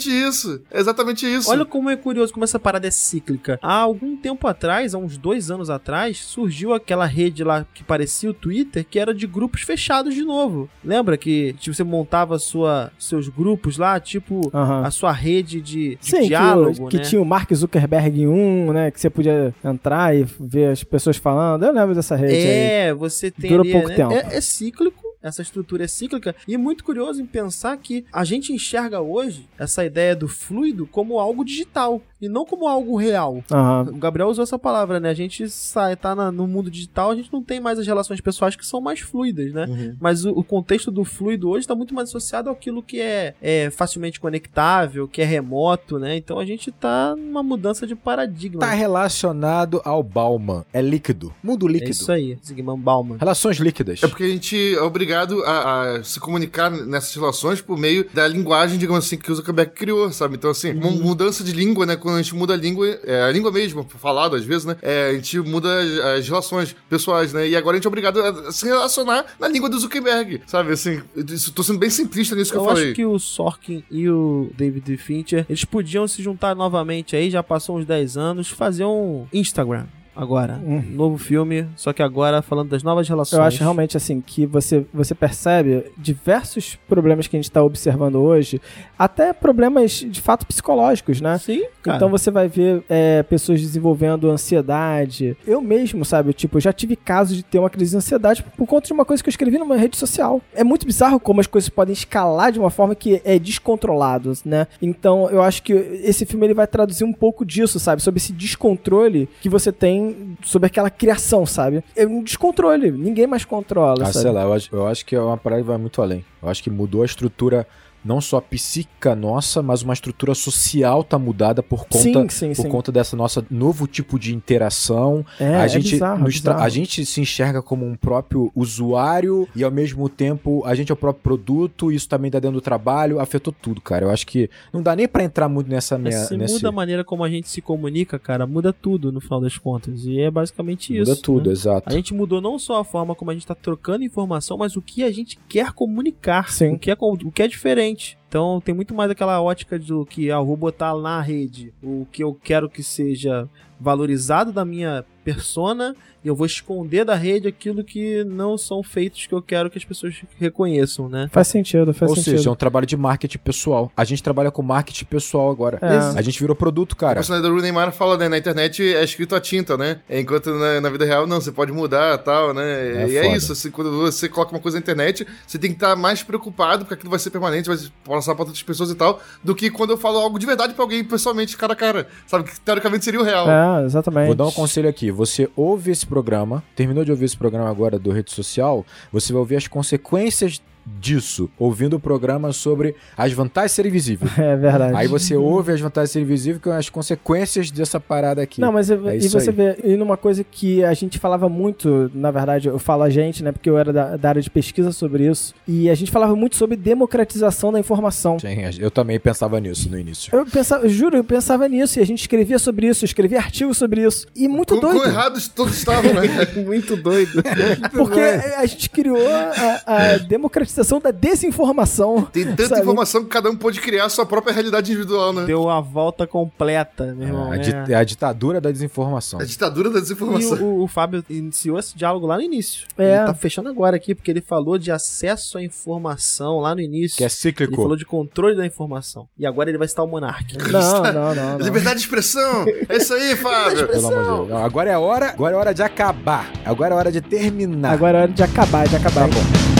[0.07, 0.61] exatamente isso.
[0.71, 1.49] É exatamente isso.
[1.51, 3.59] Olha como é curioso como essa parada é cíclica.
[3.61, 8.30] Há algum tempo atrás, há uns dois anos atrás, surgiu aquela rede lá que parecia
[8.30, 10.69] o Twitter, que era de grupos fechados de novo.
[10.84, 15.97] Lembra que tipo, você montava sua, seus grupos lá, tipo a sua rede de, de
[16.01, 17.03] Sim, que, diálogo, o- que né?
[17.03, 18.91] tinha o Mark Zuckerberg em um, né?
[18.91, 21.63] Que você podia entrar e ver as pessoas falando.
[21.63, 22.43] Eu lembro dessa rede aí.
[22.89, 23.95] É, você tem Durou ali, pouco né?
[23.95, 24.13] tempo.
[24.13, 28.23] É, é cíclico, essa estrutura é cíclica, e é muito curioso em pensar que a
[28.23, 33.43] gente enxerga hoje essa ideia do fluido como algo digital e não como algo real.
[33.51, 33.89] Aham.
[33.93, 35.09] O Gabriel usou essa palavra, né?
[35.09, 38.19] A gente sai, tá na- no mundo digital, a gente não tem mais as relações
[38.21, 39.65] pessoais que são mais fluidas, né?
[39.67, 39.95] Uhum.
[39.99, 43.69] Mas o, o contexto do fluido hoje está muito mais associado àquilo que é, é
[43.69, 46.15] facilmente conectável, que é remoto, né?
[46.17, 48.59] Então a gente tá numa mudança de paradigma.
[48.59, 50.65] Tá relacionado ao Bauman.
[50.73, 51.33] É líquido.
[51.43, 51.91] Mundo é líquido.
[51.91, 53.17] isso aí, Zygmunt Bauman.
[53.17, 54.01] Relações líquidas.
[54.03, 58.27] É porque a gente é obrigado a, a se comunicar nessas relações por meio da
[58.27, 60.36] linguagem, digamos assim, que o Zuckerberg criou, sabe?
[60.36, 61.95] Então, assim, uma mudança de língua, né?
[61.95, 64.76] Quando a gente muda a língua, é, a língua mesmo, falado às vezes, né?
[64.81, 67.48] É, a gente muda as, as relações pessoais, né?
[67.48, 70.72] E agora a gente é obrigado a se relacionar na língua do Zuckerberg, sabe?
[70.73, 72.86] Assim, eu isso- tô sendo bem simplista nisso que eu, Eu falei.
[72.86, 77.41] acho que o Sorkin e o David Fincher, eles podiam se juntar novamente aí, já
[77.44, 79.86] passou uns 10 anos, fazer um Instagram
[80.19, 80.59] agora.
[80.63, 80.77] Hum.
[80.77, 83.39] Um novo filme, só que agora falando das novas relações.
[83.39, 88.15] Eu acho realmente assim que você, você percebe diversos problemas que a gente está observando
[88.15, 88.61] hoje,
[88.97, 91.37] até problemas de fato psicológicos, né?
[91.37, 91.95] Sim, cara.
[91.95, 95.37] Então você vai ver é, pessoas desenvolvendo ansiedade.
[95.47, 98.67] Eu mesmo, sabe, tipo, eu já tive casos de ter uma crise de ansiedade por
[98.67, 100.41] conta de uma coisa que eu escrevi numa rede social.
[100.53, 104.67] É muito bizarro como as coisas podem escalar de uma forma que é descontrolado, né?
[104.81, 108.01] Então eu acho que esse filme ele vai traduzir um pouco disso, sabe?
[108.01, 110.09] Sobre esse descontrole que você tem
[110.44, 111.84] sobre aquela criação, sabe?
[111.95, 114.23] É um descontrole, ninguém mais controla, Ah, sabe?
[114.23, 116.23] sei lá, eu acho, eu acho que é uma parada que vai muito além.
[116.41, 117.68] Eu acho que mudou a estrutura,
[118.03, 122.63] não só psíquica nossa, mas uma estrutura social tá mudada por conta, sim, sim, por
[122.63, 122.69] sim.
[122.69, 125.26] conta dessa nossa novo tipo de interação.
[125.39, 126.61] É, a, é gente, bizarro, nos bizarro.
[126.61, 130.93] a gente se enxerga como um próprio usuário e ao mesmo tempo a gente é
[130.93, 134.05] o próprio produto, isso também tá dentro do trabalho, afetou tudo, cara.
[134.05, 136.26] Eu acho que não dá nem pra entrar muito nessa minha.
[136.26, 136.55] se nesse...
[136.55, 140.05] muda a maneira como a gente se comunica, cara, muda tudo no final das contas.
[140.05, 141.21] E é basicamente Muda isso.
[141.21, 141.53] tudo, né?
[141.53, 141.89] exato.
[141.89, 144.81] A gente mudou não só a forma como a gente tá trocando informação, mas o
[144.81, 146.51] que a gente quer comunicar.
[146.51, 146.73] Sim.
[146.73, 147.89] O que é, o que é diferente.
[148.28, 152.06] Então tem muito mais aquela ótica do que, ah, eu vou botar na rede o
[152.11, 153.49] que eu quero que seja
[153.80, 159.26] valorizado da minha persona e eu vou esconder da rede aquilo que não são feitos
[159.26, 161.30] que eu quero que as pessoas reconheçam, né?
[161.31, 162.38] Faz sentido, faz Ou sentido.
[162.38, 163.89] seja, é um trabalho de marketing pessoal.
[163.95, 165.80] A gente trabalha com marketing pessoal agora.
[165.81, 166.18] É.
[166.19, 167.15] A gente virou produto, O cara.
[167.15, 168.27] personagem do Neymar fala, né?
[168.27, 170.01] Na internet é escrito a tinta, né?
[170.10, 172.64] Enquanto na, na vida real, não, você pode mudar tal, né?
[173.03, 173.38] É e é foda.
[173.38, 176.80] isso, assim, quando você coloca uma coisa na internet, você tem que estar mais preocupado,
[176.84, 179.91] porque aquilo vai ser permanente, vai passar pra outras pessoas e tal, do que quando
[179.91, 182.07] eu falo algo de verdade pra alguém, pessoalmente, cara a cara.
[182.27, 182.43] Sabe?
[182.43, 183.47] Que teoricamente seria o real.
[183.49, 184.27] É, exatamente.
[184.27, 185.11] Vou dar um conselho aqui.
[185.19, 189.41] Você ouve esse programa, terminou de ouvir esse programa agora do rede social, você vai
[189.41, 194.27] ouvir as consequências disso, ouvindo o programa sobre as vantagens de ser invisível.
[194.39, 194.95] É verdade.
[194.95, 198.60] Aí você ouve as vantagens de ser invisível, que são as consequências dessa parada aqui.
[198.61, 199.56] Não, mas É e você aí.
[199.56, 203.43] vê, e numa coisa que a gente falava muito, na verdade, eu falo a gente,
[203.43, 206.35] né, porque eu era da, da área de pesquisa sobre isso, e a gente falava
[206.35, 208.39] muito sobre democratização da informação.
[208.39, 210.34] Sim, eu também pensava nisso no início.
[210.35, 213.77] Eu pensava, juro, eu pensava nisso, e a gente escrevia sobre isso, eu escrevia artigos
[213.77, 215.10] sobre isso, e muito quão doido.
[215.10, 216.22] errados todos estavam, né?
[216.65, 217.41] Muito doido.
[217.91, 219.81] Porque a gente criou a,
[220.14, 220.68] a democratização
[221.01, 222.23] da desinformação.
[222.31, 222.81] Tem tanta sabe?
[222.81, 225.45] informação que cada um pode criar a sua própria realidade individual, né?
[225.45, 227.51] Deu a volta completa, meu irmão.
[227.51, 227.59] a, é.
[227.59, 229.39] di- é a ditadura da desinformação.
[229.39, 230.57] A ditadura da E desinformação.
[230.61, 232.87] o, o Fábio iniciou esse diálogo lá no início.
[232.97, 233.17] É.
[233.17, 237.17] Ele tá fechando agora aqui, porque ele falou de acesso à informação lá no início.
[237.17, 237.75] Que é Ele cíclico.
[237.75, 239.27] falou de controle da informação.
[239.37, 240.57] E agora ele vai citar o Monark.
[240.71, 241.57] Não, não, não.
[241.57, 241.65] não.
[241.65, 242.65] Liberdade de expressão!
[242.87, 243.87] É isso aí, Fábio!
[243.87, 244.61] Pelo amor de Deus.
[244.63, 246.51] Agora é a hora, agora é a hora de acabar.
[246.65, 247.93] Agora é a hora de terminar.
[247.93, 249.27] Agora é hora de acabar, de acabar.
[249.29, 249.78] Tá bom.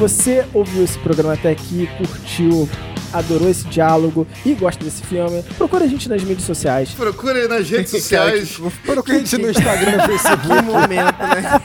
[0.00, 2.66] Você ouviu esse programa até aqui, curtiu,
[3.12, 6.90] adorou esse diálogo e gosta desse filme, procura a gente nas mídias sociais.
[6.90, 8.58] Procure nas redes sociais.
[8.84, 10.40] Procura a gente no Instagram, no Facebook.
[10.48, 11.60] Que momento, né?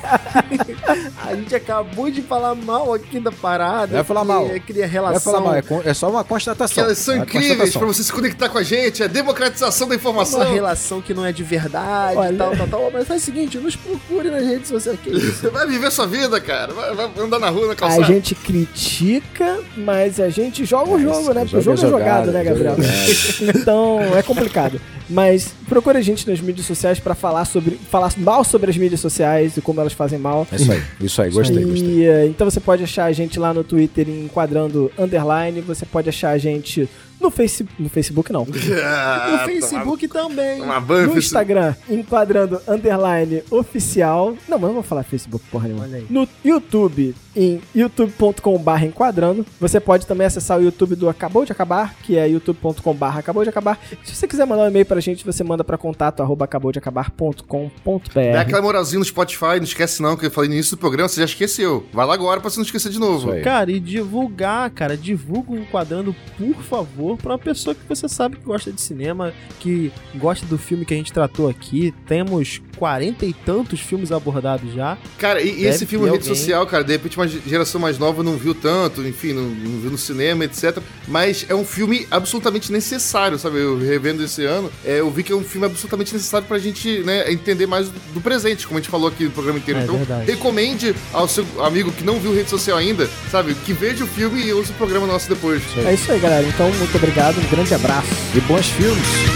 [1.26, 3.93] a gente acabou de falar mal aqui da parada.
[3.95, 4.45] Vai falar que mal.
[4.65, 5.34] Cria Vai relação.
[5.34, 6.84] falar mal, é, con- é só uma Que constatação.
[6.84, 10.39] elas são É incríveis pra você se conectar com a gente, é democratização da informação.
[10.41, 12.34] Uma relação que não é de verdade Olha.
[12.34, 12.91] e tal, tal, tal.
[12.91, 14.99] Mas faz o seguinte, nos procure nas redes sociais.
[15.01, 15.41] Que isso?
[15.41, 16.73] Você vai viver sua vida, cara.
[16.73, 18.03] Vai, vai andar na rua, na A calçada.
[18.03, 21.41] gente critica, mas a gente joga o jogo, né?
[21.41, 22.76] Porque o jogo jogo é jogado, jogado, né, Gabriel?
[22.76, 24.82] jogo é então, é complicado.
[25.10, 28.99] Mas procura a gente nas mídias sociais pra falar sobre falar mal sobre as mídias
[28.99, 30.48] sociais e como elas fazem mal.
[30.52, 32.07] É isso aí, isso aí, gostei, e, gostei.
[32.07, 36.10] eh, então você pode achar a gente lá no Twitter em enquadrando underline, você pode
[36.10, 38.47] achar a gente no, face, no Facebook não.
[38.83, 40.59] Ah, No Facebook também.
[40.59, 44.35] No Instagram, enquadrando underline oficial.
[44.47, 45.85] Não, mas não vou falar Facebook, porra nenhuma.
[45.85, 46.05] Olha aí.
[46.09, 49.45] No YouTube, em youtube.com.br enquadrando.
[49.59, 53.49] Você pode também acessar o YouTube do Acabou de Acabar, que é youtube.com.br acabou de
[53.49, 53.79] acabar.
[54.03, 56.79] Se você quiser mandar um e-mail pra gente, você manda pra contato arroba acabou de
[56.79, 58.19] Dá acabar.com.br.
[58.39, 61.19] aquela moralzinha no Spotify, não esquece não, que eu falei no início do programa, você
[61.19, 61.85] já esqueceu.
[61.91, 63.31] Vai lá agora pra você não esquecer de novo.
[63.41, 68.37] Cara, e divulgar, cara, divulga o Enquadrando, por favor, pra uma pessoa que você sabe
[68.37, 71.93] que gosta de cinema, que gosta do filme que a gente tratou aqui.
[72.07, 74.97] Temos quarenta e tantos filmes abordados já.
[75.17, 76.35] Cara, e, e esse filme rede alguém.
[76.35, 79.91] social, cara, de repente uma geração mais nova não viu tanto, enfim, não, não viu
[79.91, 80.77] no cinema, etc.
[81.07, 83.59] Mas é um filme absolutamente necessário, sabe?
[83.59, 86.99] Eu revendo esse ano, é, eu vi que é um filme absolutamente necessário pra gente
[87.03, 89.79] né, entender mais do, do presente, como a gente falou aqui no programa inteiro.
[89.79, 90.31] É então, verdade.
[90.31, 93.53] recomende ao seu amigo que não viu rede social ainda, sabe?
[93.65, 95.61] Que veja o filme e ouça o programa nosso depois.
[95.77, 96.45] É isso aí, galera.
[96.47, 98.09] Então, muito obrigado, um grande abraço.
[98.35, 99.35] E bons filmes.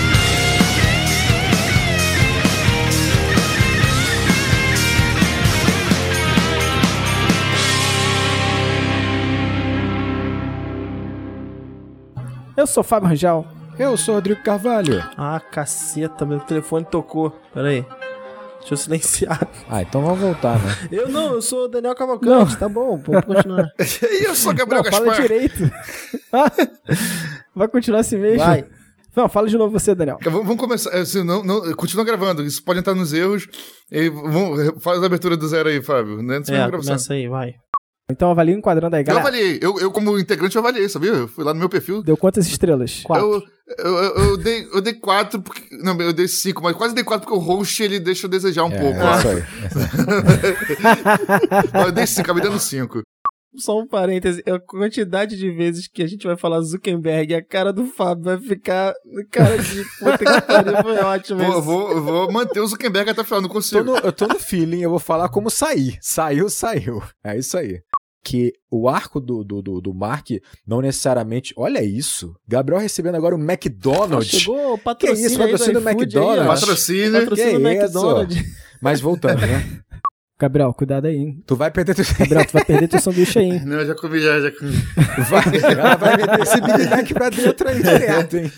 [12.56, 13.48] Eu sou o Fábio Rangel.
[13.78, 15.02] Eu sou o Rodrigo Carvalho.
[15.18, 17.30] Ah, caceta, meu telefone tocou.
[17.54, 17.86] Pera aí.
[18.60, 19.48] Deixa eu silenciar.
[19.70, 20.76] Ah, então vamos voltar, né?
[20.92, 23.72] Eu não, eu sou o Daniel Cavalcante, tá bom, vamos continuar.
[23.80, 25.22] e eu sou o Gabriel Não, fala Gaspar.
[25.22, 25.72] direito.
[27.56, 28.40] Vai continuar assim mesmo?
[28.40, 28.66] Vai.
[29.16, 30.18] Não, fala de novo você, Daniel.
[30.24, 30.92] Vamos começar.
[30.92, 32.44] Assim, não, não, continua gravando.
[32.44, 33.48] Isso pode entrar nos erros.
[33.92, 36.22] E vamos, faz a abertura do zero aí, Fábio.
[36.22, 36.40] Né?
[36.40, 37.56] Da É, começa aí, vai.
[38.12, 39.28] Então avalia o enquadrando aí, Eu galera.
[39.28, 39.60] avaliei.
[39.62, 41.12] Eu, eu, como integrante, eu avaliei, sabia?
[41.12, 42.02] Eu fui lá no meu perfil.
[42.02, 43.04] Deu quantas estrelas?
[43.08, 43.44] Eu,
[43.78, 45.62] eu, eu, eu dei, eu dei quatro, porque.
[45.84, 48.64] Não, eu dei cinco, mas quase dei quatro porque o host ele deixa eu desejar
[48.66, 49.00] um É, pouco.
[49.00, 49.44] é isso aí.
[51.86, 53.02] Eu dei cinco, acabei dando cinco.
[53.58, 57.74] Só um parêntese, a quantidade de vezes que a gente vai falar Zuckerberg, a cara
[57.74, 58.94] do Fábio vai ficar
[59.32, 63.26] cara de puta que pariu, foi ótimo Vou, vou, vou manter o Zuckerberg até o
[63.26, 63.84] final, não Tô consigo.
[63.84, 65.98] no- eu tô no feeling, eu vou falar como sair.
[66.00, 67.02] Saiu, saiu.
[67.24, 67.82] É isso aí.
[68.30, 70.28] Que o arco do, do, do, do Mark
[70.68, 71.52] não necessariamente.
[71.58, 72.36] Olha isso.
[72.48, 74.28] Gabriel recebendo agora o McDonald's.
[74.28, 76.24] Chegou o patrocínio, Que isso, aí do patrocínio do iFood aí.
[76.24, 76.60] McDonald's.
[76.60, 77.20] Patrocínio.
[77.20, 77.68] Patrocínio do?
[77.68, 78.38] McDonald's.
[78.80, 79.82] Mas voltando, né?
[80.40, 81.44] Gabriel, cuidado aí, hein?
[81.44, 82.06] Tu vai perder teu.
[82.20, 83.62] Gabriel, tu vai perder teu sanduíche aí, hein?
[83.66, 84.74] Não, eu já comi, já, já comi.
[85.28, 88.52] Vai, ela vai meter esse Mac pra dentro aí direto, hein?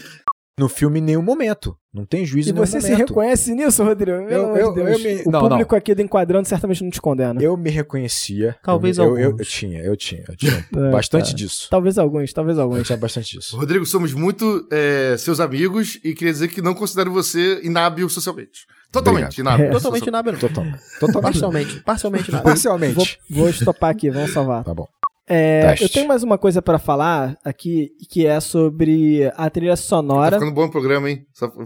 [0.60, 1.76] No filme, em nenhum momento.
[1.94, 4.12] Não tem juízo E em nenhum você se reconhece nisso, Rodrigo?
[4.30, 4.90] Eu- eu- Deus.
[4.90, 7.42] eu me- O não, público aqui do Enquadrando certamente não te condena.
[7.42, 8.56] Eu me reconhecia.
[8.64, 9.40] Talvez eu, eu, eu, alguns.
[9.40, 10.24] eu tinha, eu tinha.
[10.28, 11.36] Eu tinha É, bastante tá.
[11.38, 11.68] disso.
[11.70, 12.86] Talvez alguns, talvez Eu alguns.
[12.86, 13.58] tinha bastante disso.
[13.58, 18.66] Rodrigo, somos muito é, seus amigos e queria dizer que não considero você inábil socialmente.
[18.92, 19.66] Totalmente inábil.
[19.66, 19.70] É.
[19.72, 20.38] Totalmente inábil.
[20.38, 20.66] Total.
[21.00, 21.22] Totalmente.
[21.32, 21.80] Parcialmente.
[21.82, 22.44] Parcialmente inábil.
[22.44, 23.20] Vou, Parcialmente.
[23.30, 24.64] vou estopar aqui, vamos salvar.
[24.64, 24.88] Tá bom.
[25.28, 29.76] É, eu tenho mais uma coisa pra falar aqui, que é sobre a trilha Tá
[29.78, 30.38] sonora.
[30.38, 31.26] ficando bom o programa, hein?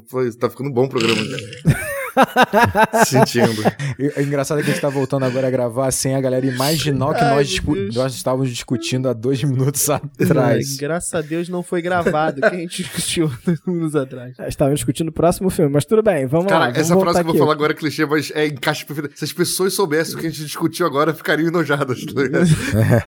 [0.09, 1.21] Foi- Tá ficando bom o programa.
[1.25, 1.75] cara.
[3.05, 3.61] Sentindo.
[3.99, 7.07] E- É engraçado que a gente tá voltando agora a gravar sem a galera imaginar
[7.09, 10.77] o que Ai, nós, discu- nós estávamos discutindo há dois minutos Ai, atrás.
[10.77, 14.33] graças a Deus não foi gravado, que a gente discutiu dois minutos atrás.
[14.47, 16.59] Estávamos discutindo o próximo filme, mas tudo bem, vamos lá.
[16.69, 19.11] Cara, essa voltar frase que eu vou falar agora é clichê, mas é encaixe perfeito.
[19.17, 22.13] Se as pessoas soubessem o que a gente discutiu agora, ficariam enojadas, tá?